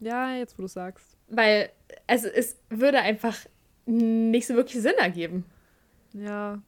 [0.00, 1.16] Ja, jetzt wo du sagst.
[1.28, 1.68] Weil,
[2.06, 3.36] also, es würde einfach
[3.86, 5.44] nicht so wirklich Sinn ergeben,
[6.12, 6.62] Ja.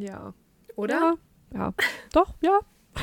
[0.00, 0.34] Ja.
[0.76, 1.16] oder?
[1.52, 1.58] Ja.
[1.58, 1.74] Ja.
[2.12, 2.60] Doch, ja.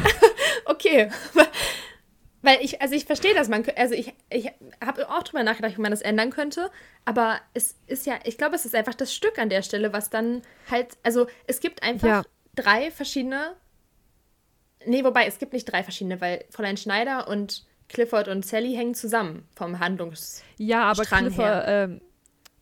[0.65, 1.09] Okay.
[2.41, 4.49] Weil ich, also ich verstehe das, man, also ich, ich
[4.83, 6.69] habe auch drüber nachgedacht, wie man das ändern könnte,
[7.03, 10.09] aber es ist ja, ich glaube, es ist einfach das Stück an der Stelle, was
[10.09, 12.23] dann halt, also es gibt einfach Ja.
[12.55, 13.55] drei verschiedene,
[14.85, 18.95] nee, wobei, es gibt nicht drei verschiedene, weil Fräulein Schneider und Clifford und Sally hängen
[18.95, 20.43] zusammen vom Handlungs...
[20.57, 22.01] Ja, aber Clifford, ähm,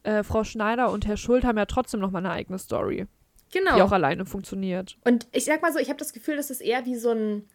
[0.03, 3.07] äh, Frau Schneider und Herr Schuld haben ja trotzdem noch mal eine eigene Story,
[3.51, 3.75] Genau.
[3.75, 4.97] die auch alleine funktioniert.
[5.03, 7.47] Und ich sag mal so, ich habe das Gefühl, das ist eher wie so ein.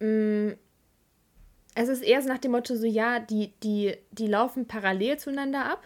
[0.00, 0.52] Mm,
[1.74, 5.66] es ist eher so nach dem Motto, so ja, die, die, die laufen parallel zueinander
[5.66, 5.82] ab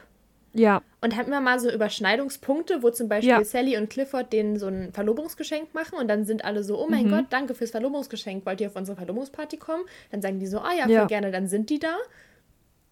[0.55, 3.45] Ja, und haben immer mal so Überschneidungspunkte, wo zum Beispiel Ja.
[3.45, 7.07] Sally und Clifford denen so ein Verlobungsgeschenk machen und dann sind alle so, oh mein
[7.07, 7.11] Mhm.
[7.11, 9.85] Gott, danke fürs Verlobungsgeschenk, wollt ihr auf unsere Verlobungsparty kommen?
[10.11, 11.07] Dann sagen die so, ah ja, voll Ja.
[11.07, 11.97] gerne, dann sind die da.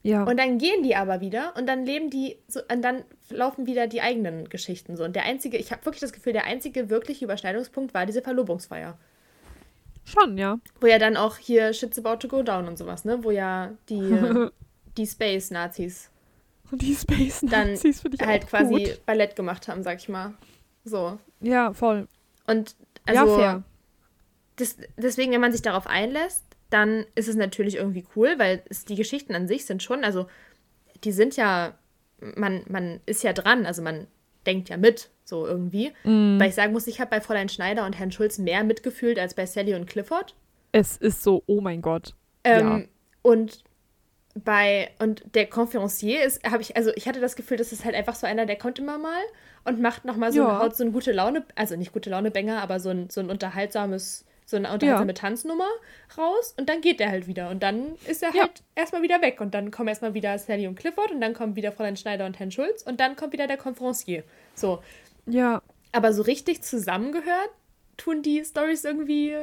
[0.02, 0.22] ja.
[0.24, 3.86] Und dann gehen die aber wieder und dann leben die so, und dann laufen wieder
[3.86, 5.04] die eigenen Geschichten so.
[5.04, 8.96] Und der einzige, ich habe wirklich das Gefühl, der einzige wirkliche Überschneidungspunkt war diese Verlobungsfeier.
[10.06, 10.58] Schon, ja.
[10.80, 13.22] Wo ja dann auch hier Shit's about to go down und sowas, ne?
[13.22, 14.10] Wo ja die,
[14.96, 16.08] die Space-Nazis
[16.72, 19.06] die Space dann Nazis ich halt quasi gut.
[19.06, 20.34] Ballett gemacht haben, sag ich mal.
[20.84, 21.18] So.
[21.40, 22.08] Ja, voll.
[22.46, 22.74] Und
[23.06, 23.62] also ja, fair.
[24.56, 28.84] das, deswegen, wenn man sich darauf einlässt, dann ist es natürlich irgendwie cool, weil es,
[28.84, 30.26] die Geschichten an sich sind schon, also
[31.04, 31.74] die sind ja,
[32.36, 34.06] man, man ist ja dran, also man
[34.46, 35.92] denkt ja mit, so irgendwie.
[36.04, 36.38] Mhm.
[36.38, 39.34] Weil ich sagen muss, ich habe bei Fräulein Schneider und Herrn Schulz mehr mitgefühlt als
[39.34, 40.34] bei Sally und Clifford.
[40.72, 42.14] Es ist so, oh mein Gott.
[42.44, 42.80] Ähm, Ja.
[43.22, 43.64] Und
[44.44, 47.94] bei, und der Conferencier ist, habe ich, also ich hatte das Gefühl, das ist halt
[47.94, 49.22] einfach so einer, der kommt immer mal
[49.64, 50.58] und macht nochmal so, Ja.
[50.60, 53.30] haut so eine gute Laune, also nicht gute Laune Banger, aber so ein, so ein
[53.30, 55.68] unterhaltsames, so eine unterhaltsame Tanznummer
[56.18, 58.42] raus und dann geht der halt wieder und dann ist er Ja.
[58.42, 61.54] halt erstmal wieder weg und dann kommen erstmal wieder Sally und Clifford und dann kommen
[61.56, 64.24] wieder Fräulein Schneider und Herrn Schulz und dann kommt wieder der Conferencier.
[64.54, 64.82] So,
[65.26, 65.62] Ja,
[65.92, 67.50] aber so richtig zusammengehört
[67.96, 69.36] tun die Stories irgendwie,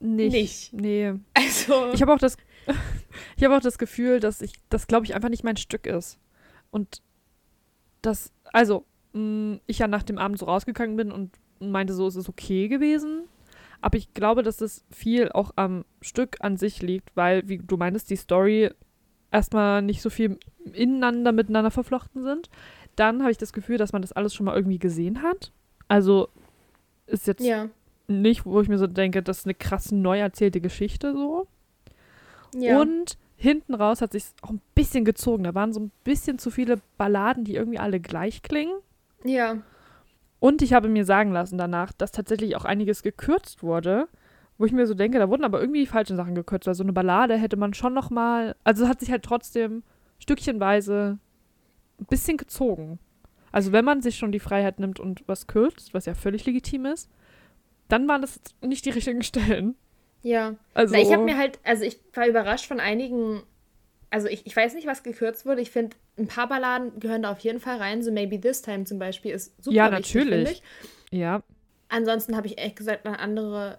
[0.00, 0.32] nicht.
[0.32, 0.72] Nicht.
[0.72, 1.12] Nee.
[1.34, 2.36] also, Ich habe auch das,
[3.36, 6.18] ich habe auch das Gefühl, dass ich, das glaube ich einfach nicht mein Stück ist.
[6.70, 7.02] Und
[8.02, 12.16] das, also, mh, ich ja nach dem Abend so rausgegangen bin und meinte so, es
[12.16, 13.24] ist okay gewesen.
[13.80, 17.76] Aber ich glaube, dass das viel auch am Stück an sich liegt, weil, wie du
[17.76, 18.70] meintest, die Story
[19.30, 20.38] erstmal nicht so viel
[20.72, 22.50] ineinander miteinander verflochten sind.
[22.96, 25.52] Dann habe ich das Gefühl, dass man das alles schon mal irgendwie gesehen hat.
[25.86, 26.28] Also
[27.06, 27.68] ist jetzt ja,
[28.08, 31.46] nicht, wo ich mir so denke, das ist eine krass neu erzählte Geschichte so.
[32.54, 32.80] Ja.
[32.80, 35.44] Und hinten raus hat sich auch ein bisschen gezogen.
[35.44, 38.76] Da waren so ein bisschen zu viele Balladen, die irgendwie alle gleich klingen.
[39.24, 39.58] ja,
[40.40, 44.08] Und ich habe mir sagen lassen danach, dass tatsächlich auch einiges gekürzt wurde,
[44.56, 46.66] wo ich mir so denke, da wurden aber irgendwie falsche Sachen gekürzt.
[46.66, 49.82] Weil so eine Ballade hätte man schon noch mal, also es hat sich halt trotzdem
[50.18, 51.18] stückchenweise
[52.00, 52.98] ein bisschen gezogen.
[53.52, 56.86] Also wenn man sich schon die Freiheit nimmt und was kürzt, was ja völlig legitim
[56.86, 57.08] ist,
[57.88, 59.76] dann waren das nicht die richtigen Stellen.
[60.22, 60.54] Ja.
[60.74, 63.42] Also Na, ich habe mir halt, also ich war überrascht von einigen,
[64.10, 65.60] also ich, ich weiß nicht, was gekürzt wurde.
[65.60, 68.02] Ich finde, ein paar Balladen gehören da auf jeden Fall rein.
[68.02, 70.62] So Maybe This Time zum Beispiel ist super Ja, wichtig, natürlich.
[71.10, 71.42] ja,
[71.90, 73.78] Ansonsten habe ich ehrlich gesagt an andere.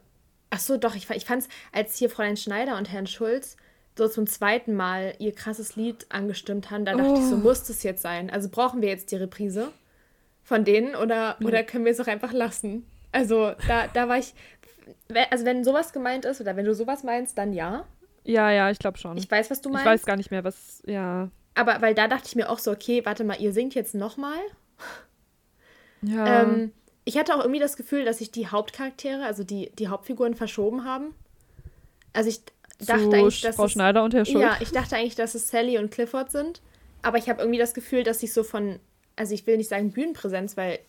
[0.50, 3.56] Ach so, doch, ich, ich fand es, als hier Fräulein Schneider und Herrn Schulz
[3.96, 7.40] so zum zweiten Mal ihr krasses Lied angestimmt haben, da dachte ich so, Oh.
[7.40, 8.30] muss das jetzt sein?
[8.32, 9.72] Also brauchen wir jetzt die Reprise
[10.42, 12.86] von denen oder, oder können wir es auch einfach lassen?
[13.12, 14.34] Also da, da war ich,
[15.30, 17.86] also wenn sowas gemeint ist oder wenn du sowas meinst, dann ja.
[18.24, 19.18] ja, ja, ich glaube schon.
[19.18, 19.86] Ich weiß, was du Ich meinst.
[19.88, 21.30] weiß gar nicht mehr, was, ja.
[21.56, 24.38] Aber weil da dachte ich mir auch so, okay, warte mal, ihr singt jetzt nochmal.
[26.02, 26.44] Ja.
[26.44, 26.72] Ähm,
[27.04, 30.86] ich hatte auch irgendwie das Gefühl, dass sich die Hauptcharaktere, also die, die Hauptfiguren verschoben
[30.86, 31.14] haben.
[32.14, 32.40] Also ich
[32.86, 34.42] dachte zu eigentlich, dass Frau es, Schneider und Herr Schulz.
[34.42, 36.62] ja, ich dachte eigentlich, dass es Sally und Clifford sind.
[37.02, 38.80] Aber ich habe irgendwie das Gefühl, dass sich so von,
[39.18, 40.80] also ich will nicht sagen Bühnenpräsenz, weil,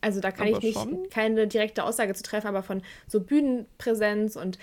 [0.00, 1.08] also da kann Aber ich nicht schon.
[1.10, 4.58] keine direkte Aussage zu treffen, aber von so Bühnenpräsenz und,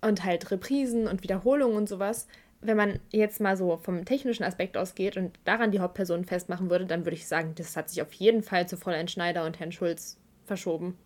[0.00, 2.26] und halt Reprisen und Wiederholungen und sowas.
[2.60, 6.86] Wenn man jetzt mal so vom technischen Aspekt ausgeht und daran die Hauptpersonen festmachen würde,
[6.86, 9.72] dann würde ich sagen, das hat sich auf jeden Fall zu Fräulein Schneider und Herrn
[9.72, 10.96] Schulz verschoben.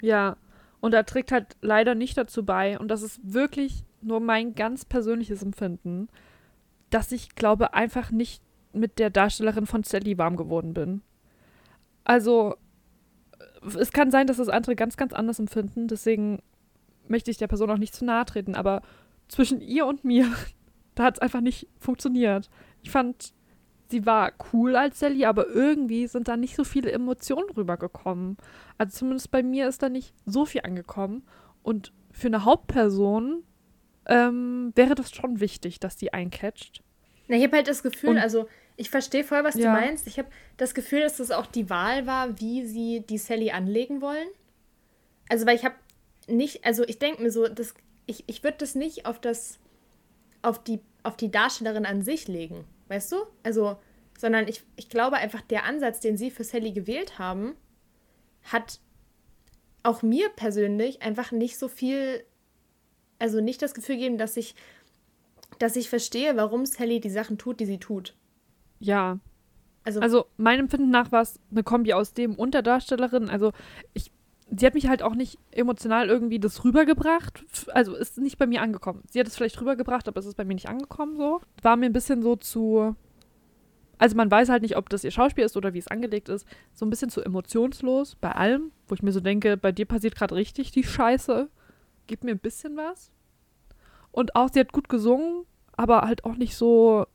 [0.00, 0.36] Ja,
[0.80, 4.84] und er trägt halt leider nicht dazu bei, und das ist wirklich nur mein ganz
[4.84, 6.08] persönliches Empfinden,
[6.90, 8.42] dass ich glaube, einfach nicht
[8.72, 11.02] mit der Darstellerin von Sally warm geworden bin.
[12.04, 12.56] Also,
[13.78, 16.42] es kann sein, dass das andere ganz, ganz anders empfinden, deswegen
[17.08, 18.82] möchte ich der Person auch nicht zu nahe treten, aber
[19.28, 20.26] zwischen ihr und mir,
[20.94, 22.50] da hat es einfach nicht funktioniert.
[22.82, 23.32] Ich fand,
[23.88, 28.36] sie war cool als Sally, aber irgendwie sind da nicht so viele Emotionen rübergekommen.
[28.78, 31.22] Also zumindest bei mir ist da nicht so viel angekommen.
[31.62, 33.42] Und für eine Hauptperson
[34.06, 36.82] ähm, wäre das schon wichtig, dass die eincatcht.
[37.28, 38.46] Na, ich habe halt das Gefühl, Und- also
[38.76, 39.74] ich verstehe voll, was Ja.
[39.74, 40.06] du meinst.
[40.06, 44.00] Ich habe das Gefühl, dass das auch die Wahl war, wie sie die Sally anlegen
[44.00, 44.26] wollen.
[45.28, 45.76] Also, weil ich habe
[46.26, 47.74] nicht, also ich denke mir so, das,
[48.06, 49.58] ich, ich würde das nicht auf das,
[50.42, 53.16] auf die, auf die Darstellerin an sich legen, weißt du?
[53.42, 53.76] Also,
[54.18, 57.54] sondern ich, ich glaube einfach, der Ansatz, den sie für Sally gewählt haben,
[58.44, 58.80] hat
[59.82, 62.24] auch mir persönlich einfach nicht so viel,
[63.18, 64.54] also nicht das Gefühl gegeben, dass ich
[65.60, 68.14] dass ich verstehe, warum Sally die Sachen tut, die sie tut.
[68.84, 69.18] Ja,
[69.84, 73.28] Also, also meinem Empfinden nach war es eine Kombi aus dem und der Darstellerin.
[73.28, 73.52] Also
[73.92, 74.12] ich,
[74.50, 77.44] sie hat mich halt auch nicht emotional irgendwie das rübergebracht.
[77.68, 79.02] Also ist nicht bei mir angekommen.
[79.10, 81.40] Sie hat es vielleicht rübergebracht, aber es ist bei mir nicht angekommen so.
[81.62, 82.96] War mir ein bisschen so zu,
[83.98, 86.46] also man weiß halt nicht, ob das ihr Schauspiel ist oder wie es angelegt ist.
[86.72, 90.14] So ein bisschen zu emotionslos bei allem, wo ich mir so denke, bei dir passiert
[90.16, 91.48] gerade richtig die Scheiße.
[92.06, 93.10] Gib mir ein bisschen was.
[94.12, 97.06] Und auch, sie hat gut gesungen, aber halt auch nicht so,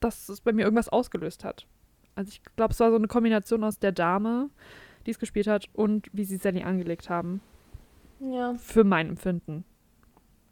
[0.00, 1.66] dass es bei mir irgendwas ausgelöst hat.
[2.14, 4.50] Also ich glaube, es war so eine Kombination aus der Dame,
[5.06, 7.40] die es gespielt hat, und wie sie Sally angelegt haben.
[8.20, 9.64] ja, Für mein Empfinden.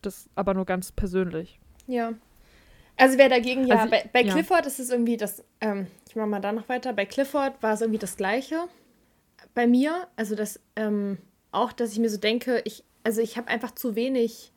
[0.02, 1.59] Das aber nur ganz persönlich.
[1.86, 2.14] ja.
[2.98, 4.32] Also wer dagegen, ja, Also, bei, bei ja.
[4.32, 7.74] Clifford ist es irgendwie das, ähm, ich mache mal da noch weiter, bei Clifford war
[7.74, 8.68] es irgendwie das Gleiche.
[9.55, 11.18] Bei mir, also das, ähm,
[11.52, 14.51] auch, dass ich mir so denke, ich, also ich habe einfach zu wenig,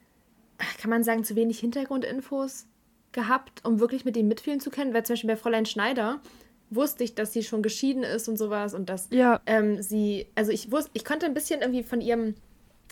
[0.80, 2.66] kann man sagen, zu wenig Hintergrundinfos
[3.12, 6.22] gehabt, um wirklich mit ihm mitfühlen zu können, weil zum Beispiel bei Fräulein Schneider
[6.70, 10.52] wusste ich, dass sie schon geschieden ist und sowas und dass Ja, ähm, sie, also
[10.52, 12.36] ich wusste, ich konnte ein bisschen irgendwie von ihrem,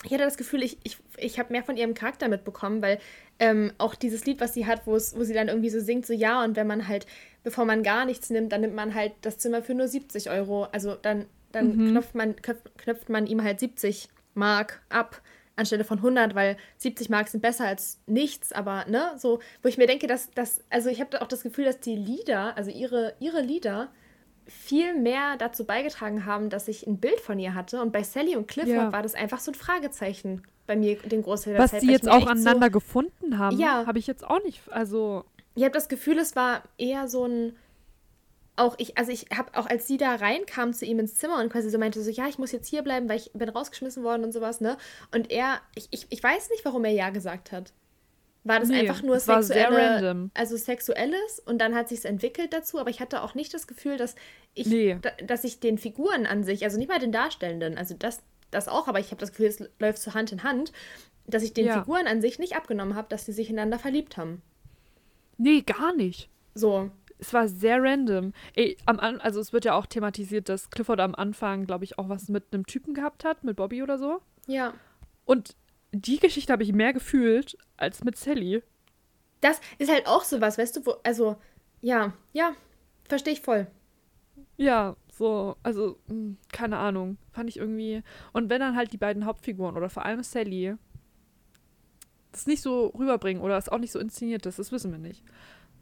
[0.04, 2.98] ich hatte das Gefühl, ich, ich, ich habe mehr von ihrem Charakter mitbekommen, weil
[3.38, 6.06] ähm, auch dieses Lied, was sie hat, wo es, wo sie dann irgendwie so singt,
[6.06, 7.06] so ja, und wenn man halt,
[7.44, 10.64] bevor man gar nichts nimmt, dann nimmt man halt das Zimmer für nur 70 Euro.
[10.72, 11.86] Also dann, dann Mhm.
[11.90, 15.20] knöpft, man, knöpft, knöpft man ihm halt 70 Mark ab
[15.58, 19.76] anstelle von 100, weil 70 Mark sind besser als nichts, aber ne, so, wo ich
[19.78, 23.14] mir denke, dass, dass also ich habe auch das Gefühl, dass die Lieder, also ihre,
[23.20, 23.88] ihre Lieder,
[24.46, 27.82] viel mehr dazu beigetragen haben, dass ich ein Bild von ihr hatte.
[27.82, 28.92] Und bei Sally und Clifford Ja.
[28.92, 31.82] war das einfach so ein Fragezeichen bei mir den Großteil der Was Zeit.
[31.82, 33.84] die ich jetzt auch aneinander gefunden haben, Ja.
[33.86, 34.62] habe ich jetzt auch nicht.
[34.70, 35.24] Also,
[35.54, 37.56] Ich habe das Gefühl, es war eher so ein.
[38.58, 41.50] Auch ich, also ich habe auch als sie da reinkam zu ihm ins Zimmer und
[41.52, 44.24] quasi so meinte, so, ja, ich muss jetzt hier bleiben, weil ich bin rausgeschmissen worden
[44.24, 44.76] und sowas, ne?
[45.14, 47.72] Und er, ich, ich, ich weiß nicht, warum er Ja gesagt hat.
[48.44, 52.78] War das Nee, einfach nur es sexuelle, also sexuelles und dann hat sich's entwickelt dazu,
[52.78, 54.14] aber ich hatte auch nicht das Gefühl, dass
[54.54, 54.98] ich, Nee.
[55.02, 58.20] da, dass ich den Figuren an sich, also nicht mal den Darstellenden, also das,
[58.50, 60.72] das auch, aber ich habe das Gefühl, es läuft so Hand in Hand,
[61.26, 61.80] dass ich den Ja.
[61.80, 64.40] Figuren an sich nicht abgenommen habe, dass sie sich ineinander verliebt haben.
[65.36, 66.30] nee, gar nicht.
[66.54, 68.32] So, Es war sehr random.
[68.54, 71.98] Ey, am An also es wird ja auch thematisiert, dass Clifford am Anfang, glaube ich,
[71.98, 74.20] auch was mit einem Typen gehabt hat, mit Bobby oder so.
[74.46, 74.74] ja.
[75.24, 75.56] Und
[75.92, 78.62] die Geschichte habe ich mehr gefühlt als mit Sally.
[79.40, 81.36] Das ist halt auch sowas, weißt du, wo, also,
[81.80, 82.52] ja, ja,
[83.04, 83.66] verstehe ich voll.
[84.56, 87.18] Ja, so, also, mh, keine Ahnung.
[87.32, 88.02] Fand ich irgendwie.
[88.32, 90.74] Und wenn dann halt die beiden Hauptfiguren oder vor allem Sally
[92.32, 95.24] das nicht so rüberbringen oder es auch nicht so inszeniert ist, das wissen wir nicht.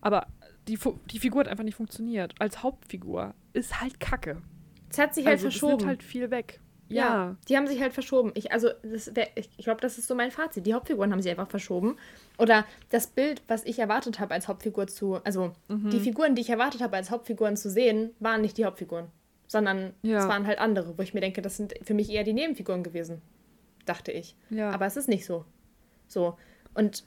[0.01, 0.27] Aber
[0.69, 0.79] die,
[1.11, 2.35] die Figur hat einfach nicht funktioniert.
[2.39, 4.43] Als Hauptfigur ist halt kacke.
[4.91, 5.77] Es hat sich halt also, das verschoben.
[5.79, 6.61] nimmt halt viel weg.
[6.89, 6.97] ja.
[7.29, 7.37] Ja.
[7.49, 8.31] die haben sich halt verschoben.
[8.35, 10.67] Ich, also, wär, ich, ich glaube, das ist so mein Fazit.
[10.67, 11.97] Die Hauptfiguren haben sich einfach verschoben.
[12.39, 15.91] Oder das Bild, was ich erwartet habe als Hauptfigur zu, also Mhm.
[15.91, 19.07] die Figuren, die ich erwartet habe als Hauptfiguren zu sehen, waren nicht die Hauptfiguren,
[19.49, 20.19] sondern Ja.
[20.19, 22.83] es waren halt andere, wo ich mir denke, das sind für mich eher die Nebenfiguren
[22.85, 23.21] gewesen,
[23.85, 24.37] dachte ich.
[24.51, 24.71] Ja.
[24.71, 25.45] Aber es ist nicht so.
[26.09, 26.37] So.
[26.75, 27.05] Und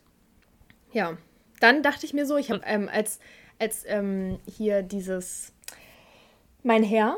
[0.91, 1.17] ja,
[1.61, 3.19] dann dachte ich mir so, ich habe ähm, als,
[3.59, 5.53] als ähm, hier dieses
[6.63, 7.17] Mein Herr,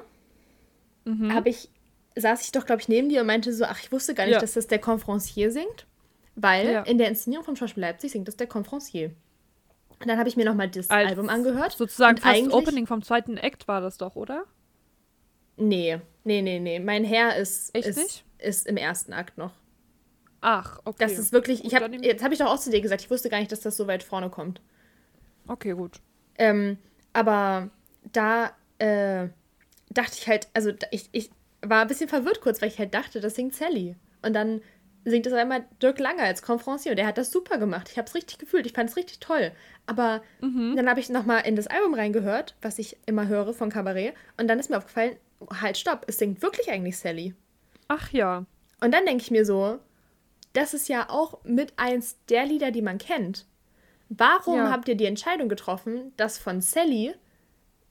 [1.03, 1.33] Mhm.
[1.33, 1.69] habe ich,
[2.15, 4.33] saß ich doch, glaube ich, neben dir und meinte so, ach, ich wusste gar nicht,
[4.35, 4.39] Ja.
[4.39, 5.87] dass das der Confrancier singt.
[6.35, 6.81] Weil Ja.
[6.83, 9.11] in der Inszenierung vom Schauspiel Leipzig singt das der Confrancier.
[9.99, 11.71] Und dann habe ich mir nochmal das Als Album angehört.
[11.73, 14.45] Sozusagen und fast Opening vom zweiten Act war das doch, oder?
[15.57, 16.79] Nee, nee, nee, nee.
[16.79, 18.25] Mein Herr ist, Echt ist, nicht?
[18.39, 19.51] ist im ersten Akt noch.
[20.39, 20.97] Ach, okay.
[20.99, 23.29] Das ist wirklich, ich nehm- jetzt habe ich doch auch zu dir gesagt, ich wusste
[23.29, 24.61] gar nicht, dass das so weit vorne kommt.
[25.47, 25.99] Okay, gut.
[26.37, 26.77] Ähm,
[27.13, 27.69] aber
[28.11, 29.27] da äh,
[29.89, 31.29] dachte ich halt, also ich, ich
[31.61, 33.95] war ein bisschen verwirrt kurz, weil ich halt dachte, das singt Sally.
[34.21, 34.61] Und dann
[35.03, 37.89] singt es einmal Dirk Langer als Confrancier und der hat das super gemacht.
[37.91, 39.51] Ich habe es richtig gefühlt, ich fand es richtig toll.
[39.87, 40.21] Aber
[40.75, 44.13] dann habe ich nochmal in das Album reingehört, was ich immer höre von Cabaret.
[44.37, 45.15] Und dann ist mir aufgefallen,
[45.59, 47.33] halt stopp, es singt wirklich eigentlich Sally.
[47.87, 48.45] Ach ja.
[48.79, 49.79] Und dann denke ich mir so,
[50.53, 53.45] das ist ja auch mit eins der Lieder, die man kennt.
[54.17, 54.69] Warum Ja.
[54.71, 57.13] habt ihr die Entscheidung getroffen, das von Sally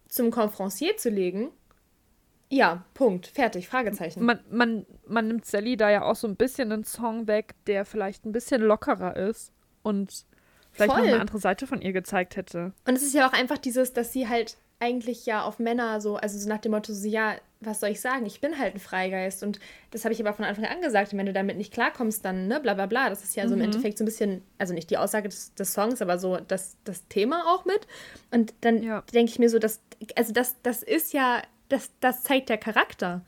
[0.06, 1.50] zum Confrancier zu legen?
[2.50, 3.28] Ja, Punkt.
[3.28, 3.68] Fertig.
[3.68, 4.22] Fragezeichen.
[4.24, 7.84] Man, man, man nimmt Sally da ja auch so ein bisschen einen Song weg, der
[7.86, 9.52] vielleicht ein bisschen lockerer ist
[9.82, 10.26] und
[10.72, 11.08] vielleicht noch Voll.
[11.08, 12.72] eine andere Seite von ihr gezeigt hätte.
[12.86, 16.16] Und es ist ja auch einfach dieses, dass sie halt eigentlich ja auf Männer so,
[16.16, 18.24] also so nach dem Motto, so, ja, was soll ich sagen?
[18.24, 19.42] Ich bin halt ein Freigeist.
[19.42, 21.12] Und das habe ich aber von Anfang an gesagt.
[21.12, 23.10] Und wenn du damit nicht klarkommst, dann, ne, bla bla bla.
[23.10, 25.74] Das ist ja so im Endeffekt so ein bisschen, also nicht die Aussage des, des
[25.74, 27.86] Songs, aber so das, das Thema auch mit.
[28.30, 29.02] Und dann Ja.
[29.12, 29.80] denke ich mir so, dass,
[30.16, 33.20] also das, das ist ja, das, das zeigt der Charakter.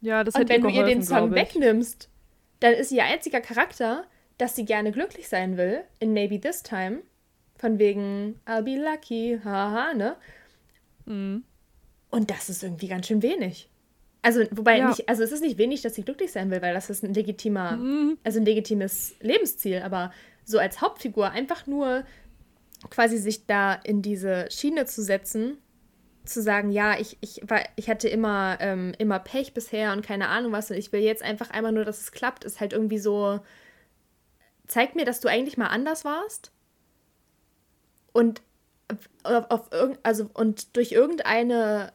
[0.00, 2.08] Ja, das Und hätte wenn du ihr den geholfen, Song wegnimmst,
[2.60, 4.04] dann ist ihr einziger Charakter,
[4.38, 7.02] dass sie gerne glücklich sein will, in Maybe This Time.
[7.56, 10.16] Von wegen I'll be lucky, haha, ne?
[11.06, 11.44] Mhm.
[12.10, 13.68] Und das ist irgendwie ganz schön wenig.
[14.22, 14.88] Also, wobei Ja.
[14.88, 17.12] nicht, also es ist nicht wenig, dass sie glücklich sein will, weil das ist ein
[17.12, 17.78] legitimer,
[18.24, 20.12] also ein legitimes Lebensziel, aber
[20.44, 22.04] so als Hauptfigur einfach nur
[22.90, 25.58] quasi sich da in diese Schiene zu setzen,
[26.24, 30.28] zu sagen, ja, ich, ich, war, ich hatte immer, ähm, immer Pech bisher und keine
[30.28, 32.98] Ahnung was und ich will jetzt einfach einmal nur, dass es klappt, ist halt irgendwie
[32.98, 33.40] so,
[34.66, 36.50] zeig mir, dass du eigentlich mal anders warst
[38.12, 38.40] und
[39.22, 41.92] auf, auf irgend, also und durch irgendeine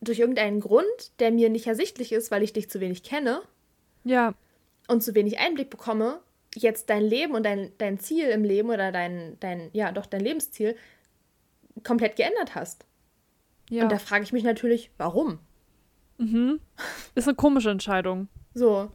[0.00, 0.86] durch irgendeinen Grund,
[1.18, 3.42] der mir nicht ersichtlich ist, weil ich dich zu wenig kenne
[4.04, 4.34] Ja,
[4.90, 6.20] und zu wenig Einblick bekomme,
[6.54, 10.20] jetzt dein Leben und dein, dein Ziel im Leben oder dein, dein, ja, doch dein
[10.20, 10.76] Lebensziel
[11.84, 12.84] komplett geändert hast.
[13.70, 13.84] ja.
[13.84, 15.38] Und da frage ich mich natürlich, warum?
[17.14, 18.28] ist eine komische Entscheidung.
[18.52, 18.90] So.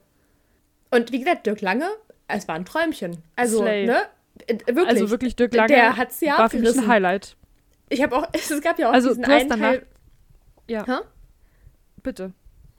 [0.92, 1.88] Und wie gesagt, Dirk Lange,
[2.28, 3.24] es war ein Träumchen.
[3.36, 3.86] Also, Slay.
[3.86, 4.02] ne?
[4.48, 4.88] Äh, Wirklich.
[4.88, 6.88] Also wirklich Dirk Lange Der hat's ja war für mich ein.
[6.88, 7.36] Highlight.
[7.90, 9.86] Ich habe auch, es gab ja auch Also, diesen du hast einen danach- Teil.
[10.68, 11.04] Ja, Hä?
[12.04, 12.34] bitte.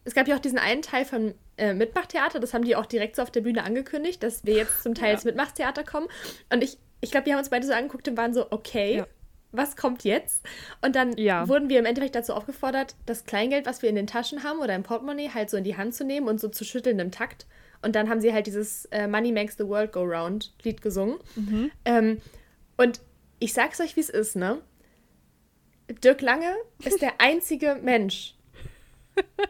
[0.05, 2.39] Es gab ja auch diesen einen Teil von äh, Mitmachtheater.
[2.41, 5.09] Das haben die auch direkt so auf der Bühne angekündigt, dass wir jetzt zum Teil
[5.09, 5.15] Ja.
[5.15, 6.07] ins Mitmachtheater kommen.
[6.53, 9.07] Und ich, ich glaube, wir haben uns beide so angeguckt und waren so, okay, Ja.
[9.53, 10.45] was kommt jetzt?
[10.83, 11.49] Und dann Ja.
[11.49, 14.75] wurden wir im Endeffekt dazu aufgefordert, das Kleingeld, was wir in den Taschen haben oder
[14.75, 17.47] im Portemonnaie, halt so in die Hand zu nehmen und so zu schütteln im Takt.
[17.87, 21.19] Und dann haben sie halt dieses äh, Money Makes the World Go Round Lied gesungen.
[21.85, 22.21] Ähm,
[22.77, 23.01] und
[23.39, 24.61] ich sag's euch, wie es ist, ne?
[26.03, 26.53] Dirk Lange
[26.85, 28.35] ist der einzige Mensch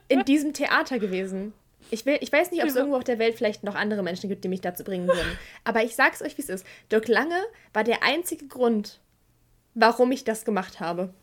[0.09, 1.55] in diesem Theater gewesen.
[1.91, 2.81] Ich, will, ich weiß nicht, ob es Ja.
[2.81, 5.39] irgendwo auf der Welt vielleicht noch andere Menschen gibt, die mich dazu bringen würden.
[5.65, 6.67] Aber ich sag's euch, wie es ist.
[6.93, 7.41] Dirk Lange
[7.73, 9.01] war der einzige Grund,
[9.73, 11.15] warum ich das gemacht habe.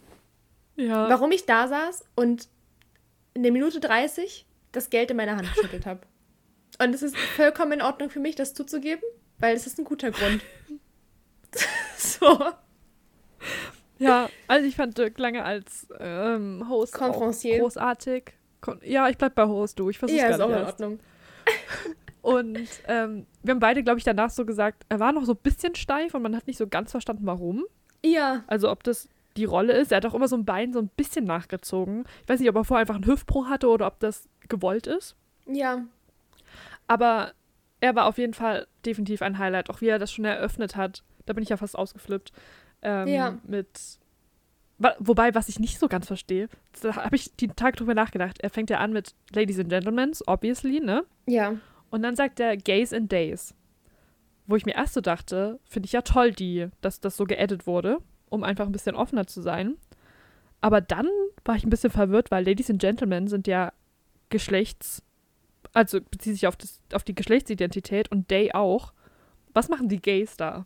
[0.78, 1.10] Ja.
[1.10, 2.48] Warum ich da saß und
[3.36, 6.00] in der Minute 30 das Geld in meiner Hand geschüttelt habe.
[6.80, 9.04] Und es ist vollkommen in Ordnung für mich, das zuzugeben,
[9.40, 10.42] weil es ist ein guter Grund.
[11.98, 12.40] so.
[14.00, 18.34] Ja, also ich fand Dirk Lange als ähm, Host großartig.
[18.82, 19.90] Ja, ich bleib bei Host, du.
[19.90, 20.82] Ich versuch's Ja, gar ist auch in erst.
[20.82, 21.00] Ordnung.
[22.22, 25.40] Und ähm, wir haben beide, glaube ich, danach so gesagt, er war noch so ein
[25.44, 27.66] bisschen steif und man hat nicht so ganz verstanden, warum.
[28.04, 28.44] Ja.
[28.48, 29.92] Also ob das die Rolle ist.
[29.92, 32.06] Er hat auch immer so ein Bein so ein bisschen nachgezogen.
[32.24, 35.16] Ich weiß nicht, ob er vorher einfach einen Hüftbruch hatte oder ob das gewollt ist.
[35.48, 35.84] Ja.
[36.88, 37.34] Aber
[37.80, 39.70] er war auf jeden Fall definitiv ein Highlight.
[39.70, 41.04] Auch wie er das schon eröffnet hat.
[41.26, 42.32] Da bin ich ja fast ausgeflippt.
[42.82, 43.38] Ähm, Ja.
[43.46, 44.00] Mit.
[45.00, 46.50] Wobei, was ich nicht so ganz verstehe,
[46.82, 48.40] da habe ich die Tag drüber nachgedacht.
[48.42, 51.06] Er fängt ja an mit Ladies and Gentlemen, obviously, ne?
[51.26, 51.56] Ja.
[51.90, 53.54] Und dann sagt er Gays and Days.
[54.46, 57.66] Wo ich mir erst so dachte, finde ich ja toll, die, dass das so geedit
[57.66, 58.00] wurde,
[58.30, 59.78] um einfach ein bisschen offener zu sein.
[60.60, 61.08] Aber dann
[61.46, 63.72] war ich ein bisschen verwirrt, weil Ladies and Gentlemen sind ja
[64.30, 65.02] Geschlechts,
[65.74, 68.94] also bezieht sich auf, das, auf die Geschlechtsidentität und Day auch.
[69.54, 70.66] Was machen die Gays da?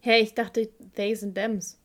[0.00, 1.78] Hey, ich dachte, theys and thems.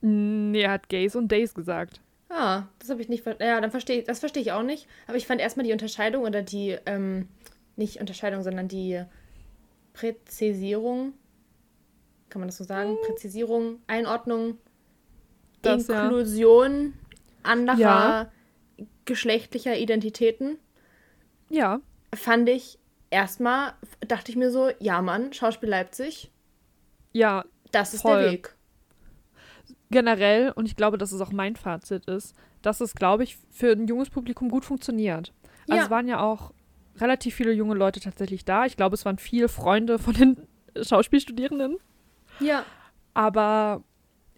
[0.00, 2.00] Nee, er hat Gays und Days gesagt.
[2.28, 4.86] Ah, das habe ich nicht ver Ja, dann verstehe das verstehe ich auch nicht.
[5.06, 7.28] Aber ich fand erstmal die Unterscheidung oder die, ähm,
[7.76, 9.02] nicht Unterscheidung, sondern die
[9.92, 11.14] Präzisierung.
[12.28, 12.96] Kann man das so sagen?
[13.06, 14.58] Präzisierung, Einordnung,
[15.62, 16.04] Das, ja.
[16.04, 16.92] Inklusion
[17.42, 18.32] anderer Ja.
[19.04, 20.58] geschlechtlicher Identitäten.
[21.48, 21.80] Ja,
[22.14, 22.78] Fand ich
[23.10, 23.74] erstmal,
[24.06, 26.30] dachte ich mir so, ja Mann, Schauspiel Leipzig,
[27.12, 28.22] ja, das ist Voll.
[28.22, 28.54] der Weg.
[29.90, 33.72] generell, und ich glaube, dass es auch mein Fazit ist, dass es, glaube ich, für
[33.72, 35.32] ein junges Publikum gut funktioniert.
[35.68, 35.84] Also Ja.
[35.84, 36.52] es waren ja auch
[36.98, 38.64] relativ viele junge Leute tatsächlich da.
[38.64, 40.36] Ich glaube, es waren viele Freunde von den
[40.80, 41.76] Schauspielstudierenden.
[42.40, 42.64] Ja.
[43.14, 43.82] Aber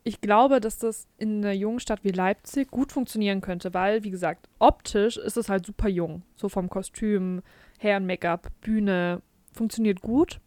[0.09, 4.11] ich glaube, dass das in einer jungen Stadt wie Leipzig gut funktionieren könnte, weil, wie
[4.11, 6.23] gesagt, optisch ist es halt super jung.
[6.35, 7.43] So vom Kostüm,
[7.79, 9.21] Hair, Make-up, Bühne,
[9.53, 10.41] funktioniert gut.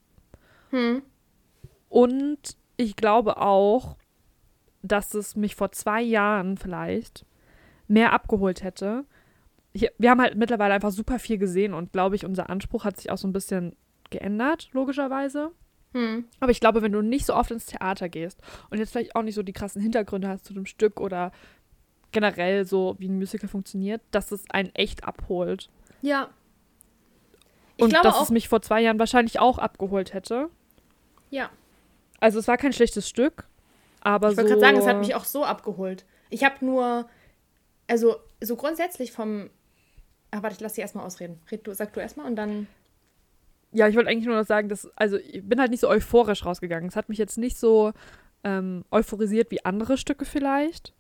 [0.72, 1.04] Hm.
[1.90, 3.98] Und ich glaube auch,
[4.82, 7.28] dass es mich vor zwei Jahren vielleicht
[7.88, 9.06] mehr abgeholt hätte.
[9.76, 12.98] Hier, wir haben halt mittlerweile einfach super viel gesehen und glaube ich, unser Anspruch hat
[12.98, 13.76] sich auch so ein bisschen
[14.10, 15.52] geändert, logischerweise.
[15.94, 16.26] Hm.
[16.40, 19.24] Aber ich glaube, wenn du nicht so oft ins Theater gehst und jetzt vielleicht auch
[19.24, 21.32] nicht so die krassen Hintergründe hast zu dem Stück oder
[22.12, 25.70] generell so, wie ein Musical funktioniert, dass es einen echt abholt.
[26.02, 26.30] Ja.
[27.78, 30.50] Ich und glaube dass es mich vor zwei Jahren wahrscheinlich auch abgeholt hätte.
[31.30, 31.50] ja.
[32.20, 33.48] Also es war kein schlechtes Stück,
[34.02, 34.44] aber Ich so...
[34.44, 36.06] wollte gerade sagen, es hat mich auch so abgeholt.
[36.30, 37.10] Ich habe nur,
[37.88, 39.50] also so grundsätzlich vom.
[40.30, 41.42] Ach, warte, ich lass dich erstmal ausreden.
[41.52, 42.68] Red du, sag du erstmal und dann.
[43.74, 46.46] Ja, ich wollte eigentlich nur noch sagen, dass, also ich bin halt nicht so euphorisch
[46.46, 46.90] rausgegangen.
[46.90, 47.94] Es hat mich jetzt nicht so
[48.44, 50.94] ähm, euphorisiert wie andere Stücke vielleicht.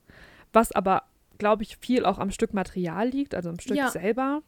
[0.54, 1.04] Was aber,
[1.38, 3.90] glaube ich, viel auch am Stück Material liegt, also am Stück Ja.
[3.90, 4.42] selber.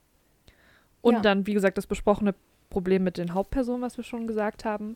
[1.02, 1.20] Und Ja.
[1.22, 2.34] dann, wie gesagt, das besprochene
[2.70, 4.96] Problem mit den Hauptpersonen, was wir schon gesagt haben.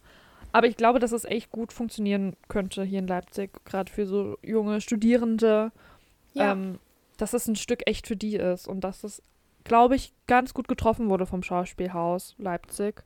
[0.54, 4.38] Aber ich glaube, dass es echt gut funktionieren könnte hier in Leipzig, gerade für so
[4.41, 5.72] junge Studierende,
[6.34, 6.54] Ja.
[6.54, 6.80] ähm,
[7.18, 9.22] dass es ein Stück echt für die ist und dass es,
[9.66, 13.04] glaube ich, ganz gut getroffen wurde vom Schauspielhaus Leipzig.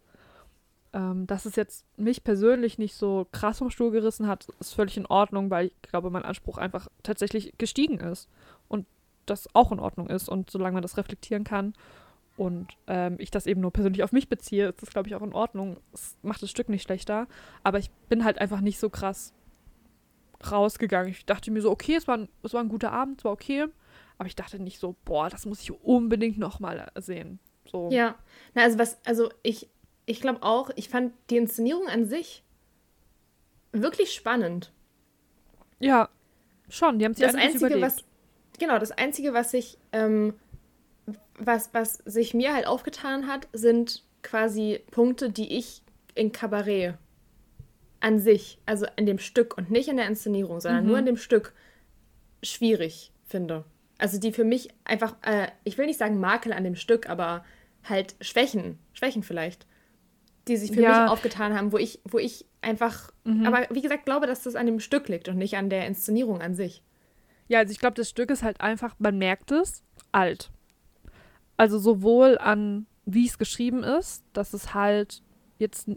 [0.94, 4.98] Ähm, dass es jetzt mich persönlich nicht so krass vom Stuhl gerissen hat, ist völlig
[4.98, 8.30] in Ordnung, weil ich glaube, mein Anspruch einfach tatsächlich gestiegen ist
[8.68, 8.86] und
[9.26, 11.74] das auch in Ordnung ist und solange man das reflektieren kann
[12.36, 15.22] und ähm, ich das eben nur persönlich auf mich beziehe, ist das, glaube ich, auch
[15.22, 15.78] in Ordnung.
[15.94, 17.28] Es macht das Stück nicht schlechter,
[17.64, 19.34] aber ich bin halt einfach nicht so krass
[20.50, 21.12] rausgegangen.
[21.12, 23.32] Ich dachte mir so, okay, es war ein, es war ein guter Abend, es war
[23.32, 23.68] okay,
[24.18, 27.40] aber ich dachte nicht so, boah, das muss ich unbedingt nochmal sehen.
[27.66, 27.90] So.
[27.92, 28.16] Ja.
[28.54, 29.70] Na, also was, also ich,
[30.06, 32.44] ich glaube auch, ich fand die Inszenierung an sich
[33.72, 34.72] wirklich spannend.
[35.80, 36.10] Ja,
[36.70, 37.00] schon.
[37.00, 37.82] Die haben sich Das Einzige, überlegt.
[37.82, 38.04] was.
[38.60, 40.34] Genau, das Einzige, was sich, ähm,
[41.40, 45.82] was, was sich mir halt aufgetan hat, sind quasi Punkte, die ich
[46.14, 46.96] in Kabarett
[48.02, 50.90] an sich, also in dem Stück und nicht in der Inszenierung, sondern Mhm.
[50.90, 51.54] nur in dem Stück
[52.44, 53.64] schwierig finde.
[53.98, 57.46] Also die für mich einfach, äh, ich will nicht sagen Makel an dem Stück, aber
[57.88, 59.66] halt Schwächen, Schwächen vielleicht,
[60.48, 61.04] die sich für Ja.
[61.04, 63.46] mich aufgetan haben, wo ich, wo ich einfach, Mhm.
[63.46, 66.42] aber wie gesagt, glaube, dass das an dem Stück liegt und nicht an der Inszenierung
[66.42, 66.84] an sich.
[67.48, 70.50] Ja, also ich glaube, das Stück ist halt einfach, man merkt es, alt.
[71.58, 75.22] Also sowohl an, wie es geschrieben ist, dass es halt
[75.60, 75.90] jetzt,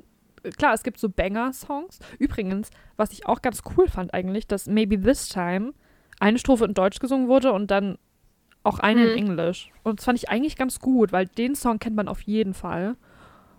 [0.58, 1.98] klar, es gibt so Banger-Songs.
[2.18, 5.72] Übrigens, was ich auch ganz cool fand eigentlich, dass Maybe This Time
[6.20, 7.98] eine Strophe in Deutsch gesungen wurde und dann
[8.62, 9.28] auch eine in Mhm.
[9.30, 9.70] Englisch.
[9.82, 12.96] Und das fand ich eigentlich ganz gut, weil den Song kennt man auf jeden Fall.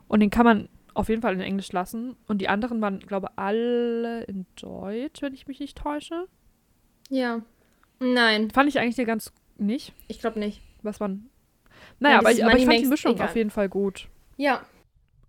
[0.07, 2.15] Und den kann man auf jeden Fall in Englisch lassen.
[2.27, 6.27] Und die anderen waren, glaube ich, alle in Deutsch, wenn ich mich nicht täusche.
[7.09, 7.41] Ja.
[7.99, 9.93] Nein, Fand ich eigentlich ja ganz nicht.
[10.07, 10.61] ich glaube nicht.
[10.81, 11.29] Was man.
[11.99, 13.27] Naja, Ja, aber, aber ich fand die Mischung egal.
[13.27, 14.07] auf jeden Fall gut.
[14.37, 14.61] Ja.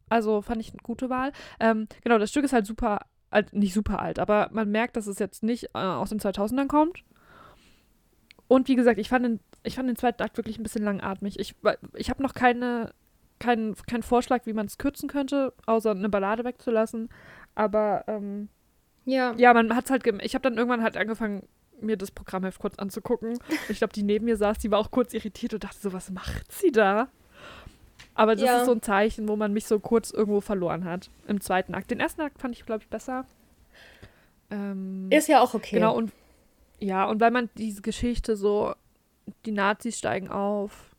[0.08, 1.32] Also fand ich eine gute Wahl.
[1.60, 5.06] Ähm, genau, das Stück ist halt super, alt, nicht super alt, aber man merkt, dass
[5.06, 7.02] es jetzt nicht äh, aus den 2000ern kommt.
[8.48, 11.38] Und wie gesagt, ich fand den, ich fand den zweiten Akt wirklich ein bisschen langatmig.
[11.40, 11.54] Ich,
[11.94, 12.92] ich habe noch keine,
[13.38, 17.08] keinen keinen Vorschlag, wie man es kürzen könnte, außer eine Ballade wegzulassen.
[17.54, 18.48] Aber ähm,
[19.04, 19.34] Ja.
[19.36, 21.46] ja, man hat es halt, ich habe dann irgendwann halt angefangen,
[21.80, 23.38] mir das Programmheft kurz anzugucken.
[23.68, 26.10] Ich glaube, die neben mir saß, die war auch kurz irritiert und dachte so, was
[26.10, 27.08] macht sie da?
[28.14, 28.58] Aber das Ja.
[28.60, 31.90] ist so ein Zeichen, wo man mich so kurz irgendwo verloren hat im zweiten Akt.
[31.90, 33.26] Den ersten Akt fand ich, glaube ich, besser.
[34.50, 35.74] Ähm, Ist ja auch okay.
[35.76, 36.12] Genau, und
[36.78, 38.74] ja, und weil man diese Geschichte so,
[39.44, 40.94] die Nazis steigen auf,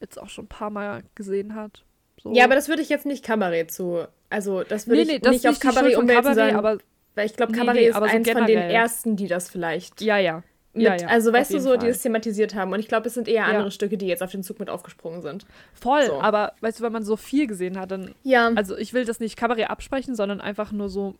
[0.00, 1.84] jetzt auch schon ein paar Mal gesehen hat.
[2.22, 2.32] So.
[2.32, 4.06] Ja, aber das würde ich jetzt nicht Kabarett zu.
[4.30, 6.78] Also, das würde nee, nee, ich das nicht auf die Kabarett umwälzen, sondern, aber
[7.14, 10.00] weil ich glaube, Kabarett nee, ist aber so eins von den ersten, die das vielleicht
[10.00, 10.42] ja, ja.
[10.74, 11.88] mit, ja, ja, also weißt du so, die Fall.
[11.90, 12.72] es thematisiert haben.
[12.72, 13.44] Und ich glaube, es sind eher Ja.
[13.44, 15.46] andere Stücke, die jetzt auf den Zug mit aufgesprungen sind.
[15.72, 16.20] Voll, So.
[16.20, 18.50] aber weißt du, wenn man so viel gesehen hat, dann Ja.
[18.54, 21.14] Also ich will das nicht Kabarett absprechen, sondern einfach nur so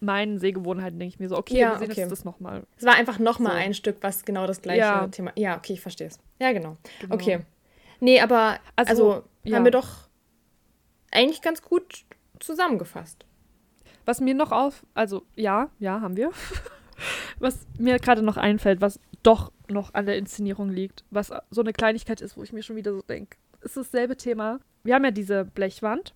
[0.00, 2.00] meinen Sehgewohnheiten denke ich mir so, okay, Ja, wir sehen okay.
[2.00, 2.64] jetzt das nochmal.
[2.76, 3.58] es war einfach nochmal so.
[3.58, 5.06] ein Stück, was genau das gleiche Ja.
[5.06, 5.32] Thema.
[5.36, 6.18] Ja, okay, ich verstehe es.
[6.40, 6.76] Ja, genau.
[7.00, 7.14] Genau.
[7.14, 7.40] Okay.
[8.02, 9.56] Nee, aber also, Also, ja.
[9.56, 10.08] haben wir doch
[11.12, 12.04] eigentlich ganz gut
[12.40, 13.24] zusammengefasst.
[14.04, 16.32] Was mir noch auf, also ja, ja, haben wir.
[17.38, 21.72] was mir gerade noch einfällt, was doch noch an der Inszenierung liegt, was so eine
[21.72, 24.58] Kleinigkeit ist, wo ich mir schon wieder so denke, ist dasselbe Thema.
[24.82, 26.12] Wir haben ja diese Blechwand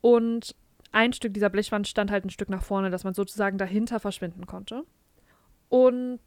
[0.00, 0.56] und
[0.90, 4.46] ein Stück dieser Blechwand stand halt ein Stück nach vorne, dass man sozusagen dahinter verschwinden
[4.46, 4.84] konnte.
[5.68, 6.20] Und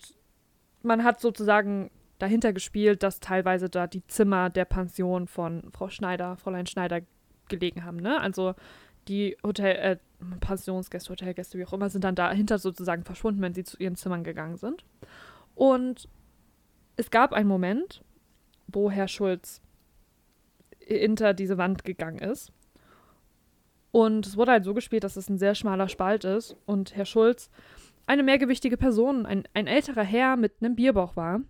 [0.84, 1.90] man hat sozusagen
[2.20, 7.02] dahinter gespielt, dass teilweise da die Zimmer der Pension von Frau Schneider, Fräulein Schneider
[7.48, 8.20] gelegen haben, ne?
[8.20, 8.56] Also
[9.08, 9.98] die Hotel, äh,
[10.40, 14.24] Pensionsgäste, Hotelgäste, wie auch immer, sind dann dahinter sozusagen verschwunden, wenn sie zu ihren Zimmern
[14.24, 14.84] gegangen sind.
[15.56, 16.10] Und
[16.98, 18.04] es gab einen Moment,
[18.68, 19.62] wo Herr Schulz
[20.80, 22.52] hinter diese Wand gegangen ist.
[23.92, 27.06] Und es wurde halt so gespielt, dass es ein sehr schmaler Spalt ist und Herr
[27.06, 27.50] Schulz
[28.06, 31.42] eine mehrgewichtige Person, ein, ein älterer Herr mit einem Bierbauch war.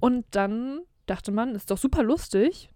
[0.00, 2.70] Und dann dachte man, ist doch super lustig,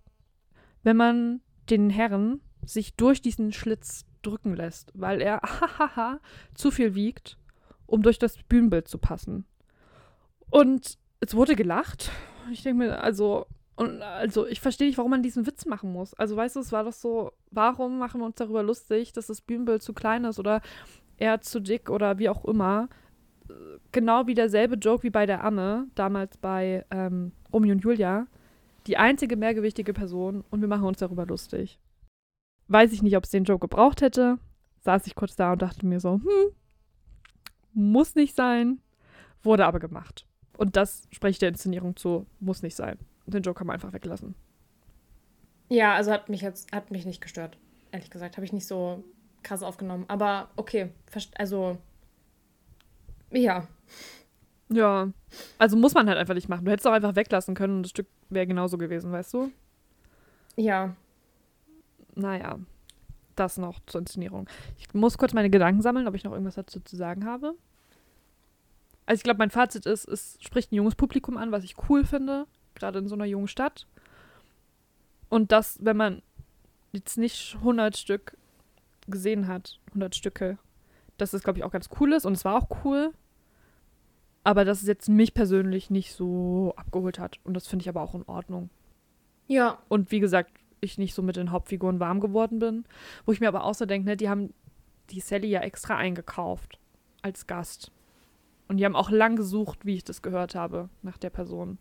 [0.82, 1.40] wenn man
[1.70, 6.20] den Herren sich durch diesen Schlitz drücken lässt, weil er hahaha
[6.54, 7.38] zu viel wiegt,
[7.86, 9.46] um durch das Bühnenbild zu passen.
[10.50, 12.10] Und es wurde gelacht.
[12.50, 13.46] Ich denke mir, also,
[13.76, 16.14] und also ich verstehe nicht, warum man diesen Witz machen muss.
[16.14, 19.40] Also weißt du, es war doch so, warum machen wir uns darüber lustig, dass das
[19.40, 20.60] Bühnenbild zu klein ist oder
[21.16, 22.88] er zu dick oder wie auch immer.
[23.92, 28.26] Genau wie derselbe Joke wie bei der Amme, damals bei ähm, Romeo und Julia.
[28.86, 31.78] Die einzige mehrgewichtige Person und wir machen uns darüber lustig.
[32.68, 34.38] Weiß ich nicht, ob es den Joke gebraucht hätte.
[34.80, 36.52] Saß ich kurz da und dachte mir so, hm,
[37.72, 38.80] muss nicht sein.
[39.42, 40.26] Wurde aber gemacht.
[40.56, 42.98] Und das spreche ich der Inszenierung zu, muss nicht sein.
[43.26, 44.34] Den Joke kann man einfach weglassen.
[45.68, 47.56] Ja, also hat mich jetzt, hat mich nicht gestört.
[47.92, 49.04] Ehrlich gesagt, habe ich nicht so
[49.42, 50.04] krass aufgenommen.
[50.08, 50.90] Aber okay,
[51.36, 51.78] also
[53.32, 53.66] ja.
[54.68, 55.10] Ja.
[55.58, 56.64] Also muss man halt einfach nicht machen.
[56.64, 59.50] Du hättest auch einfach weglassen können und das Stück wäre genauso gewesen, weißt du?
[60.56, 60.94] Ja.
[62.14, 62.58] Naja,
[63.36, 64.48] das noch zur Inszenierung.
[64.78, 67.54] Ich muss kurz meine Gedanken sammeln, ob ich noch irgendwas dazu zu sagen habe.
[69.06, 72.04] Also ich glaube, mein Fazit ist, es spricht ein junges Publikum an, was ich cool
[72.04, 73.86] finde, gerade in so einer jungen Stadt.
[75.28, 76.22] Und das, wenn man
[76.92, 78.36] jetzt nicht 100 Stück
[79.08, 80.58] gesehen hat, 100 Stücke,
[81.16, 82.26] dass das, glaube ich, auch ganz cool ist.
[82.26, 83.12] Und es war auch cool.
[84.44, 87.38] Aber dass es jetzt mich persönlich nicht so abgeholt hat.
[87.44, 88.70] Und das finde ich aber auch in Ordnung.
[89.46, 89.78] Ja.
[89.88, 90.50] Und wie gesagt,
[90.80, 92.84] ich nicht so mit den Hauptfiguren warm geworden bin.
[93.24, 94.52] Wo ich mir aber auch so denke, ne, die haben
[95.10, 96.78] die Sally ja extra eingekauft
[97.22, 97.92] als Gast.
[98.68, 101.78] Und die haben auch lang gesucht, wie ich das gehört habe, nach der Person.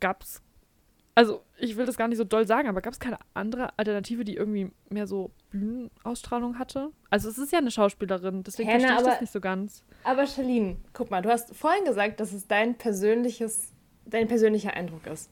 [0.00, 0.42] Gab's.
[1.18, 4.24] Also, ich will das gar nicht so doll sagen, aber gab es keine andere Alternative,
[4.24, 6.90] die irgendwie mehr so Bühnenausstrahlung hatte?
[7.10, 9.84] Also, es ist ja eine Schauspielerin, deswegen Hannah, verstehe ich das aber- nicht so ganz.
[10.04, 13.72] Aber Charlene, guck mal, du hast vorhin gesagt, dass es dein persönliches,
[14.06, 15.28] dein persönlicher Eindruck ist.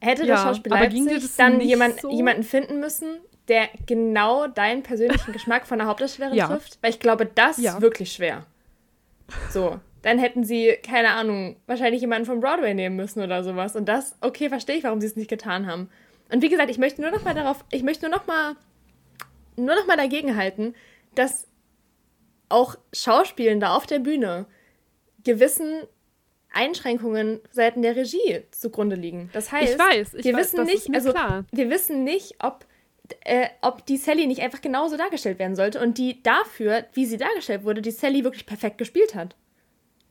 [0.00, 2.10] hätte Ja, das Schauspiel Leipzig das dann jemand, so?
[2.10, 3.18] jemanden finden müssen,
[3.48, 6.46] der genau deinen persönlichen Geschmack von der Hauptdarstellerin Ja.
[6.46, 6.78] trifft?
[6.82, 7.74] Weil ich glaube, das Ja.
[7.74, 8.46] ist wirklich schwer.
[9.50, 13.74] So, dann hätten sie, keine Ahnung, wahrscheinlich jemanden von Broadway nehmen müssen oder sowas.
[13.74, 15.90] Und das, okay, verstehe ich, warum sie es nicht getan haben.
[16.30, 18.54] Und wie gesagt, ich möchte nur noch mal darauf, ich möchte nur noch mal,
[19.56, 20.76] nur noch mal dagegen halten,
[21.16, 21.48] dass
[22.48, 24.46] auch Schauspielende auf der Bühne
[25.24, 25.82] gewissen
[26.52, 29.28] Einschränkungen seitens der Regie zugrunde liegen.
[29.32, 31.46] Das heißt, ich weiß, ich wir weiß, wissen nicht, also klar.
[31.50, 32.64] wir wissen nicht, ob,
[33.24, 37.16] äh, ob die Sally nicht einfach genauso dargestellt werden sollte und die dafür, wie sie
[37.16, 39.34] dargestellt wurde, die Sally wirklich perfekt gespielt hat.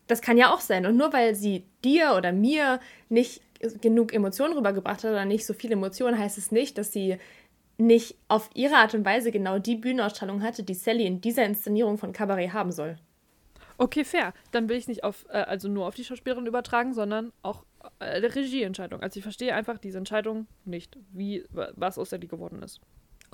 [0.08, 0.86] Das kann ja auch sein.
[0.86, 2.80] Und nur weil sie dir oder mir
[3.10, 3.42] nicht
[3.82, 7.18] genug Emotionen rübergebracht hat oder nicht so viele Emotionen, heißt es nicht, dass sie
[7.78, 11.98] nicht auf ihre Art und Weise genau die Bühnenausstrahlung hatte, die Sally in dieser Inszenierung
[11.98, 12.98] von Cabaret haben soll.
[13.78, 14.34] Okay, fair.
[14.52, 17.66] Dann will ich nicht auf, äh, also nur auf die Schauspielerin übertragen, sondern auch
[18.00, 19.02] äh, die Regieentscheidung.
[19.02, 22.80] Also ich verstehe einfach diese Entscheidung nicht, wie wa- was aus Sally geworden ist.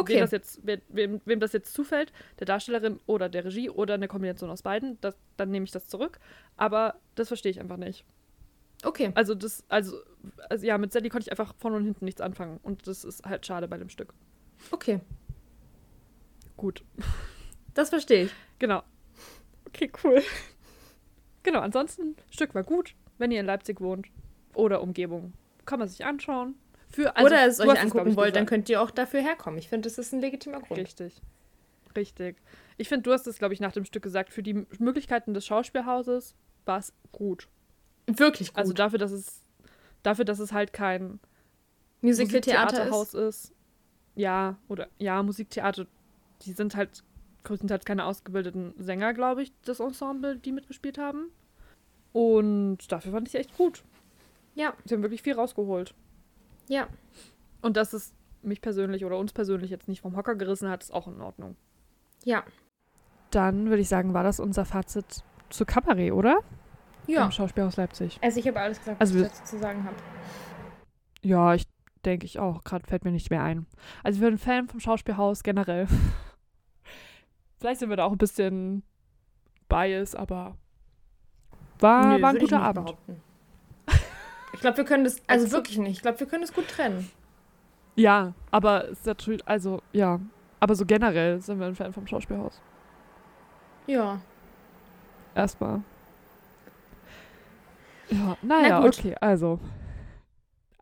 [0.02, 0.16] Okay.
[0.16, 4.08] Wem das, jetzt, wem, wem das jetzt zufällt, der Darstellerin oder der Regie oder eine
[4.08, 6.20] Kombination aus beiden, das, dann nehme ich das zurück.
[6.58, 8.06] Aber das verstehe ich einfach nicht.
[8.84, 9.12] Okay.
[9.14, 9.98] Also das, also,
[10.50, 12.60] also ja, mit Sally konnte ich einfach vorne und hinten nichts anfangen.
[12.64, 14.14] Und das ist halt schade bei dem Stück.
[14.72, 15.00] Okay.
[16.58, 16.84] Gut.
[17.74, 18.32] Das verstehe ich.
[18.60, 18.84] Genau.
[19.68, 20.22] Okay, cool.
[21.44, 24.08] Genau, ansonsten, Stück war gut, wenn ihr in Leipzig wohnt
[24.54, 25.34] oder Umgebung.
[25.66, 26.56] Kann man sich anschauen.
[26.92, 29.58] Für, also, Oder es euch angucken wollt, dann könnt ihr auch dafür herkommen.
[29.60, 30.80] Ich finde, das ist ein legitimer Grund.
[30.80, 31.22] Richtig.
[31.96, 32.38] Richtig.
[32.78, 35.46] Ich finde, du hast es, glaube ich, nach dem Stück gesagt, für die Möglichkeiten des
[35.46, 36.36] Schauspielhauses
[36.66, 37.48] war es gut.
[38.08, 38.58] Wirklich gut.
[38.58, 39.42] Also dafür, dass es
[40.04, 41.20] dafür, dass es halt kein
[42.02, 42.92] Musical-Theater ist.
[42.92, 43.54] Musiktheaterhaus ist.
[44.16, 45.86] Ja, oder ja, Musiktheater,
[46.42, 47.04] die sind halt
[47.44, 51.32] größtenteils keine ausgebildeten Sänger, glaube ich, das Ensemble, die mitgespielt haben.
[52.14, 53.84] Und dafür fand ich es echt gut.
[54.54, 55.94] Ja, Sie haben wirklich viel rausgeholt.
[56.72, 56.88] Ja.
[57.62, 60.92] Und dass es mich persönlich oder uns persönlich jetzt nicht vom Hocker gerissen hat, ist
[60.92, 61.56] auch in Ordnung.
[62.24, 62.44] Ja.
[63.30, 66.40] Dann würde ich sagen, war das unser Fazit zu Cabaret, oder?
[67.08, 67.26] Ja.
[67.26, 68.18] Im Schauspielhaus Leipzig.
[68.22, 69.96] Also ich habe alles gesagt, Also was wir- ich dazu zu sagen habe.
[71.24, 71.68] Ja, ich
[72.04, 72.64] denke ich auch.
[72.64, 73.68] Gerade fällt mir nicht mehr ein.
[74.04, 75.88] Also ich bin ein Fan vom Schauspielhaus generell.
[77.60, 78.84] Vielleicht sind wir da auch ein bisschen
[79.70, 80.58] biased, aber
[81.80, 82.86] war, Nö, war ein guter Abend.
[82.86, 83.22] behaupten.
[84.54, 85.98] Ich glaube, wir können das, also Also- wirklich nicht.
[85.98, 87.10] Ich glaube, wir können das gut trennen.
[87.96, 90.20] Ja, aber es ist natürlich, also ja,
[90.60, 92.62] aber so generell sind wir ein Fan vom Schauspielhaus.
[93.88, 94.22] Ja.
[95.36, 95.82] Erstmal.
[98.10, 99.60] Ja, naja, Na okay, also.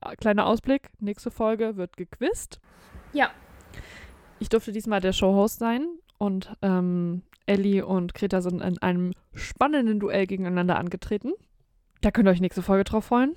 [0.02, 2.60] äh, Kleiner Ausblick, nächste Folge wird gequizt.
[3.14, 3.30] Ja.
[4.40, 5.88] Ich durfte diesmal der Showhost sein
[6.18, 11.34] und ähm, Ellie und Greta sind in einem spannenden Duell gegeneinander angetreten.
[12.02, 13.36] Da könnt ihr euch nächste Folge drauf freuen.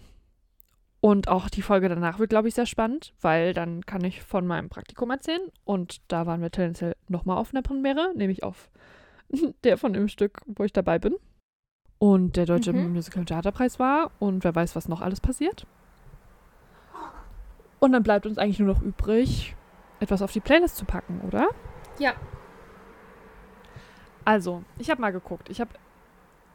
[1.04, 4.46] Und auch die Folge danach wird, glaube ich, sehr spannend, weil dann kann ich von
[4.46, 5.42] meinem Praktikum erzählen.
[5.64, 8.70] Und da waren wir tendenziell nochmal auf einer Premiere, nämlich auf
[9.64, 11.16] der von dem Stück, wo ich dabei bin.
[11.98, 12.92] Und der Deutsche Mhm.
[12.92, 15.66] Musical Theaterpreis war und wer weiß, was noch alles passiert.
[17.80, 19.56] Und dann bleibt uns eigentlich nur noch übrig,
[19.98, 21.48] etwas auf die Playlist zu packen, oder?
[21.98, 22.14] Ja.
[24.24, 25.48] Also, ich habe mal geguckt.
[25.50, 25.70] Ich habe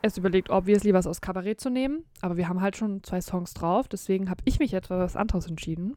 [0.01, 3.53] erst überlegt, obviously was aus Kabarett zu nehmen, aber wir haben halt schon zwei Songs
[3.53, 5.95] drauf, deswegen habe ich mich etwas was anderes entschieden.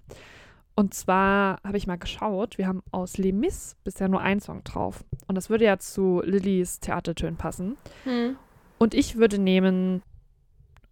[0.74, 4.64] Und zwar habe ich mal geschaut, wir haben aus Les Mis bisher nur einen Song
[4.64, 5.04] drauf.
[5.26, 7.76] Und das würde ja zu Lillys Theatertönen passen.
[8.04, 8.36] Hm.
[8.78, 10.02] Und ich würde nehmen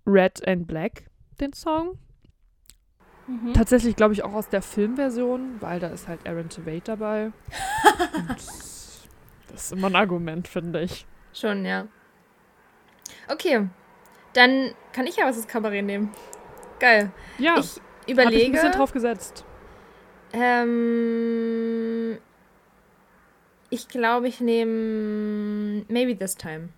[0.06, 1.04] Red and Black,
[1.40, 1.96] den Song.
[3.26, 3.52] Mhm.
[3.52, 7.26] Tatsächlich glaube ich auch aus der Filmversion, weil da ist halt Aaron Tveit dabei.
[8.14, 8.92] Und das
[9.52, 11.06] ist immer ein Argument, finde ich.
[11.32, 11.86] Schon, ja.
[13.28, 13.68] Okay.
[14.32, 16.12] Dann kann ich ja was das Kabarett nehmen.
[16.80, 17.10] Geil.
[17.38, 18.52] Ja, ich hab ich ein überlege.
[18.52, 19.44] bisschen drauf gesetzt.
[20.32, 22.18] Ähm,
[23.70, 26.68] ich glaube, ich nehme Maybe This Time.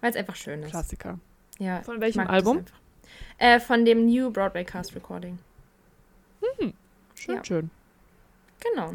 [0.00, 0.70] Weil es einfach schön ist.
[0.70, 1.18] Klassiker.
[1.58, 2.64] Ja, Von welchem Album?
[3.38, 5.38] Äh, von dem New Broadway Cast Recording.
[7.14, 7.44] Schön, Ja.
[7.44, 7.70] schön.
[8.60, 8.94] Genau.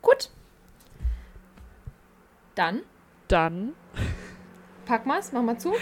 [0.00, 0.30] Gut.
[2.54, 2.82] Dann
[3.28, 3.74] Dann,
[4.88, 5.72] pack mal's, mach mal zu.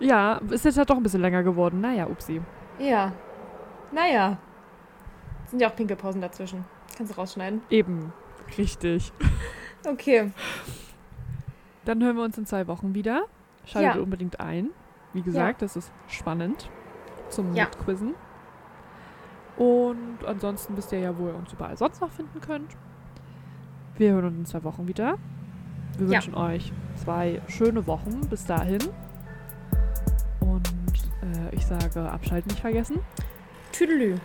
[0.00, 1.80] ja, ist jetzt halt doch ein bisschen länger geworden.
[1.80, 2.40] Naja, upsi.
[2.78, 3.12] Ja.
[3.92, 4.38] Naja.
[5.46, 6.64] Sind ja auch Pinkelpausen dazwischen.
[6.96, 7.60] Kannst du rausschneiden.
[7.68, 8.12] Eben.
[8.56, 9.12] Richtig.
[9.86, 10.30] Okay.
[11.84, 13.24] Dann hören wir uns in zwei Wochen wieder.
[13.64, 14.00] Schaltet Ja.
[14.00, 14.70] unbedingt ein.
[15.12, 16.70] Wie gesagt, das ist spannend
[17.28, 17.64] zum Ja.
[17.64, 18.14] Mitquizzen.
[19.56, 22.70] Und ansonsten wisst ihr ja, wo ihr uns überall sonst noch finden könnt.
[23.98, 25.18] Wir hören uns in zwei Wochen wieder.
[25.98, 26.12] Wir Ja.
[26.14, 28.80] wünschen euch zwei schöne Wochen bis dahin.
[30.40, 30.68] Und
[31.22, 32.98] äh, ich sage, abschalten nicht vergessen.
[33.72, 34.16] Tüdelü.